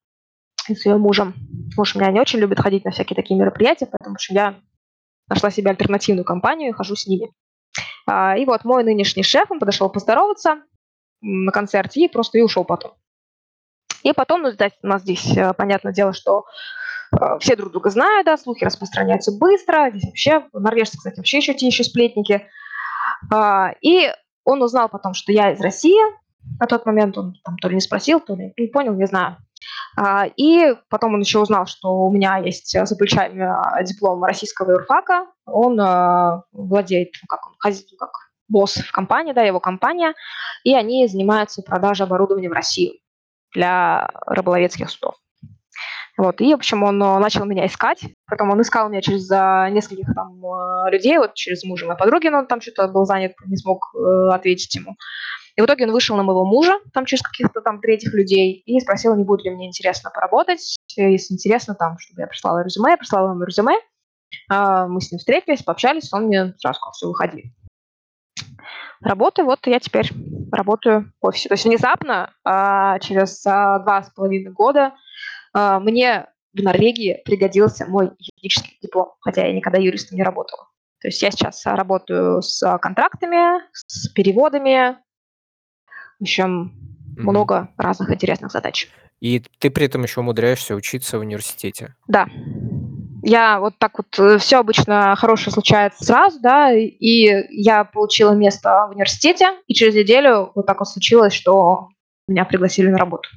с 0.68 0.84
ее 0.84 0.98
мужем. 0.98 1.34
Муж 1.76 1.94
меня 1.94 2.10
не 2.10 2.20
очень 2.20 2.38
любит 2.38 2.60
ходить 2.60 2.84
на 2.84 2.90
всякие 2.90 3.14
такие 3.14 3.38
мероприятия, 3.38 3.86
поэтому 3.86 4.16
что 4.18 4.34
я 4.34 4.60
нашла 5.28 5.50
себе 5.50 5.70
альтернативную 5.70 6.24
компанию 6.24 6.70
и 6.70 6.72
хожу 6.72 6.96
с 6.96 7.06
ними. 7.06 7.30
И 8.08 8.44
вот 8.44 8.64
мой 8.64 8.82
нынешний 8.82 9.22
шеф, 9.22 9.50
он 9.50 9.60
подошел 9.60 9.88
поздороваться 9.88 10.62
на 11.20 11.52
концерте 11.52 12.04
и 12.04 12.08
просто 12.08 12.38
и 12.38 12.42
ушел 12.42 12.64
потом. 12.64 12.94
И 14.02 14.12
потом, 14.12 14.42
ну, 14.42 14.48
у 14.48 14.86
нас 14.86 15.02
здесь, 15.02 15.36
э, 15.36 15.52
понятное 15.52 15.92
дело, 15.92 16.12
что 16.12 16.46
Э, 17.12 17.38
все 17.40 17.56
друг 17.56 17.72
друга 17.72 17.90
знают, 17.90 18.26
да, 18.26 18.36
слухи 18.36 18.64
распространяются 18.64 19.32
быстро. 19.32 19.90
Здесь 19.90 20.04
вообще, 20.04 20.44
норвежцы, 20.52 20.96
кстати, 20.96 21.16
вообще 21.16 21.38
еще 21.38 21.54
те 21.54 21.66
еще 21.66 21.84
сплетники. 21.84 22.46
А, 23.32 23.72
и 23.80 24.12
он 24.44 24.62
узнал 24.62 24.88
потом, 24.88 25.14
что 25.14 25.32
я 25.32 25.52
из 25.52 25.60
России. 25.60 26.00
На 26.58 26.66
тот 26.66 26.86
момент 26.86 27.18
он 27.18 27.34
там 27.44 27.56
то 27.58 27.68
ли 27.68 27.74
не 27.74 27.80
спросил, 27.80 28.20
то 28.20 28.34
ли 28.34 28.52
не 28.56 28.68
понял, 28.68 28.94
не 28.94 29.06
знаю. 29.06 29.36
А, 29.96 30.26
и 30.36 30.74
потом 30.88 31.14
он 31.14 31.20
еще 31.20 31.40
узнал, 31.40 31.66
что 31.66 31.90
у 31.90 32.12
меня 32.12 32.38
есть 32.38 32.72
за 32.72 32.96
плечами 32.96 33.42
а, 33.42 33.82
диплом 33.82 34.22
российского 34.24 34.72
юрфака. 34.72 35.26
Он 35.46 35.76
владеет, 36.52 37.14
ну, 37.22 37.26
как 37.28 37.46
он, 37.46 37.54
как 37.60 38.10
босс 38.48 38.74
в 38.74 38.92
компании, 38.92 39.32
да, 39.32 39.42
его 39.42 39.60
компания, 39.60 40.14
и 40.64 40.74
они 40.74 41.06
занимаются 41.06 41.62
продажей 41.62 42.06
оборудования 42.06 42.48
в 42.48 42.52
Россию 42.52 42.94
для 43.54 44.08
рыболовецких 44.26 44.90
судов. 44.90 45.14
Вот, 46.16 46.40
и, 46.40 46.52
в 46.52 46.56
общем, 46.56 46.82
он 46.82 47.02
э, 47.02 47.18
начал 47.18 47.46
меня 47.46 47.66
искать. 47.66 48.02
Потом 48.26 48.50
он 48.50 48.60
искал 48.60 48.90
меня 48.90 49.00
через 49.00 49.30
нескольких 49.30 50.08
там 50.14 50.40
людей, 50.88 51.16
вот 51.16 51.34
через 51.34 51.64
мужа 51.64 51.86
моей 51.86 51.98
подруги, 51.98 52.28
но 52.28 52.40
он 52.40 52.46
там 52.46 52.60
что-то 52.60 52.88
был 52.88 53.06
занят, 53.06 53.32
не 53.46 53.56
смог 53.56 53.94
ответить 54.30 54.74
ему. 54.74 54.96
И 55.60 55.62
в 55.62 55.66
итоге 55.66 55.84
он 55.84 55.92
вышел 55.92 56.16
на 56.16 56.22
моего 56.22 56.46
мужа, 56.46 56.78
там 56.94 57.04
через 57.04 57.22
каких-то 57.22 57.60
там 57.60 57.82
третьих 57.82 58.14
людей, 58.14 58.62
и 58.64 58.80
спросил, 58.80 59.14
не 59.14 59.24
будет 59.24 59.44
ли 59.44 59.50
мне 59.50 59.66
интересно 59.66 60.10
поработать. 60.10 60.78
Если 60.96 61.34
интересно, 61.34 61.74
там, 61.74 61.98
чтобы 61.98 62.22
я 62.22 62.26
прислала 62.26 62.64
резюме, 62.64 62.92
я 62.92 62.96
прислала 62.96 63.32
ему 63.32 63.44
резюме. 63.44 63.74
Мы 64.48 65.00
с 65.02 65.12
ним 65.12 65.18
встретились, 65.18 65.62
пообщались, 65.62 66.10
он 66.14 66.28
мне 66.28 66.54
сразу 66.56 66.78
сказал, 66.78 66.92
все, 66.92 67.08
выходи. 67.08 67.52
Работаю, 69.02 69.44
вот 69.44 69.58
я 69.66 69.80
теперь 69.80 70.10
работаю 70.50 71.12
в 71.20 71.26
офисе. 71.26 71.50
То 71.50 71.54
есть 71.56 71.66
внезапно, 71.66 72.32
через 73.02 73.42
два 73.42 74.02
с 74.02 74.08
половиной 74.14 74.52
года, 74.52 74.94
а, 75.52 75.78
мне 75.78 76.26
в 76.54 76.62
Норвегии 76.62 77.20
пригодился 77.26 77.84
мой 77.84 78.12
юридический 78.18 78.78
диплом, 78.80 79.12
хотя 79.20 79.46
я 79.46 79.52
никогда 79.52 79.78
юристом 79.78 80.16
не 80.16 80.22
работала. 80.22 80.68
То 81.02 81.08
есть 81.08 81.20
я 81.20 81.30
сейчас 81.30 81.66
работаю 81.66 82.40
с 82.40 82.78
контрактами, 82.78 83.60
с 83.74 84.08
переводами, 84.08 84.96
в 86.20 86.22
общем, 86.22 86.72
mm-hmm. 87.16 87.22
много 87.22 87.68
разных 87.76 88.12
интересных 88.12 88.52
задач. 88.52 88.88
И 89.20 89.42
ты 89.58 89.70
при 89.70 89.86
этом 89.86 90.02
еще 90.02 90.20
умудряешься 90.20 90.74
учиться 90.74 91.18
в 91.18 91.22
университете? 91.22 91.94
Да. 92.08 92.26
Я 93.22 93.60
вот 93.60 93.74
так 93.78 93.98
вот, 93.98 94.18
э, 94.18 94.38
все 94.38 94.60
обычно 94.60 95.14
хорошее 95.16 95.52
случается 95.52 96.04
сразу, 96.04 96.40
да, 96.40 96.72
и 96.72 97.44
я 97.50 97.84
получила 97.84 98.32
место 98.32 98.86
в 98.88 98.92
университете, 98.92 99.50
и 99.66 99.74
через 99.74 99.94
неделю 99.94 100.52
вот 100.54 100.64
так 100.66 100.78
вот 100.78 100.88
случилось, 100.88 101.34
что 101.34 101.88
меня 102.28 102.46
пригласили 102.46 102.88
на 102.88 102.96
работу. 102.96 103.28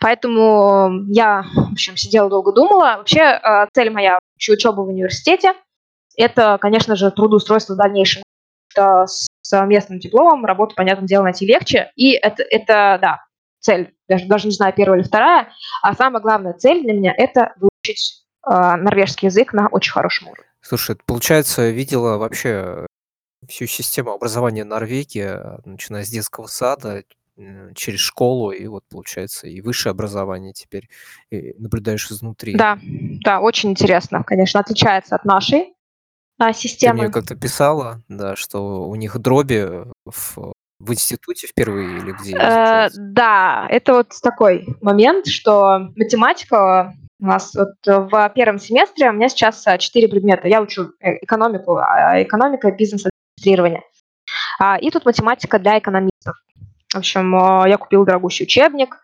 Поэтому 0.00 1.04
я, 1.08 1.44
в 1.54 1.72
общем, 1.72 1.96
сидела 1.96 2.30
долго 2.30 2.52
думала. 2.52 2.96
Вообще 2.98 3.20
э, 3.20 3.66
цель 3.72 3.90
моя 3.90 4.18
учеба 4.38 4.82
в 4.82 4.88
университете– 4.88 5.54
это, 6.16 6.58
конечно 6.60 6.94
же, 6.94 7.10
трудоустройство 7.10 7.74
в 7.74 7.78
дальнейшем. 7.78 8.22
Что 8.68 9.06
с 9.06 9.26
местным 9.52 9.98
дипломом 9.98 10.44
работу, 10.44 10.74
понятное 10.74 11.06
дело, 11.06 11.24
найти 11.24 11.46
легче. 11.46 11.90
И 11.96 12.12
это, 12.12 12.42
это 12.42 12.98
да, 13.00 13.24
цель, 13.60 13.94
даже, 14.08 14.26
даже 14.26 14.46
не 14.46 14.52
знаю, 14.52 14.72
первая 14.74 15.00
или 15.00 15.06
вторая. 15.06 15.48
А 15.82 15.94
самая 15.94 16.22
главная 16.22 16.54
цель 16.54 16.82
для 16.82 16.92
меня– 16.92 17.14
это 17.16 17.54
выучить 17.56 18.24
э, 18.46 18.50
норвежский 18.50 19.26
язык 19.26 19.52
на 19.52 19.68
очень 19.68 19.92
хорошем 19.92 20.28
уровне. 20.28 20.50
Слушай, 20.60 20.96
получается, 21.06 21.70
видела 21.70 22.16
вообще 22.16 22.86
всю 23.48 23.66
систему 23.66 24.10
образования 24.10 24.64
Норвегии, 24.64 25.30
начиная 25.66 26.04
с 26.04 26.08
детского 26.08 26.46
сада, 26.46 27.04
через 27.74 28.00
школу, 28.00 28.50
и 28.50 28.66
вот 28.66 28.84
получается 28.88 29.46
и 29.46 29.60
высшее 29.60 29.90
образование 29.90 30.52
теперь 30.52 30.88
и 31.30 31.54
наблюдаешь 31.58 32.10
изнутри. 32.10 32.54
Да, 32.54 32.78
да, 32.82 33.40
очень 33.40 33.70
интересно, 33.70 34.24
конечно, 34.24 34.60
отличается 34.60 35.16
от 35.16 35.24
нашей 35.24 35.75
а. 36.38 36.52
Ты 36.52 36.92
мне 36.92 37.08
как-то 37.10 37.34
писала, 37.34 38.02
да, 38.08 38.36
что 38.36 38.88
у 38.88 38.94
них 38.94 39.18
дроби 39.18 39.84
в, 40.04 40.52
в 40.78 40.92
институте 40.92 41.46
впервые 41.46 41.98
или 41.98 42.12
где? 42.12 42.36
Э, 42.36 42.88
да, 42.96 43.66
это 43.70 43.94
вот 43.94 44.12
такой 44.22 44.66
момент, 44.80 45.26
что 45.26 45.90
математика 45.96 46.94
у 47.18 47.26
нас 47.26 47.54
вот 47.54 47.74
в 47.86 48.32
первом 48.34 48.58
семестре 48.58 49.10
у 49.10 49.12
меня 49.14 49.30
сейчас 49.30 49.66
а, 49.66 49.78
четыре 49.78 50.08
предмета. 50.08 50.48
Я 50.48 50.60
учу 50.60 50.92
э, 51.00 51.16
экономику, 51.22 51.76
а, 51.76 52.22
экономика, 52.22 52.70
бизнес-администрирование. 52.70 53.82
И 54.80 54.90
тут 54.90 55.04
математика 55.04 55.58
для 55.58 55.78
экономистов. 55.78 56.36
В 56.92 56.96
общем, 56.96 57.34
а, 57.36 57.68
я 57.68 57.76
купил 57.76 58.04
дорогущий 58.04 58.44
учебник, 58.44 58.96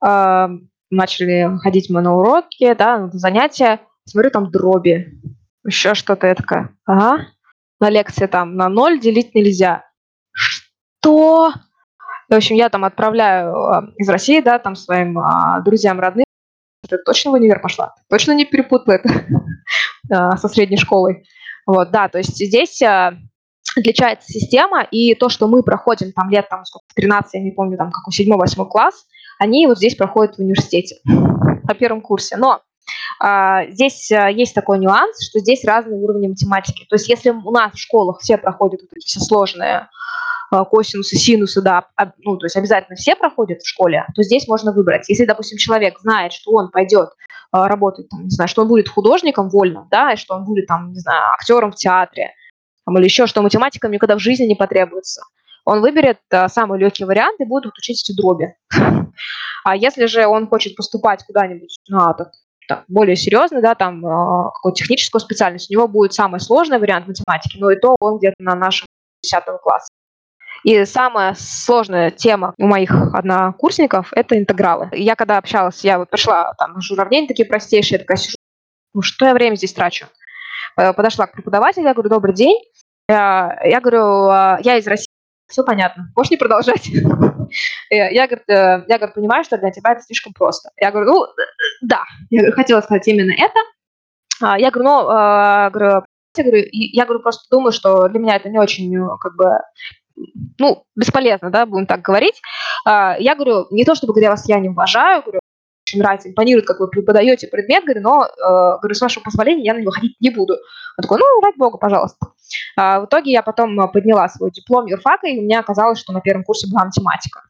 а, 0.00 0.50
начали 0.90 1.56
ходить 1.58 1.88
мы 1.90 2.00
на 2.00 2.14
уроки, 2.16 2.74
да, 2.74 2.98
на 2.98 3.10
занятия. 3.10 3.80
Смотрю, 4.04 4.30
там 4.30 4.50
дроби, 4.50 5.18
еще 5.64 5.94
что-то. 5.94 6.26
Я 6.26 6.34
такая, 6.34 6.70
ага. 6.86 7.26
На 7.80 7.90
лекции 7.90 8.26
там 8.26 8.56
на 8.56 8.68
ноль 8.68 8.98
делить 8.98 9.34
нельзя. 9.34 9.84
Что? 10.32 11.52
В 12.28 12.34
общем, 12.34 12.56
я 12.56 12.68
там 12.68 12.84
отправляю 12.84 13.54
а, 13.54 13.84
из 13.96 14.08
России, 14.08 14.40
да, 14.40 14.58
там 14.58 14.74
своим 14.74 15.18
друзьям, 15.64 16.00
родным. 16.00 16.26
Ты 16.88 16.98
точно 16.98 17.30
в 17.30 17.34
универ 17.34 17.60
пошла? 17.60 17.94
Точно 18.10 18.32
не 18.32 18.44
перепутала 18.44 18.94
это 20.08 20.36
со 20.36 20.48
средней 20.48 20.76
школой? 20.76 21.24
Вот, 21.66 21.90
да, 21.90 22.08
то 22.08 22.18
есть 22.18 22.36
здесь 22.36 22.82
отличается 23.76 24.28
система, 24.28 24.82
и 24.82 25.14
то, 25.14 25.28
что 25.28 25.48
мы 25.48 25.62
проходим 25.62 26.12
там 26.12 26.30
лет, 26.30 26.48
там, 26.48 26.64
сколько, 26.64 26.86
13, 26.94 27.34
я 27.34 27.40
не 27.40 27.50
помню, 27.50 27.76
там, 27.76 27.90
как 27.90 28.06
у 28.06 28.10
7-8 28.10 28.66
класс, 28.68 29.06
они 29.38 29.66
вот 29.66 29.78
здесь 29.78 29.94
проходят 29.94 30.36
в 30.36 30.40
университете 30.40 30.96
на 31.04 31.74
первом 31.74 32.00
курсе. 32.00 32.36
Но 32.36 32.52
а, 32.52 32.60
здесь 33.20 34.12
а, 34.12 34.28
есть 34.28 34.54
такой 34.54 34.78
нюанс, 34.78 35.28
что 35.28 35.40
здесь 35.40 35.64
разные 35.64 35.98
уровни 35.98 36.28
математики. 36.28 36.86
То 36.88 36.96
есть 36.96 37.08
если 37.08 37.30
у 37.30 37.50
нас 37.50 37.72
в 37.72 37.78
школах 37.78 38.20
все 38.20 38.38
проходят 38.38 38.80
вот 38.82 38.90
эти 38.94 39.06
все 39.06 39.20
сложные 39.20 39.88
а, 40.50 40.64
косинусы, 40.64 41.16
синусы, 41.16 41.60
да, 41.60 41.88
ну, 42.18 42.36
то 42.36 42.46
есть 42.46 42.56
обязательно 42.56 42.96
все 42.96 43.16
проходят 43.16 43.60
в 43.60 43.68
школе, 43.68 44.06
то 44.14 44.22
здесь 44.22 44.48
можно 44.48 44.72
выбрать. 44.72 45.08
Если, 45.08 45.24
допустим, 45.24 45.58
человек 45.58 45.98
знает, 46.00 46.32
что 46.32 46.52
он 46.52 46.70
пойдет 46.70 47.10
а, 47.50 47.68
работать, 47.68 48.08
там, 48.08 48.24
не 48.24 48.30
знаю, 48.30 48.48
что 48.48 48.62
он 48.62 48.68
будет 48.68 48.88
художником 48.88 49.50
вольно, 49.50 49.86
да, 49.90 50.12
и 50.12 50.16
что 50.16 50.34
он 50.34 50.44
будет, 50.44 50.66
там, 50.66 50.92
не 50.92 51.00
знаю, 51.00 51.34
актером 51.34 51.72
в 51.72 51.76
театре, 51.76 52.32
там, 52.86 52.96
или 52.96 53.04
еще 53.04 53.26
что, 53.26 53.42
математика 53.42 53.88
никогда 53.88 54.16
в 54.16 54.20
жизни 54.20 54.44
не 54.44 54.54
потребуется. 54.54 55.22
Он 55.66 55.82
выберет 55.82 56.20
а, 56.30 56.48
самый 56.48 56.78
легкий 56.78 57.04
вариант 57.04 57.40
и 57.40 57.44
будет 57.44 57.76
учить 57.76 58.02
эти 58.02 58.16
дроби. 58.16 58.54
А 59.64 59.76
если 59.76 60.06
же 60.06 60.26
он 60.26 60.46
хочет 60.46 60.76
поступать 60.76 61.24
куда-нибудь 61.26 61.76
на 61.88 62.14
так, 62.14 62.30
так, 62.68 62.84
более 62.86 63.16
серьезный, 63.16 63.62
да, 63.62 63.74
там 63.74 64.04
а, 64.06 64.50
какую-то 64.50 64.76
техническую 64.76 65.20
специальность, 65.20 65.70
у 65.70 65.72
него 65.72 65.88
будет 65.88 66.12
самый 66.12 66.38
сложный 66.38 66.78
вариант 66.78 67.08
математики, 67.08 67.56
но 67.58 67.70
и 67.70 67.76
то 67.76 67.96
он 67.98 68.18
где-то 68.18 68.36
на 68.38 68.54
нашем 68.54 68.86
10 69.22 69.42
классе. 69.62 69.88
И 70.64 70.84
самая 70.84 71.34
сложная 71.38 72.10
тема 72.10 72.54
у 72.58 72.66
моих 72.66 72.92
однокурсников– 73.14 74.12
это 74.14 74.36
интегралы. 74.36 74.90
Я 74.92 75.16
когда 75.16 75.38
общалась, 75.38 75.82
я 75.82 75.98
вот 75.98 76.10
пришла, 76.10 76.52
там, 76.58 76.76
уравнения 76.90 77.26
такие 77.28 77.48
простейшие, 77.48 77.96
я 77.96 77.98
такая 78.00 78.18
сижу, 78.18 78.36
ну 78.92 79.02
что 79.02 79.26
я 79.26 79.34
время 79.34 79.54
здесь 79.54 79.72
трачу? 79.72 80.06
Э, 80.76 80.92
подошла 80.92 81.26
к 81.26 81.32
преподавателю, 81.32 81.86
я 81.86 81.94
говорю, 81.94 82.10
добрый 82.10 82.34
день. 82.34 82.58
Я, 83.08 83.58
я 83.64 83.80
говорю, 83.80 84.28
«А, 84.28 84.58
я 84.62 84.76
из 84.76 84.86
России, 84.86 85.07
все 85.48 85.64
понятно, 85.64 86.12
можешь 86.14 86.30
не 86.30 86.36
продолжать? 86.36 86.88
Я, 87.90 88.26
говорю, 88.26 88.42
э, 88.48 88.84
я 88.86 88.98
говорю, 88.98 89.14
понимаю, 89.14 89.44
что 89.44 89.58
для 89.58 89.70
тебя 89.70 89.92
это 89.92 90.02
слишком 90.02 90.32
просто. 90.32 90.70
Я 90.76 90.90
говорю, 90.90 91.12
ну, 91.12 91.26
да, 91.82 92.04
я 92.30 92.52
хотела 92.52 92.80
сказать 92.80 93.08
именно 93.08 93.32
это. 93.32 93.58
А, 94.40 94.58
я 94.58 94.70
говорю, 94.70 94.88
ну, 94.88 95.08
а, 95.08 95.70
говорю, 95.70 96.04
я 96.36 96.44
говорю, 96.44 96.68
я 96.70 97.04
говорю, 97.04 97.20
просто 97.20 97.48
думаю, 97.50 97.72
что 97.72 98.08
для 98.08 98.20
меня 98.20 98.36
это 98.36 98.48
не 98.48 98.58
очень, 98.58 98.94
как 99.18 99.34
бы, 99.36 99.58
ну, 100.58 100.84
бесполезно, 100.94 101.50
да, 101.50 101.66
будем 101.66 101.86
так 101.86 102.02
говорить. 102.02 102.40
Я 102.86 103.34
говорю, 103.34 103.66
не 103.70 103.84
то 103.84 103.94
чтобы, 103.96 104.12
говоря, 104.12 104.30
вас 104.30 104.48
я 104.48 104.60
не 104.60 104.68
уважаю, 104.68 105.22
говорю, 105.22 105.40
очень 105.88 106.00
нравится, 106.00 106.28
импонирует, 106.28 106.66
как 106.66 106.80
вы 106.80 106.88
преподаете 106.88 107.48
предмет, 107.48 107.84
говорю, 107.84 108.02
но, 108.02 108.24
э, 108.24 108.78
говорю, 108.80 108.94
с 108.94 109.00
вашего 109.00 109.24
позволения 109.24 109.64
я 109.64 109.74
на 109.74 109.78
него 109.78 109.90
ходить 109.90 110.16
не 110.20 110.30
буду. 110.30 110.54
Он 110.54 111.02
такой, 111.02 111.18
ну, 111.18 111.40
ради 111.40 111.56
бога, 111.56 111.78
пожалуйста. 111.78 112.26
А, 112.76 113.00
в 113.00 113.06
итоге 113.06 113.32
я 113.32 113.42
потом 113.42 113.76
подняла 113.90 114.28
свой 114.28 114.50
диплом 114.50 114.86
юрфака, 114.86 115.26
и 115.26 115.38
у 115.38 115.42
меня 115.42 115.60
оказалось, 115.60 115.98
что 115.98 116.12
на 116.12 116.20
первом 116.20 116.44
курсе 116.44 116.68
была 116.70 116.84
математика. 116.84 117.42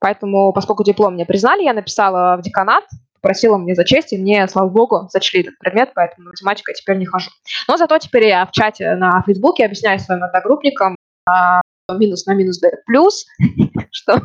Поэтому, 0.00 0.52
поскольку 0.52 0.84
диплом 0.84 1.14
мне 1.14 1.26
признали, 1.26 1.64
я 1.64 1.72
написала 1.72 2.36
в 2.36 2.42
деканат, 2.42 2.84
попросила 3.20 3.56
мне 3.56 3.74
зачесть, 3.74 4.12
и 4.12 4.18
мне, 4.18 4.46
слава 4.48 4.68
богу, 4.68 5.08
зачли 5.12 5.40
этот 5.40 5.58
предмет, 5.58 5.90
поэтому 5.94 6.28
математика 6.28 6.72
теперь 6.72 6.98
не 6.98 7.06
хожу. 7.06 7.30
Но 7.66 7.76
зато 7.76 7.98
теперь 7.98 8.26
я 8.28 8.46
в 8.46 8.52
чате 8.52 8.94
на 8.94 9.22
Фейсбуке 9.22 9.64
объясняю 9.64 9.98
своим 9.98 10.22
одногруппникам, 10.22 10.96
а, 11.28 11.60
минус 11.92 12.26
на 12.26 12.34
минус 12.34 12.58
дает 12.60 12.84
плюс, 12.84 13.26
что, 13.90 14.22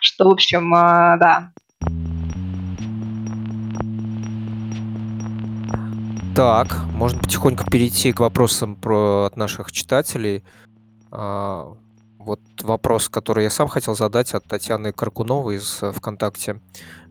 что, 0.00 0.24
в 0.28 0.32
общем, 0.32 0.72
а, 0.74 1.16
да, 1.16 1.52
Так, 6.38 6.76
можно 6.94 7.18
потихоньку 7.18 7.68
перейти 7.68 8.12
к 8.12 8.20
вопросам 8.20 8.76
про 8.76 9.24
от 9.24 9.36
наших 9.36 9.72
читателей. 9.72 10.44
А, 11.10 11.72
вот 12.16 12.38
вопрос, 12.62 13.08
который 13.08 13.42
я 13.42 13.50
сам 13.50 13.66
хотел 13.66 13.96
задать 13.96 14.32
от 14.34 14.44
Татьяны 14.44 14.92
Каркуновой 14.92 15.56
из 15.56 15.82
э, 15.82 15.90
ВКонтакте. 15.90 16.60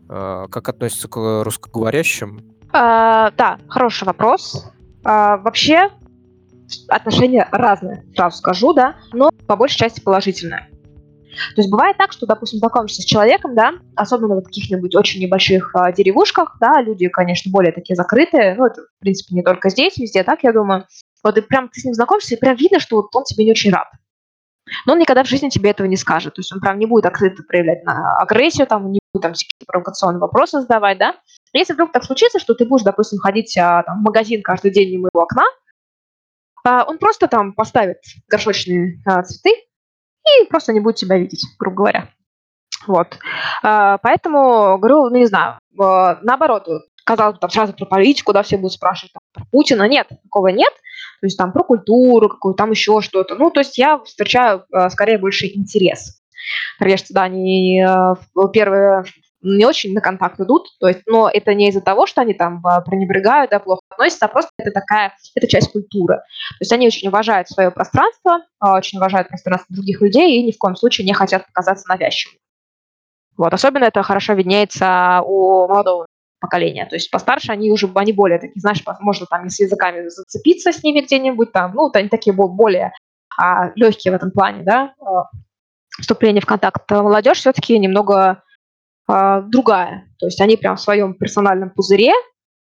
А, 0.08 0.46
как 0.48 0.70
относится 0.70 1.08
к 1.08 1.42
русскоговорящим? 1.44 2.40
А, 2.72 3.30
да, 3.32 3.58
хороший 3.68 4.04
вопрос. 4.04 4.64
А, 5.04 5.36
вообще 5.36 5.90
отношения 6.88 7.46
разные, 7.52 8.06
сразу 8.16 8.38
скажу, 8.38 8.72
да, 8.72 8.96
но 9.12 9.28
по 9.46 9.56
большей 9.56 9.76
части 9.76 10.00
положительные. 10.00 10.70
То 11.54 11.60
есть 11.60 11.70
бывает 11.70 11.96
так, 11.96 12.12
что, 12.12 12.26
допустим, 12.26 12.58
знакомишься 12.58 13.02
с 13.02 13.04
человеком, 13.04 13.54
да, 13.54 13.74
особенно 13.96 14.36
в 14.36 14.42
каких-нибудь 14.42 14.94
очень 14.94 15.20
небольших 15.20 15.70
а, 15.74 15.92
деревушках, 15.92 16.56
да, 16.60 16.80
люди, 16.80 17.08
конечно, 17.08 17.50
более 17.50 17.72
такие 17.72 17.96
закрытые, 17.96 18.54
ну, 18.56 18.66
это, 18.66 18.82
в 18.82 19.00
принципе, 19.00 19.34
не 19.34 19.42
только 19.42 19.70
здесь, 19.70 19.96
везде 19.96 20.22
так, 20.22 20.42
я 20.42 20.52
думаю. 20.52 20.86
Вот 21.22 21.36
и 21.36 21.40
прям 21.40 21.68
ты 21.68 21.80
с 21.80 21.84
ним 21.84 21.94
знакомишься, 21.94 22.34
и 22.34 22.38
прям 22.38 22.56
видно, 22.56 22.80
что 22.80 22.96
вот 22.96 23.14
он 23.14 23.24
тебе 23.24 23.44
не 23.44 23.50
очень 23.50 23.72
рад. 23.72 23.88
Но 24.86 24.92
он 24.92 24.98
никогда 24.98 25.24
в 25.24 25.28
жизни 25.28 25.48
тебе 25.48 25.70
этого 25.70 25.86
не 25.86 25.96
скажет. 25.96 26.34
То 26.34 26.40
есть 26.40 26.52
он 26.52 26.60
прям 26.60 26.78
не 26.78 26.86
будет 26.86 27.06
открыто 27.06 27.42
проявлять 27.42 27.84
на 27.84 28.18
агрессию, 28.18 28.66
там, 28.66 28.90
не 28.92 29.00
будет 29.12 29.22
там 29.22 29.32
всякие 29.32 29.66
провокационные 29.66 30.20
вопросы 30.20 30.60
задавать, 30.60 30.98
да. 30.98 31.16
Если 31.52 31.72
вдруг 31.72 31.92
так 31.92 32.04
случится, 32.04 32.38
что 32.38 32.54
ты 32.54 32.66
будешь, 32.66 32.84
допустим, 32.84 33.18
ходить 33.18 33.56
а, 33.56 33.82
там, 33.82 34.00
в 34.00 34.02
магазин 34.02 34.42
каждый 34.42 34.70
день 34.70 34.92
мимо 34.92 35.08
его 35.12 35.22
окна, 35.22 35.44
а, 36.64 36.84
он 36.84 36.98
просто 36.98 37.28
там 37.28 37.54
поставит 37.54 37.98
горшочные 38.28 39.00
а, 39.06 39.22
цветы, 39.22 39.54
и 40.42 40.48
просто 40.48 40.72
не 40.72 40.80
будет 40.80 40.96
тебя 40.96 41.18
видеть, 41.18 41.44
грубо 41.58 41.76
говоря. 41.76 42.08
Вот. 42.86 43.18
А, 43.62 43.98
поэтому, 43.98 44.78
говорю, 44.78 45.10
ну, 45.10 45.16
не 45.16 45.26
знаю, 45.26 45.58
наоборот, 45.76 46.66
казалось 47.04 47.34
бы, 47.34 47.40
там 47.40 47.50
сразу 47.50 47.72
про 47.72 47.86
политику, 47.86 48.32
да, 48.32 48.42
все 48.42 48.56
будут 48.56 48.72
спрашивать 48.72 49.12
там, 49.12 49.22
про 49.32 49.44
Путина. 49.50 49.88
Нет, 49.88 50.08
такого 50.22 50.48
нет. 50.48 50.72
То 51.20 51.26
есть 51.26 51.36
там 51.36 51.52
про 51.52 51.64
культуру, 51.64 52.28
какую 52.28 52.54
там 52.54 52.70
еще 52.70 53.00
что-то. 53.00 53.34
Ну, 53.34 53.50
то 53.50 53.60
есть 53.60 53.78
я 53.78 53.98
встречаю 53.98 54.64
а, 54.72 54.90
скорее 54.90 55.18
больше 55.18 55.46
интерес. 55.46 56.20
Норвежцы, 56.78 57.12
да, 57.12 57.28
э, 57.28 58.14
первые 58.52 59.04
не 59.40 59.64
очень 59.64 59.92
на 59.92 60.00
контакт 60.00 60.40
идут, 60.40 60.66
то 60.80 60.88
есть, 60.88 61.02
но 61.06 61.30
это 61.32 61.54
не 61.54 61.68
из-за 61.68 61.80
того, 61.80 62.06
что 62.06 62.22
они 62.22 62.34
там 62.34 62.60
а, 62.66 62.80
пренебрегают, 62.80 63.50
да, 63.50 63.60
плохо 63.60 63.82
относятся, 63.88 64.26
а 64.26 64.28
просто 64.28 64.50
это 64.58 64.72
такая, 64.72 65.14
это 65.34 65.46
часть 65.46 65.70
культуры. 65.70 66.16
То 66.16 66.60
есть 66.60 66.72
они 66.72 66.86
очень 66.86 67.08
уважают 67.08 67.48
свое 67.48 67.70
пространство, 67.70 68.40
а, 68.58 68.76
очень 68.76 68.98
уважают 68.98 69.28
пространство 69.28 69.74
других 69.74 70.00
людей 70.00 70.38
и 70.38 70.42
ни 70.42 70.52
в 70.52 70.58
коем 70.58 70.76
случае 70.76 71.06
не 71.06 71.14
хотят 71.14 71.46
показаться 71.46 71.88
навязчивыми. 71.88 72.38
Вот, 73.36 73.54
особенно 73.54 73.84
это 73.84 74.02
хорошо 74.02 74.32
виднеется 74.32 75.22
у 75.24 75.68
молодого 75.68 76.06
поколения. 76.40 76.86
То 76.86 76.96
есть 76.96 77.10
постарше 77.10 77.52
они 77.52 77.70
уже, 77.70 77.88
они 77.94 78.12
более 78.12 78.38
такие, 78.38 78.60
знаешь, 78.60 78.82
можно 79.00 79.26
там 79.26 79.48
с 79.48 79.60
языками 79.60 80.08
зацепиться 80.08 80.72
с 80.72 80.82
ними 80.82 81.00
где-нибудь 81.00 81.52
там, 81.52 81.74
ну, 81.74 81.90
они 81.94 82.08
такие 82.08 82.32
более 82.34 82.92
а, 83.40 83.70
легкие 83.76 84.12
в 84.12 84.16
этом 84.16 84.32
плане, 84.32 84.64
да, 84.64 84.94
а, 85.00 85.26
вступление 86.00 86.42
в 86.42 86.46
контакт. 86.46 86.90
Молодежь 86.90 87.38
все-таки 87.38 87.78
немного 87.78 88.42
а, 89.08 89.40
другая. 89.40 90.06
То 90.18 90.26
есть 90.26 90.40
они 90.40 90.56
прям 90.56 90.76
в 90.76 90.80
своем 90.80 91.14
персональном 91.14 91.70
пузыре, 91.70 92.12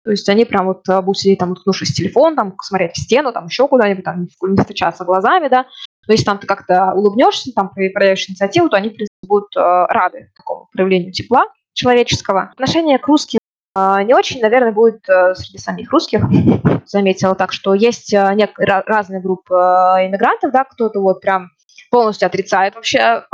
то 0.02 0.10
есть 0.10 0.26
они 0.30 0.46
прям 0.46 0.66
вот 0.66 0.88
а, 0.88 1.02
будут 1.02 1.18
сидеть 1.18 1.38
там, 1.38 1.52
уткнувшись 1.52 1.90
в 1.90 1.94
телефон, 1.94 2.34
там, 2.34 2.54
смотреть 2.62 2.94
в 2.94 3.00
стену, 3.00 3.32
там, 3.32 3.46
еще 3.46 3.68
куда-нибудь, 3.68 4.04
там, 4.04 4.26
не 4.42 4.56
встречаться 4.56 5.04
глазами, 5.04 5.48
да. 5.48 5.66
Но 6.06 6.12
если 6.12 6.24
там 6.24 6.38
ты 6.38 6.46
как-то 6.46 6.94
улыбнешься, 6.94 7.52
там, 7.54 7.68
проявишь 7.68 8.28
инициативу, 8.28 8.70
то 8.70 8.78
они, 8.78 8.88
в 8.88 8.94
принципе, 8.94 9.28
будут 9.28 9.54
э, 9.54 9.60
рады 9.60 10.32
такому 10.34 10.68
проявлению 10.72 11.12
тепла 11.12 11.44
человеческого. 11.74 12.50
Отношение 12.52 12.98
к 12.98 13.06
русским 13.06 13.38
не 13.76 14.14
очень, 14.14 14.40
наверное, 14.40 14.72
будет 14.72 15.04
среди 15.04 15.58
самих 15.58 15.92
русских. 15.92 16.24
Заметила 16.86 17.36
так, 17.36 17.52
что 17.52 17.72
есть 17.72 18.12
нек- 18.12 18.58
разные 18.58 19.20
группы 19.20 19.54
иммигрантов, 19.54 20.50
да, 20.50 20.64
кто-то 20.64 21.00
вот 21.00 21.20
прям 21.20 21.50
полностью 21.88 22.26
отрицает 22.26 22.74
вообще 22.74 23.24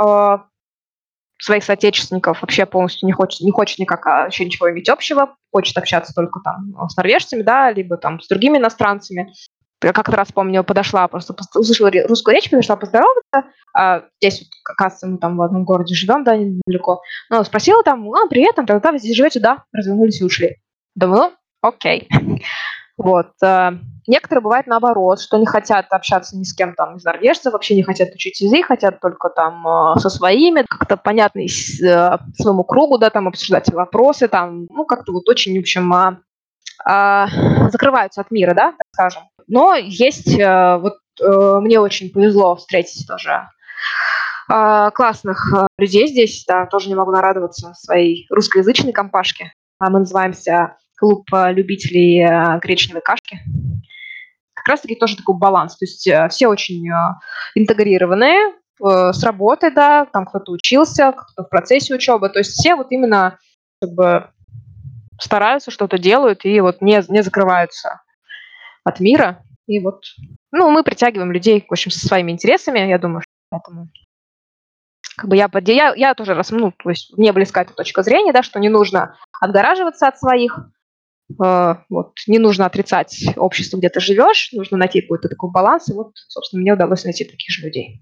своих 1.39 1.63
соотечественников 1.63 2.41
вообще 2.41 2.65
полностью 2.65 3.05
не 3.05 3.13
хочет, 3.13 3.41
не 3.41 3.51
хочет 3.51 3.79
никак 3.79 4.05
а, 4.07 4.23
вообще 4.23 4.45
ничего 4.45 4.71
иметь 4.71 4.89
общего, 4.89 5.35
хочет 5.51 5.77
общаться 5.77 6.13
только 6.13 6.39
там 6.43 6.75
с 6.89 6.97
норвежцами, 6.97 7.41
да, 7.41 7.71
либо 7.71 7.97
там 7.97 8.19
с 8.19 8.27
другими 8.27 8.57
иностранцами. 8.57 9.33
Я 9.83 9.93
как-то 9.93 10.15
раз 10.15 10.31
помню, 10.31 10.63
подошла, 10.63 11.07
просто 11.07 11.35
услышала 11.53 11.91
русскую 12.07 12.33
речь, 12.33 12.49
подошла 12.49 12.75
поздороваться. 12.75 13.43
А, 13.75 14.05
здесь, 14.19 14.39
вот, 14.39 14.47
оказывается, 14.73 15.07
мы 15.07 15.17
там 15.19 15.37
в 15.37 15.41
одном 15.43 15.65
городе 15.65 15.93
живем, 15.93 16.23
да, 16.23 16.35
недалеко. 16.35 17.01
Ну, 17.29 17.43
спросила 17.43 17.83
там, 17.83 18.11
а, 18.11 18.27
привет, 18.27 18.55
там, 18.55 18.65
тогда 18.65 18.97
здесь 18.97 19.15
живете, 19.15 19.39
да, 19.39 19.63
развернулись 19.71 20.19
и 20.21 20.23
ушли. 20.23 20.57
Думаю, 20.95 21.31
ну, 21.61 21.69
окей. 21.69 22.09
Вот. 22.97 23.29
Э, 23.43 23.73
некоторые 24.07 24.41
бывают 24.41 24.67
наоборот, 24.67 25.21
что 25.21 25.37
не 25.37 25.45
хотят 25.45 25.85
общаться 25.91 26.35
ни 26.35 26.43
с 26.43 26.53
кем 26.53 26.73
там 26.73 26.97
из 26.97 27.03
норвежцев, 27.03 27.53
вообще 27.53 27.75
не 27.75 27.83
хотят 27.83 28.13
учить 28.13 28.41
язык, 28.41 28.65
хотят 28.65 28.99
только 28.99 29.29
там 29.29 29.65
э, 29.67 29.99
со 29.99 30.09
своими, 30.09 30.65
как-то 30.67 30.97
понятно 30.97 31.41
э, 31.41 31.45
своему 31.45 32.63
кругу, 32.63 32.97
да, 32.97 33.11
там 33.11 33.27
обсуждать 33.27 33.71
вопросы, 33.71 34.27
там, 34.27 34.65
ну, 34.69 34.85
как-то 34.85 35.11
вот 35.11 35.29
очень, 35.29 35.55
в 35.55 35.59
общем, 35.59 35.93
а, 35.93 36.17
а, 36.85 37.27
закрываются 37.69 38.21
от 38.21 38.31
мира, 38.31 38.53
да, 38.55 38.71
так 38.71 38.87
скажем. 38.91 39.23
Но 39.47 39.75
есть, 39.75 40.35
вот 40.37 40.97
мне 41.19 41.79
очень 41.79 42.11
повезло 42.11 42.57
встретить 42.57 43.07
тоже 43.07 43.47
классных 44.47 45.53
людей 45.77 46.07
здесь, 46.07 46.43
да, 46.45 46.65
тоже 46.65 46.89
не 46.89 46.95
могу 46.95 47.11
нарадоваться 47.11 47.73
своей 47.75 48.27
русскоязычной 48.29 48.91
компашке. 48.91 49.53
Мы 49.79 49.99
называемся 49.99 50.75
клуб 50.97 51.31
э, 51.33 51.53
любителей 51.53 52.21
э, 52.21 52.59
гречневой 52.59 53.01
кашки. 53.01 53.39
Как 54.53 54.67
раз-таки 54.67 54.95
тоже 54.95 55.15
такой 55.15 55.37
баланс. 55.37 55.77
То 55.77 55.85
есть 55.85 56.07
э, 56.07 56.27
все 56.29 56.47
очень 56.47 56.89
интегрированные 57.55 58.53
с 58.79 59.23
работы, 59.23 59.71
да, 59.71 60.05
там 60.05 60.27
кто-то 60.27 60.51
учился, 60.51 61.11
кто-то 61.11 61.47
в 61.47 61.49
процессе 61.49 61.95
учебы. 61.95 62.29
То 62.29 62.39
есть 62.39 62.51
все 62.51 62.75
вот 62.75 62.91
именно 62.91 63.39
как 63.81 63.91
бы 63.91 64.29
стараются, 65.19 65.71
что-то 65.71 65.97
делают 65.97 66.45
и 66.45 66.59
вот 66.59 66.79
не, 66.81 67.01
не 67.09 67.23
закрываются 67.23 68.01
от 68.83 68.99
мира. 68.99 69.43
И 69.65 69.79
вот, 69.79 70.03
ну, 70.51 70.69
мы 70.69 70.83
притягиваем 70.83 71.31
людей, 71.31 71.65
в 71.67 71.71
общем, 71.71 71.89
со 71.89 72.05
своими 72.05 72.31
интересами, 72.31 72.79
я 72.79 72.99
думаю, 72.99 73.23
поэтому 73.49 73.89
как 75.17 75.29
бы 75.29 75.35
я, 75.35 75.49
я, 75.65 75.93
я 75.95 76.13
тоже 76.13 76.35
раз, 76.35 76.51
ну, 76.51 76.71
то 76.71 76.89
есть 76.91 77.17
мне 77.17 77.33
близка 77.33 77.63
эта 77.63 77.73
точка 77.73 78.03
зрения, 78.03 78.31
да, 78.31 78.43
что 78.43 78.59
не 78.59 78.69
нужно 78.69 79.17
отгораживаться 79.41 80.07
от 80.07 80.19
своих, 80.19 80.59
вот, 81.29 82.13
не 82.27 82.39
нужно 82.39 82.65
отрицать 82.65 83.25
общество, 83.35 83.77
где 83.77 83.89
ты 83.89 83.99
живешь, 83.99 84.49
нужно 84.53 84.77
найти 84.77 85.01
какой-то 85.01 85.29
такой 85.29 85.51
баланс, 85.51 85.89
и 85.89 85.93
вот, 85.93 86.11
собственно, 86.27 86.61
мне 86.61 86.73
удалось 86.73 87.03
найти 87.03 87.25
таких 87.25 87.49
же 87.49 87.65
людей. 87.65 88.01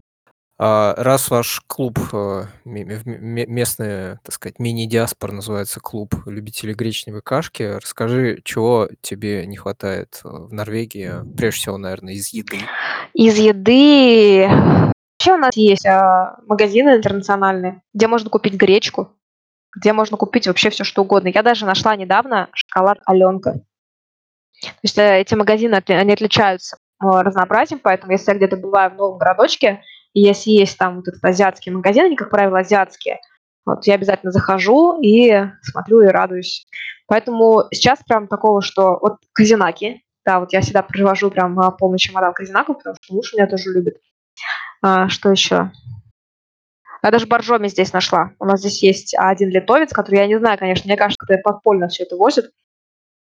А 0.58 0.94
раз 0.98 1.30
ваш 1.30 1.62
клуб, 1.68 2.00
э, 2.14 2.46
местный, 2.64 4.18
так 4.24 4.32
сказать, 4.32 4.58
мини-диаспор 4.58 5.34
называется 5.34 5.82
клуб 5.82 6.16
любителей 6.26 6.74
гречневой 6.74 7.22
кашки, 7.22 7.64
расскажи, 7.64 8.40
чего 8.46 8.88
тебе 9.02 9.46
не 9.48 9.58
хватает 9.58 10.22
в 10.24 10.54
Норвегии, 10.54 11.12
прежде 11.36 11.60
всего, 11.60 11.78
наверное, 11.78 12.14
из 12.14 12.30
еды? 12.30 12.60
Из 13.14 13.38
еды 13.38 14.48
вообще 14.48 15.34
у 15.34 15.38
нас 15.38 15.58
есть 15.58 15.86
а, 15.86 16.38
магазины 16.46 16.96
интернациональные, 16.96 17.82
где 17.94 18.08
можно 18.08 18.30
купить 18.30 18.54
гречку, 18.54 19.10
где 19.76 19.94
можно 19.94 20.18
купить 20.18 20.48
вообще 20.48 20.70
все, 20.70 20.84
что 20.84 21.04
угодно. 21.04 21.28
Я 21.28 21.44
даже 21.44 21.66
нашла 21.66 21.96
недавно 21.96 22.50
шоколад 22.54 23.00
Аленка. 23.06 23.54
То 24.62 24.70
есть 24.84 24.98
э, 24.98 25.22
эти 25.22 25.36
магазины, 25.36 25.82
они 25.88 26.14
отличаются 26.14 26.78
э, 26.78 27.06
разнообразием, 27.06 27.80
поэтому 27.84 28.14
если 28.14 28.32
я 28.32 28.38
где-то 28.38 28.58
бываю 28.58 28.92
в 28.92 28.96
новом 28.96 29.18
городочке, 29.18 29.82
и 30.14 30.22
если 30.22 30.52
есть 30.52 30.78
там 30.78 30.98
вот 30.98 31.08
этот 31.08 31.24
азиатский 31.24 31.72
магазин, 31.72 32.06
они, 32.06 32.16
как 32.16 32.30
правило, 32.30 32.60
азиатские, 32.60 33.20
вот 33.66 33.86
я 33.86 33.96
обязательно 33.96 34.32
захожу 34.32 35.02
и 35.02 35.44
смотрю 35.62 36.02
и 36.02 36.08
радуюсь. 36.08 36.68
Поэтому 37.08 37.64
сейчас 37.72 38.00
прям 38.08 38.28
такого, 38.28 38.62
что 38.62 38.98
вот 39.02 39.18
казинаки, 39.34 40.04
да, 40.26 40.40
вот 40.40 40.54
я 40.54 40.62
всегда 40.62 40.82
привожу 40.82 41.30
прям 41.30 41.60
а, 41.60 41.72
полный 41.72 42.00
чемодан 42.00 42.34
казинаков, 42.34 42.78
потому 42.78 42.96
что 43.00 43.14
муж 43.14 43.34
меня 43.34 43.48
тоже 43.48 43.72
любит. 43.72 43.98
А, 44.82 45.10
что 45.10 45.32
еще? 45.32 45.72
Я 47.06 47.12
даже 47.12 47.28
боржоми 47.28 47.68
здесь 47.68 47.94
нашла. 47.94 48.32
У 48.40 48.46
нас 48.46 48.62
здесь 48.62 48.82
есть 48.82 49.14
один 49.16 49.50
литовец, 49.50 49.94
который, 49.94 50.16
я 50.16 50.26
не 50.26 50.40
знаю, 50.40 50.58
конечно, 50.58 50.88
мне 50.88 50.98
кажется, 50.98 51.24
когда 51.24 51.40
подпольно 51.40 51.88
все 51.88 52.02
это 52.02 52.16
возит. 52.18 52.52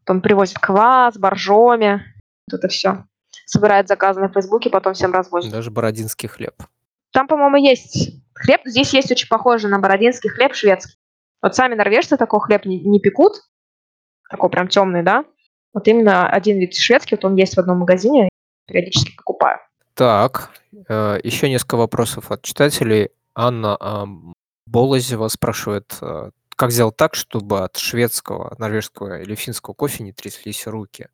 Потом 0.05 0.21
привозит 0.21 0.57
квас, 0.57 1.17
боржоми, 1.17 2.01
вот 2.49 2.59
это 2.59 2.69
все. 2.69 3.03
Собирает 3.45 3.89
заказы 3.89 4.21
на 4.21 4.29
Фейсбуке, 4.29 4.69
потом 4.69 4.93
всем 4.93 5.11
развозит. 5.11 5.51
Даже 5.51 5.69
бородинский 5.69 6.29
хлеб. 6.29 6.53
Там, 7.11 7.27
по-моему, 7.27 7.57
есть 7.57 8.23
хлеб. 8.33 8.61
Здесь 8.63 8.93
есть 8.93 9.11
очень 9.11 9.27
похожий 9.27 9.69
на 9.69 9.79
бородинский 9.79 10.29
хлеб 10.29 10.53
шведский. 10.55 10.95
Вот 11.41 11.53
сами 11.53 11.75
норвежцы 11.75 12.15
такой 12.15 12.39
хлеб 12.39 12.63
не, 12.63 12.79
не 12.79 13.01
пекут, 13.01 13.33
такой 14.29 14.49
прям 14.49 14.69
темный, 14.69 15.03
да. 15.03 15.25
Вот 15.73 15.89
именно 15.89 16.29
один 16.29 16.57
вид 16.57 16.73
шведский, 16.73 17.15
вот 17.15 17.25
он 17.25 17.35
есть 17.35 17.55
в 17.55 17.59
одном 17.59 17.79
магазине, 17.79 18.29
периодически 18.65 19.13
покупаю. 19.17 19.59
Так, 19.93 20.51
э, 20.87 21.19
еще 21.21 21.49
несколько 21.49 21.75
вопросов 21.75 22.31
от 22.31 22.43
читателей. 22.43 23.09
Анна 23.35 23.77
Болозева 24.65 25.27
спрашивает, 25.27 25.97
э, 26.01 26.29
как 26.55 26.71
сделать 26.71 26.95
так, 26.95 27.15
чтобы 27.15 27.63
от 27.63 27.77
шведского, 27.77 28.55
норвежского 28.57 29.21
или 29.21 29.35
финского 29.35 29.73
кофе 29.73 30.03
не 30.03 30.13
тряслись 30.13 30.67
руки? 30.67 31.07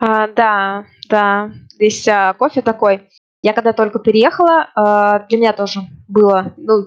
А, 0.00 0.28
да, 0.28 0.86
да. 1.08 1.52
Здесь 1.74 2.06
а, 2.08 2.34
кофе 2.34 2.62
такой. 2.62 3.08
Я 3.42 3.52
когда 3.52 3.72
только 3.72 3.98
переехала, 3.98 4.70
а, 4.74 5.20
для 5.28 5.38
меня 5.38 5.52
тоже 5.52 5.80
было, 6.08 6.54
ну, 6.56 6.86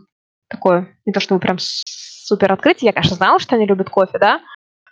такое, 0.49 0.97
не 1.05 1.13
то 1.13 1.19
чтобы 1.19 1.39
прям 1.39 1.57
супер 1.59 2.51
открытие. 2.51 2.87
Я, 2.87 2.93
конечно, 2.93 3.15
знала, 3.15 3.39
что 3.39 3.55
они 3.55 3.65
любят 3.65 3.89
кофе, 3.89 4.17
да, 4.17 4.41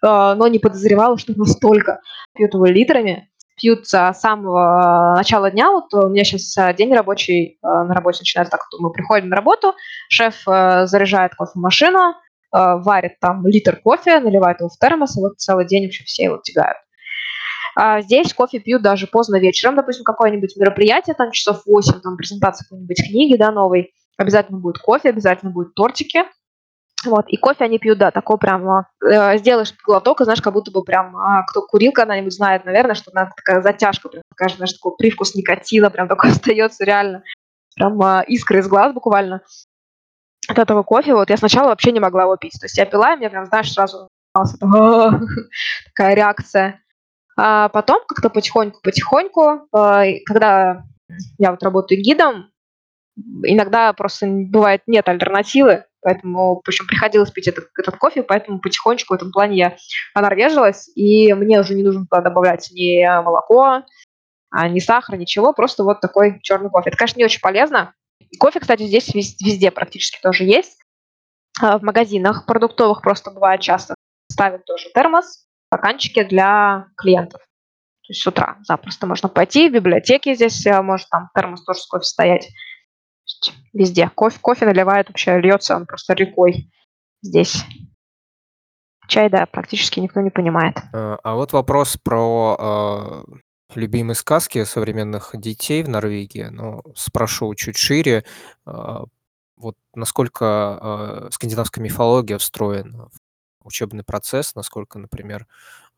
а, 0.02 0.36
но 0.36 0.48
не 0.48 0.60
подозревала, 0.60 1.18
что 1.18 1.34
настолько 1.38 2.02
пьют 2.34 2.54
его 2.54 2.66
литрами 2.66 3.30
пьют 3.60 3.88
с 3.88 4.14
самого 4.14 5.14
начала 5.18 5.52
дня. 5.52 5.72
Вот 5.72 5.94
у 5.94 6.10
меня 6.10 6.24
сейчас 6.24 6.58
э, 6.58 6.74
день 6.74 6.94
рабочий 6.94 7.60
э, 7.62 7.68
на 7.68 7.94
работе 7.94 8.20
начинается 8.22 8.52
так, 8.52 8.62
что 8.68 8.82
мы 8.82 8.92
приходим 8.92 9.30
на 9.30 9.36
работу, 9.36 9.74
шеф 10.10 10.48
э, 10.48 10.86
заряжает 10.86 11.36
кофемашину, 11.36 12.16
варит 12.52 13.20
там 13.20 13.46
литр 13.46 13.76
кофе, 13.76 14.20
наливает 14.20 14.60
его 14.60 14.70
в 14.70 14.78
термос, 14.80 15.16
и 15.16 15.20
вот 15.20 15.38
целый 15.38 15.68
день 15.68 15.84
вообще 15.84 16.04
все 16.06 16.24
его 16.24 16.38
тягают. 16.38 16.78
А 17.76 18.02
здесь 18.02 18.34
кофе 18.34 18.60
пьют 18.60 18.82
даже 18.82 19.06
поздно 19.06 19.36
вечером, 19.36 19.76
допустим, 19.76 20.04
какое-нибудь 20.04 20.58
мероприятие, 20.58 21.14
там 21.14 21.30
часов 21.30 21.62
8, 21.68 22.00
там 22.02 22.18
презентация 22.18 22.66
какой-нибудь 22.66 23.08
книги, 23.08 23.38
да, 23.38 23.52
новой, 23.52 23.94
обязательно 24.18 24.58
будет 24.58 24.80
кофе, 24.80 25.10
обязательно 25.10 25.52
будут 25.52 25.76
тортики, 25.76 26.24
вот, 27.06 27.28
и 27.30 27.38
кофе 27.38 27.64
они 27.64 27.80
пьют, 27.80 27.98
да, 27.98 28.12
такой 28.12 28.38
прям, 28.38 28.86
э, 29.02 29.38
сделаешь 29.38 29.74
глоток, 29.86 30.20
и 30.20 30.24
знаешь, 30.26 30.42
как 30.42 30.54
будто 30.54 30.72
бы 30.72 30.84
прям, 30.84 31.16
а, 31.16 31.44
кто 31.44 31.62
курил 31.62 31.94
когда-нибудь 31.94 32.34
знает, 32.34 32.66
наверное, 32.66 32.96
что 32.96 33.12
она 33.14 33.32
такая 33.36 33.62
затяжка, 33.62 34.10
прям 34.10 34.24
такая, 34.30 34.56
знаешь, 34.56 34.74
такой 34.74 34.98
привкус 34.98 35.34
никотина, 35.36 35.90
прям 35.90 36.08
такой 36.10 36.32
остается 36.32 36.84
реально, 36.84 37.24
прям 37.76 38.02
а, 38.02 38.22
искры 38.28 38.60
из 38.60 38.68
глаз 38.68 38.94
буквально 38.94 39.42
от 40.48 40.60
этого 40.60 40.84
кофе. 40.84 41.14
Вот 41.14 41.30
я 41.30 41.38
сначала 41.38 41.68
вообще 41.70 41.92
не 41.92 42.00
могла 42.00 42.24
его 42.24 42.36
пить, 42.36 42.58
то 42.60 42.66
есть 42.66 42.78
я 42.78 42.86
пила, 42.86 43.14
и 43.14 43.18
мне 43.18 43.30
прям, 43.30 43.46
знаешь, 43.46 43.72
сразу 43.72 44.10
такая 44.36 46.16
реакция. 46.16 46.82
А 47.38 47.70
потом 47.70 48.02
как-то 48.06 48.30
потихоньку-потихоньку, 48.30 49.68
э, 49.74 50.20
когда 50.26 50.84
я 51.38 51.52
вот 51.52 51.64
работаю 51.64 52.02
гидом, 52.02 52.52
иногда 53.44 53.94
просто 53.94 54.28
бывает 54.28 54.82
нет 54.88 55.08
альтернативы, 55.08 55.86
Поэтому, 56.02 56.62
причем 56.64 56.88
приходилось 56.88 57.32
пить 57.32 57.48
этот, 57.48 57.70
этот 57.78 57.98
кофе, 57.98 58.24
поэтому 58.24 58.60
потихонечку 58.60 59.14
в 59.14 59.18
этом 59.18 59.32
плане 59.32 59.58
я 59.58 59.78
норвежилась, 60.16 60.90
и 60.96 61.34
мне 61.34 61.60
уже 61.60 61.76
не 61.76 61.84
нужно 61.84 62.06
туда 62.06 62.22
добавлять 62.22 62.70
ни 62.72 63.06
молоко, 63.22 63.84
а 64.50 64.68
ни 64.70 64.80
сахар, 64.80 65.18
ничего, 65.18 65.54
просто 65.54 65.84
вот 65.84 66.00
такой 66.00 66.40
черный 66.42 66.70
кофе. 66.70 66.90
Это, 66.90 66.98
конечно, 66.98 67.18
не 67.18 67.26
очень 67.26 67.42
полезно. 67.42 67.94
Кофе, 68.40 68.60
кстати, 68.60 68.84
здесь 68.84 69.14
везде 69.14 69.72
практически 69.72 70.20
тоже 70.22 70.46
есть. 70.46 70.80
А 71.62 71.78
в 71.78 71.84
магазинах 71.84 72.46
продуктовых 72.46 73.02
просто 73.02 73.32
бывает 73.32 73.60
часто 73.60 73.96
ставят 74.32 74.64
тоже 74.66 74.90
термос, 74.94 75.48
стаканчики 75.68 76.24
для 76.24 76.88
клиентов. 76.96 77.42
То 77.42 78.12
есть 78.12 78.22
с 78.22 78.28
утра 78.28 78.58
запросто 78.62 79.06
можно 79.06 79.28
пойти, 79.30 79.70
в 79.70 79.74
библиотеке 79.74 80.34
здесь 80.34 80.66
может 80.66 81.10
там 81.10 81.30
термос 81.36 81.64
тоже 81.64 81.80
с 81.80 81.88
кофе 81.88 82.04
стоять 82.04 82.50
везде. 83.74 84.10
Кофе, 84.14 84.40
кофе 84.42 84.66
наливает 84.66 85.08
вообще, 85.08 85.40
льется 85.40 85.76
он 85.76 85.86
просто 85.86 86.14
рекой 86.14 86.72
здесь. 87.22 87.64
Чай, 89.08 89.30
да, 89.30 89.46
практически 89.46 90.00
никто 90.00 90.22
не 90.22 90.30
понимает. 90.30 90.78
А, 90.94 91.18
а 91.24 91.36
вот 91.36 91.52
вопрос 91.52 91.98
про 91.98 93.26
э, 93.28 93.34
любимые 93.76 94.16
сказки 94.16 94.64
современных 94.66 95.32
детей 95.34 95.82
в 95.82 95.90
Норвегии. 95.90 96.44
Но 96.52 96.84
спрошу 96.96 97.56
чуть 97.56 97.78
шире. 97.78 98.24
Э, 98.68 99.06
вот 99.58 99.76
насколько 99.96 101.26
э, 101.26 101.30
скандинавская 101.32 101.84
мифология 101.84 102.38
встроена 102.38 103.10
в 103.10 103.68
учебный 103.68 104.04
процесс, 104.04 104.54
насколько, 104.54 105.00
например, 105.00 105.48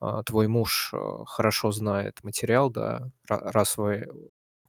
э, 0.02 0.22
твой 0.26 0.48
муж 0.48 0.94
хорошо 1.26 1.72
знает 1.72 2.24
материал, 2.24 2.70
да, 2.70 3.10
раз 3.28 3.78
вы 3.78 4.08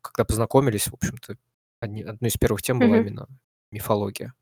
когда 0.02 0.24
познакомились, 0.24 0.88
в 0.88 0.94
общем-то, 0.94 1.36
одни, 1.82 2.02
одной 2.02 2.28
из 2.28 2.36
первых 2.36 2.62
тем 2.62 2.78
была 2.78 2.98
именно 2.98 3.26
мифология. 3.70 4.32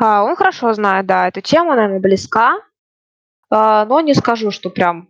А, 0.00 0.22
он 0.22 0.36
хорошо 0.36 0.72
знает, 0.74 1.06
да, 1.06 1.28
эту 1.28 1.40
тему, 1.40 1.72
она 1.72 1.84
ему 1.84 2.00
близка, 2.00 2.58
а, 3.50 3.84
но 3.84 4.00
не 4.00 4.14
скажу, 4.14 4.50
что 4.50 4.70
прям 4.70 5.08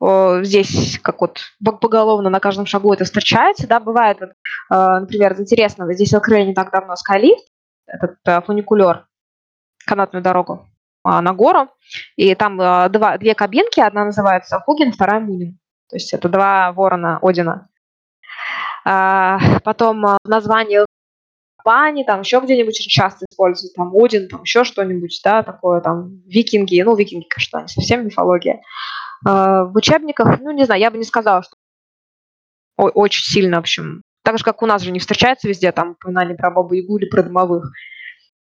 о, 0.00 0.42
здесь 0.42 0.98
как 1.00 1.20
вот 1.20 1.40
поголовно 1.80 2.28
на 2.28 2.40
каждом 2.40 2.66
шагу 2.66 2.92
это 2.92 3.04
встречается, 3.04 3.66
да, 3.66 3.80
бывает, 3.80 4.18
вот, 4.20 4.30
а, 4.68 5.00
например, 5.00 5.38
интересно, 5.40 5.92
здесь 5.94 6.12
открыли 6.12 6.46
не 6.46 6.54
так 6.54 6.70
давно 6.70 6.96
скайлифт, 6.96 7.46
этот 7.86 8.16
а, 8.26 8.42
фуникулер, 8.42 9.06
канатную 9.86 10.22
дорогу 10.22 10.66
а, 11.04 11.22
на 11.22 11.32
гору, 11.32 11.68
и 12.16 12.34
там 12.34 12.60
а, 12.60 12.88
два, 12.88 13.16
две 13.18 13.34
кабинки, 13.34 13.80
одна 13.80 14.04
называется 14.04 14.58
Хугин, 14.58 14.92
вторая 14.92 15.20
Мунин, 15.20 15.58
то 15.88 15.96
есть 15.96 16.12
это 16.12 16.28
два 16.28 16.72
ворона 16.72 17.18
Одина. 17.22 17.68
А, 18.84 19.38
потом 19.64 20.04
а, 20.06 20.18
в 20.24 20.28
названиях 20.28 20.86
компании, 21.56 22.04
там 22.04 22.20
еще 22.20 22.40
где-нибудь 22.40 22.78
очень 22.78 22.90
часто 22.90 23.24
используют, 23.30 23.74
там 23.74 23.92
Один, 23.96 24.28
там 24.28 24.42
еще 24.42 24.64
что-нибудь, 24.64 25.18
да, 25.24 25.42
такое, 25.42 25.80
там 25.80 26.20
викинги, 26.26 26.82
ну, 26.82 26.94
викинги, 26.94 27.26
конечно, 27.28 27.62
не 27.62 27.68
совсем 27.68 28.04
мифология. 28.04 28.60
А, 29.26 29.64
в 29.64 29.76
учебниках, 29.76 30.40
ну, 30.40 30.50
не 30.50 30.64
знаю, 30.64 30.80
я 30.80 30.90
бы 30.90 30.98
не 30.98 31.04
сказала, 31.04 31.42
что 31.42 31.56
очень 32.76 33.24
сильно, 33.24 33.56
в 33.56 33.60
общем, 33.60 34.02
так 34.22 34.38
же, 34.38 34.44
как 34.44 34.62
у 34.62 34.66
нас 34.66 34.82
же 34.82 34.90
не 34.90 34.98
встречается 34.98 35.48
везде, 35.48 35.72
там, 35.72 35.92
упоминание 35.92 36.36
про 36.36 36.50
Бабу 36.50 36.74
Ягу 36.74 36.98
или 36.98 37.08
про 37.08 37.22
домовых. 37.22 37.70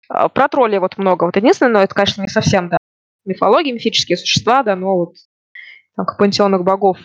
Про 0.09 0.49
троллей 0.49 0.79
вот 0.79 0.99
много. 0.99 1.25
Вот 1.25 1.37
единственное, 1.37 1.73
но 1.73 1.83
это, 1.83 1.95
конечно, 1.95 2.23
не 2.23 2.29
совсем, 2.29 2.69
да, 2.69 2.79
мифология, 3.25 3.73
мифические 3.73 4.17
существа, 4.17 4.63
да, 4.63 4.77
но 4.77 4.97
вот 4.97 5.15
там, 5.97 6.07
к 6.07 6.17
пантеонах 6.17 6.63
богов 6.63 6.99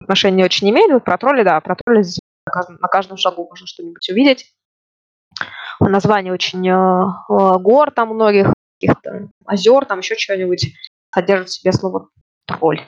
отношения 0.00 0.44
очень 0.44 0.66
не 0.66 0.72
имеют. 0.72 1.04
Про 1.04 1.18
тролли, 1.18 1.42
да, 1.42 1.60
про 1.60 1.76
тролли 1.76 2.02
на 2.46 2.88
каждом 2.88 3.16
шагу 3.16 3.46
можно 3.48 3.66
что-нибудь 3.66 4.08
увидеть. 4.08 4.54
Название 5.80 6.32
очень 6.32 6.66
э, 6.68 6.72
э, 6.72 7.58
гор 7.58 7.90
там 7.90 8.08
многих, 8.14 8.52
каких-то 8.80 9.28
озер, 9.44 9.84
там 9.84 9.98
еще 9.98 10.16
что-нибудь 10.16 10.74
содержит 11.12 11.48
в 11.48 11.52
себе 11.52 11.72
слово 11.72 12.08
тролль. 12.46 12.80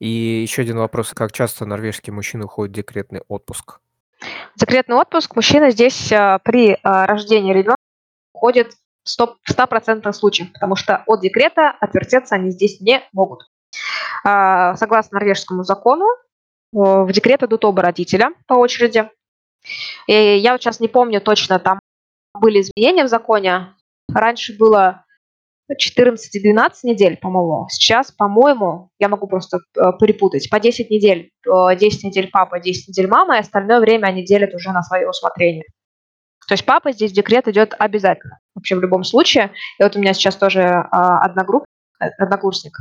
И 0.00 0.08
еще 0.08 0.62
один 0.62 0.78
вопрос. 0.78 1.12
Как 1.14 1.32
часто 1.32 1.66
норвежские 1.66 2.12
мужчины 2.12 2.46
уходят 2.46 2.72
в 2.72 2.76
декретный 2.76 3.22
отпуск? 3.28 3.80
Декретный 4.56 4.96
отпуск 4.96 5.36
мужчина 5.36 5.70
здесь 5.70 6.10
э, 6.10 6.38
при 6.42 6.78
рождении 6.82 7.52
ребенка 7.52 7.76
уходит 8.32 8.72
в 9.04 9.50
100%, 9.50 10.12
случаев, 10.12 10.52
потому 10.52 10.74
что 10.74 11.04
от 11.06 11.20
декрета 11.20 11.70
отвертеться 11.70 12.34
они 12.34 12.50
здесь 12.50 12.80
не 12.80 13.02
могут. 13.12 13.42
Согласно 14.22 15.18
норвежскому 15.18 15.62
закону, 15.62 16.06
в 16.74 17.12
декрет 17.12 17.42
идут 17.42 17.64
оба 17.64 17.82
родителя 17.82 18.30
по 18.46 18.54
очереди. 18.54 19.08
И 20.06 20.12
я 20.12 20.52
вот 20.52 20.62
сейчас 20.62 20.80
не 20.80 20.88
помню 20.88 21.20
точно, 21.20 21.58
там 21.58 21.78
были 22.34 22.60
изменения 22.60 23.04
в 23.04 23.08
законе. 23.08 23.74
Раньше 24.12 24.56
было 24.56 25.04
14 25.78 26.34
и 26.34 26.40
12 26.40 26.84
недель, 26.84 27.16
по-моему. 27.16 27.68
Сейчас, 27.70 28.10
по-моему, 28.10 28.90
я 28.98 29.08
могу 29.08 29.26
просто 29.26 29.58
э, 29.76 29.80
перепутать, 29.98 30.50
по 30.50 30.60
10 30.60 30.90
недель, 30.90 31.30
10 31.46 32.04
недель 32.04 32.28
папа, 32.30 32.60
10 32.60 32.88
недель 32.88 33.08
мама, 33.08 33.36
и 33.36 33.40
остальное 33.40 33.80
время 33.80 34.08
они 34.08 34.24
делят 34.24 34.52
уже 34.54 34.72
на 34.72 34.82
свое 34.82 35.08
усмотрение. 35.08 35.64
То 36.46 36.54
есть 36.54 36.66
папа 36.66 36.92
здесь 36.92 37.12
декрет 37.12 37.48
идет 37.48 37.74
обязательно, 37.78 38.40
вообще 38.54 38.76
в 38.76 38.80
любом 38.80 39.04
случае. 39.04 39.52
И 39.78 39.82
вот 39.82 39.96
у 39.96 40.00
меня 40.00 40.12
сейчас 40.12 40.36
тоже 40.36 40.60
э, 40.60 40.86
одногрупп, 40.90 41.64
однокурсник. 41.98 42.76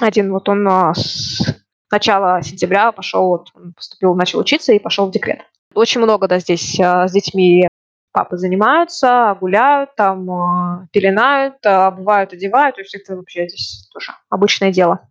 Один 0.00 0.32
вот 0.32 0.48
он 0.48 0.66
э, 0.66 0.94
с 0.94 1.59
начала 1.90 2.42
сентября 2.42 2.92
пошел, 2.92 3.28
вот, 3.28 3.52
поступил, 3.74 4.14
начал 4.14 4.38
учиться 4.38 4.72
и 4.72 4.78
пошел 4.78 5.06
в 5.06 5.10
декрет. 5.10 5.40
Очень 5.74 6.00
много, 6.00 6.28
да, 6.28 6.38
здесь 6.38 6.78
э, 6.78 7.08
с 7.08 7.12
детьми 7.12 7.68
папы 8.12 8.36
занимаются, 8.36 9.36
гуляют, 9.40 9.94
там 9.94 10.28
э, 10.30 10.86
пеленают, 10.92 11.64
обувают, 11.64 12.32
одевают, 12.32 12.76
то 12.76 12.82
есть 12.82 12.94
это 12.94 13.16
вообще 13.16 13.48
здесь 13.48 13.88
тоже 13.92 14.12
обычное 14.28 14.72
дело. 14.72 15.08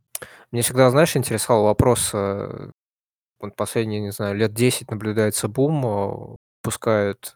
Мне 0.51 0.61
всегда, 0.61 0.89
знаешь, 0.89 1.15
интересовал 1.15 1.65
вопрос, 1.65 2.11
э, 2.13 2.71
вот 3.39 3.55
последние, 3.55 4.01
не 4.01 4.11
знаю, 4.11 4.35
лет 4.35 4.53
10 4.53 4.91
наблюдается 4.91 5.47
бум, 5.47 6.35
пускают 6.61 7.33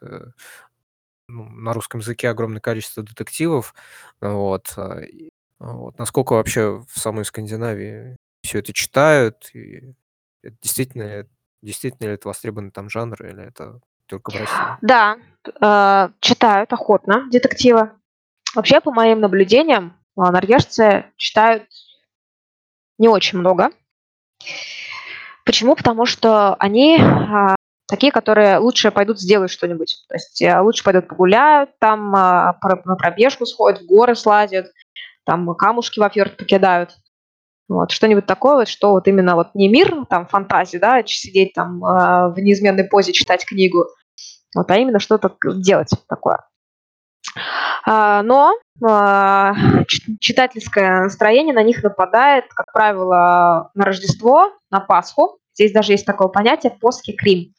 ну, 1.28 1.44
на 1.48 1.72
русском 1.72 2.00
языке 2.00 2.28
огромное 2.28 2.60
количество 2.60 3.02
детективов, 3.02 3.74
вот, 4.20 4.74
вот. 5.58 5.98
Насколько 5.98 6.34
вообще 6.34 6.84
в 6.86 6.98
самой 6.98 7.24
Скандинавии 7.24 8.18
все 8.44 8.58
это 8.58 8.72
читают, 8.72 9.50
и 9.54 9.94
это 10.42 10.56
действительно, 10.62 11.26
действительно 11.62 12.08
ли 12.08 12.14
это 12.14 12.28
востребованный 12.28 12.70
там 12.70 12.88
жанр, 12.88 13.24
или 13.24 13.46
это 13.46 13.80
только 14.06 14.30
в 14.30 14.34
России? 14.34 14.78
Да, 14.82 15.16
э, 15.60 16.10
читают 16.20 16.72
охотно 16.72 17.28
детективы. 17.30 17.90
Вообще, 18.54 18.80
по 18.80 18.92
моим 18.92 19.20
наблюдениям, 19.20 19.98
а, 20.16 20.30
норвежцы 20.30 21.06
читают 21.16 21.64
не 22.98 23.08
очень 23.08 23.38
много. 23.38 23.70
Почему? 25.44 25.74
Потому 25.74 26.06
что 26.06 26.54
они 26.54 26.98
а, 27.00 27.56
такие, 27.88 28.12
которые 28.12 28.58
лучше 28.58 28.90
пойдут 28.90 29.20
сделать 29.20 29.50
что-нибудь. 29.50 30.04
То 30.08 30.14
есть 30.14 30.42
э, 30.42 30.60
лучше 30.60 30.84
пойдут 30.84 31.08
погуляют, 31.08 31.70
там 31.80 32.14
а, 32.14 32.58
на 32.84 32.96
пробежку 32.96 33.46
сходят, 33.46 33.80
в 33.80 33.86
горы 33.86 34.14
слазят, 34.14 34.66
там 35.24 35.52
камушки 35.54 35.98
во 35.98 36.08
фьорд 36.08 36.36
покидают. 36.36 36.96
Вот, 37.68 37.92
что-нибудь 37.92 38.26
такое, 38.26 38.56
вот, 38.56 38.68
что 38.68 38.92
вот 38.92 39.08
именно 39.08 39.36
вот 39.36 39.54
не 39.54 39.68
мир, 39.68 40.04
там, 40.06 40.26
фантазии, 40.26 40.76
да, 40.76 41.02
сидеть 41.06 41.54
там 41.54 41.82
э, 41.82 42.28
в 42.28 42.34
неизменной 42.36 42.84
позе, 42.84 43.12
читать 43.12 43.46
книгу, 43.46 43.86
вот, 44.54 44.70
а 44.70 44.76
именно 44.76 44.98
что-то 44.98 45.34
делать 45.42 45.90
такое. 46.06 46.46
А, 47.86 48.22
но 48.22 48.54
а, 48.82 49.54
читательское 50.20 51.02
настроение 51.02 51.54
на 51.54 51.62
них 51.62 51.82
нападает, 51.82 52.46
как 52.54 52.72
правило, 52.72 53.70
на 53.74 53.84
Рождество, 53.84 54.52
на 54.70 54.80
Пасху. 54.80 55.38
Здесь 55.54 55.72
даже 55.72 55.92
есть 55.92 56.06
такое 56.06 56.28
понятие 56.28 56.72
«поски 56.72 57.12
Крим». 57.12 57.52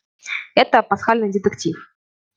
Это 0.56 0.82
пасхальный 0.82 1.32
детектив. 1.32 1.76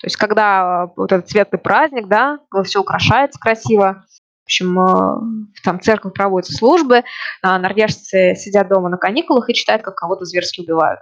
То 0.01 0.07
есть 0.07 0.17
когда 0.17 0.91
вот 0.97 1.11
этот 1.11 1.29
светлый 1.29 1.59
праздник, 1.59 2.07
да, 2.07 2.39
все 2.65 2.81
украшается 2.81 3.41
красиво, 3.41 4.05
общем, 4.49 4.79
э, 4.81 5.53
там 5.63 5.81
церковь 5.81 6.15
проводится 6.15 6.57
службы, 6.57 7.05
а 7.43 7.59
норвежцы 7.59 8.35
сидят 8.35 8.69
дома 8.69 8.89
на 8.89 8.97
каникулах 8.97 9.49
и 9.51 9.55
читают, 9.55 9.83
как 9.83 9.95
кого-то 9.95 10.25
зверски 10.25 10.63
убивают. 10.63 11.01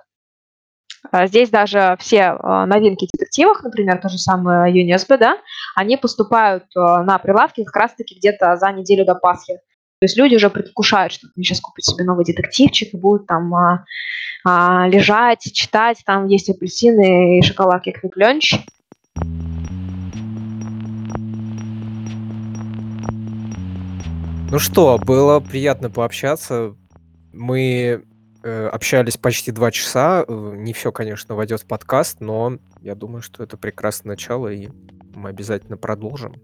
А 1.13 1.29
здесь 1.29 1.51
даже 1.51 1.97
все 2.01 2.37
э, 2.37 2.65
новинки 2.67 3.07
в 3.07 3.13
детективах, 3.13 3.63
например, 3.63 4.01
то 4.01 4.09
же 4.09 4.19
самое 4.19 4.73
ЮНЕСБ, 4.77 5.19
да, 5.19 5.39
они 5.77 5.97
поступают 5.97 6.65
э, 6.77 6.81
на 6.81 7.19
прилавки 7.19 7.65
как 7.65 7.77
раз-таки 7.77 8.17
где-то 8.17 8.57
за 8.57 8.73
неделю 8.73 9.05
до 9.05 9.15
Пасхи. 9.15 9.55
То 9.99 10.05
есть 10.05 10.17
люди 10.17 10.35
уже 10.35 10.51
предвкушают, 10.51 11.13
что 11.13 11.29
они 11.37 11.45
сейчас 11.45 11.61
купят 11.61 11.85
себе 11.85 12.05
новый 12.05 12.25
детективчик 12.25 12.93
и 12.93 12.99
будут 12.99 13.27
там 13.27 13.55
а, 13.55 13.85
а, 14.45 14.87
лежать, 14.89 15.51
читать, 15.55 16.03
там 16.05 16.27
есть 16.27 16.51
апельсины 16.51 17.39
и 17.39 17.43
шоколадки 17.43 17.93
Квикленч. 17.93 18.55
Ну 24.49 24.61
что, 24.61 24.97
было 24.99 25.41
приятно 25.41 25.91
пообщаться. 25.91 26.77
Мы 27.33 28.05
э, 28.45 28.67
общались 28.69 29.17
почти 29.17 29.51
два 29.51 29.73
часа. 29.73 30.25
Э, 30.27 30.53
не 30.57 30.73
все, 30.73 30.93
конечно, 30.93 31.35
войдет 31.35 31.63
в 31.63 31.67
подкаст, 31.67 32.21
но 32.21 32.59
я 32.81 32.95
думаю, 32.95 33.23
что 33.23 33.43
это 33.43 33.57
прекрасное 33.57 34.13
начало, 34.13 34.47
и 34.49 34.69
мы 35.15 35.31
обязательно 35.31 35.77
продолжим. 35.77 36.37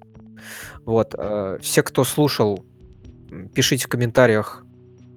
Вот. 0.85 1.15
Э, 1.17 1.59
все, 1.63 1.85
кто 1.85 2.03
слушал, 2.03 2.67
пишите 3.55 3.85
в 3.85 3.89
комментариях 3.89 4.65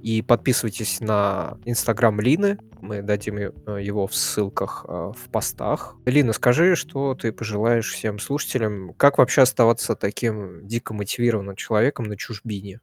и 0.06 0.22
подписывайтесь 0.22 1.00
на 1.00 1.58
инстаграм 1.66 2.22
Лины. 2.22 2.60
Мы 2.80 3.02
дадим 3.02 3.38
э, 3.40 3.52
его 3.82 4.06
в 4.06 4.14
ссылках 4.14 4.86
э, 4.88 4.92
в 5.18 5.32
постах. 5.32 5.96
Лина, 6.06 6.32
скажи, 6.32 6.76
что 6.76 7.16
ты 7.16 7.32
пожелаешь 7.32 7.92
всем 7.92 8.20
слушателям, 8.20 8.94
как 8.94 9.18
вообще 9.18 9.42
оставаться 9.42 9.96
таким 9.96 10.68
дико 10.68 10.94
мотивированным 10.94 11.56
человеком 11.56 12.06
на 12.06 12.18
чужбине? 12.18 12.82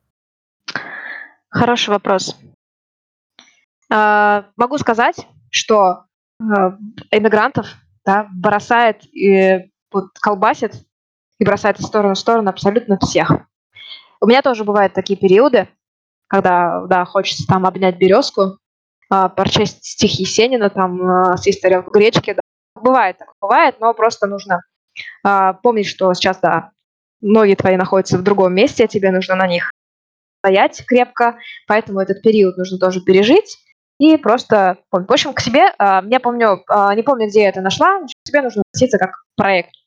Хороший 1.48 1.90
вопрос. 1.90 2.36
А, 3.88 4.46
могу 4.56 4.76
сказать, 4.78 5.28
что 5.48 6.06
иммигрантов 7.12 7.68
да, 8.04 8.26
бросает 8.34 9.04
и 9.14 9.70
вот, 9.92 10.06
колбасит 10.20 10.74
и 11.38 11.44
бросает 11.44 11.78
из 11.78 11.86
стороны 11.86 12.16
в 12.16 12.18
сторону 12.18 12.50
абсолютно 12.50 12.98
всех. 12.98 13.30
У 14.20 14.26
меня 14.26 14.42
тоже 14.42 14.64
бывают 14.64 14.92
такие 14.92 15.16
периоды, 15.16 15.68
когда, 16.32 16.86
да, 16.86 17.04
хочется 17.04 17.46
там 17.46 17.66
обнять 17.66 17.98
березку, 17.98 18.56
а, 19.10 19.28
прочесть 19.28 19.84
стихи 19.84 20.24
Сенина, 20.24 20.70
там, 20.70 21.02
а, 21.02 21.36
съесть 21.36 21.60
тарелку 21.60 21.90
гречки. 21.90 22.32
Да. 22.32 22.40
Бывает 22.74 23.18
так, 23.18 23.28
бывает, 23.38 23.76
но 23.80 23.92
просто 23.92 24.26
нужно 24.26 24.62
а, 25.22 25.52
помнить, 25.52 25.86
что 25.86 26.14
сейчас, 26.14 26.38
да, 26.38 26.70
ноги 27.20 27.54
твои 27.54 27.76
находятся 27.76 28.16
в 28.16 28.22
другом 28.22 28.54
месте, 28.54 28.84
а 28.84 28.88
тебе 28.88 29.10
нужно 29.10 29.34
на 29.34 29.46
них 29.46 29.70
стоять 30.42 30.82
крепко, 30.86 31.36
поэтому 31.68 32.00
этот 32.00 32.22
период 32.22 32.56
нужно 32.56 32.78
тоже 32.78 33.02
пережить 33.02 33.58
и 33.98 34.16
просто, 34.16 34.78
в 34.90 35.12
общем, 35.12 35.34
к 35.34 35.40
себе, 35.40 35.72
я 35.78 36.20
помню, 36.20 36.64
не 36.96 37.02
помню, 37.02 37.28
где 37.28 37.42
я 37.42 37.50
это 37.50 37.60
нашла, 37.60 38.00
к 38.00 38.26
себе 38.26 38.40
нужно 38.42 38.62
относиться 38.72 38.98
как 38.98 39.10
к 39.12 39.24
проекту 39.36 39.81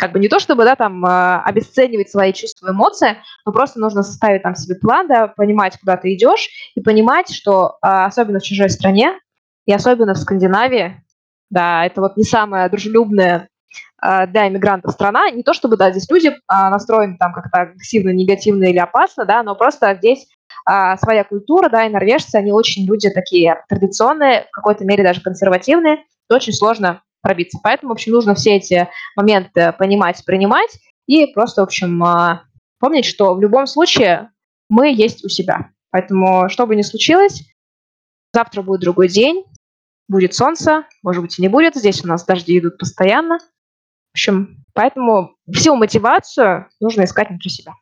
как 0.00 0.12
бы 0.12 0.18
не 0.18 0.28
то 0.28 0.40
чтобы, 0.40 0.64
да, 0.64 0.74
там, 0.76 1.04
э, 1.04 1.42
обесценивать 1.44 2.10
свои 2.10 2.32
чувства, 2.32 2.70
эмоции, 2.70 3.18
но 3.44 3.52
просто 3.52 3.78
нужно 3.78 4.02
составить 4.02 4.42
там 4.42 4.56
себе 4.56 4.74
план, 4.76 5.06
да, 5.06 5.28
понимать, 5.28 5.78
куда 5.78 5.98
ты 5.98 6.14
идешь, 6.14 6.48
и 6.74 6.80
понимать, 6.80 7.30
что 7.30 7.76
э, 7.82 7.86
особенно 7.86 8.40
в 8.40 8.42
чужой 8.42 8.70
стране, 8.70 9.18
и 9.66 9.72
особенно 9.72 10.14
в 10.14 10.18
Скандинавии, 10.18 11.04
да, 11.50 11.84
это 11.84 12.00
вот 12.00 12.16
не 12.16 12.24
самая 12.24 12.70
дружелюбная 12.70 13.50
э, 14.02 14.26
для 14.28 14.48
иммигрантов 14.48 14.92
страна, 14.92 15.30
не 15.30 15.42
то 15.42 15.52
чтобы, 15.52 15.76
да, 15.76 15.90
здесь 15.90 16.10
люди 16.10 16.34
настроены 16.48 17.18
там 17.18 17.34
как-то 17.34 17.60
агрессивно, 17.60 18.08
негативно 18.10 18.64
или 18.64 18.78
опасно, 18.78 19.26
да, 19.26 19.42
но 19.42 19.54
просто 19.54 19.94
здесь 19.96 20.26
своя 20.64 21.24
культура, 21.24 21.68
да, 21.68 21.86
и 21.86 21.88
норвежцы, 21.88 22.36
они 22.36 22.52
очень 22.52 22.84
люди 22.84 23.08
такие 23.10 23.62
традиционные, 23.68 24.46
в 24.50 24.50
какой-то 24.50 24.84
мере 24.84 25.02
даже 25.02 25.20
консервативные, 25.20 26.04
очень 26.28 26.52
сложно 26.52 27.02
пробиться. 27.22 27.58
Поэтому, 27.62 27.90
в 27.90 27.92
общем, 27.92 28.12
нужно 28.12 28.34
все 28.34 28.56
эти 28.56 28.88
моменты 29.16 29.72
понимать, 29.78 30.24
принимать 30.24 30.70
и 31.06 31.26
просто, 31.26 31.62
в 31.62 31.64
общем, 31.64 32.02
а, 32.02 32.44
помнить, 32.78 33.04
что 33.04 33.34
в 33.34 33.40
любом 33.40 33.66
случае 33.66 34.30
мы 34.68 34.92
есть 34.92 35.24
у 35.24 35.28
себя. 35.28 35.70
Поэтому, 35.90 36.48
что 36.48 36.66
бы 36.66 36.76
ни 36.76 36.82
случилось, 36.82 37.42
завтра 38.32 38.62
будет 38.62 38.80
другой 38.80 39.08
день, 39.08 39.44
будет 40.08 40.34
солнце, 40.34 40.84
может 41.02 41.22
быть, 41.22 41.38
и 41.38 41.42
не 41.42 41.48
будет. 41.48 41.74
Здесь 41.74 42.04
у 42.04 42.08
нас 42.08 42.24
дожди 42.24 42.58
идут 42.58 42.78
постоянно. 42.78 43.38
В 43.38 44.14
общем, 44.14 44.64
поэтому 44.74 45.36
всю 45.52 45.76
мотивацию 45.76 46.68
нужно 46.80 47.04
искать 47.04 47.28
внутри 47.28 47.50
себя. 47.50 47.72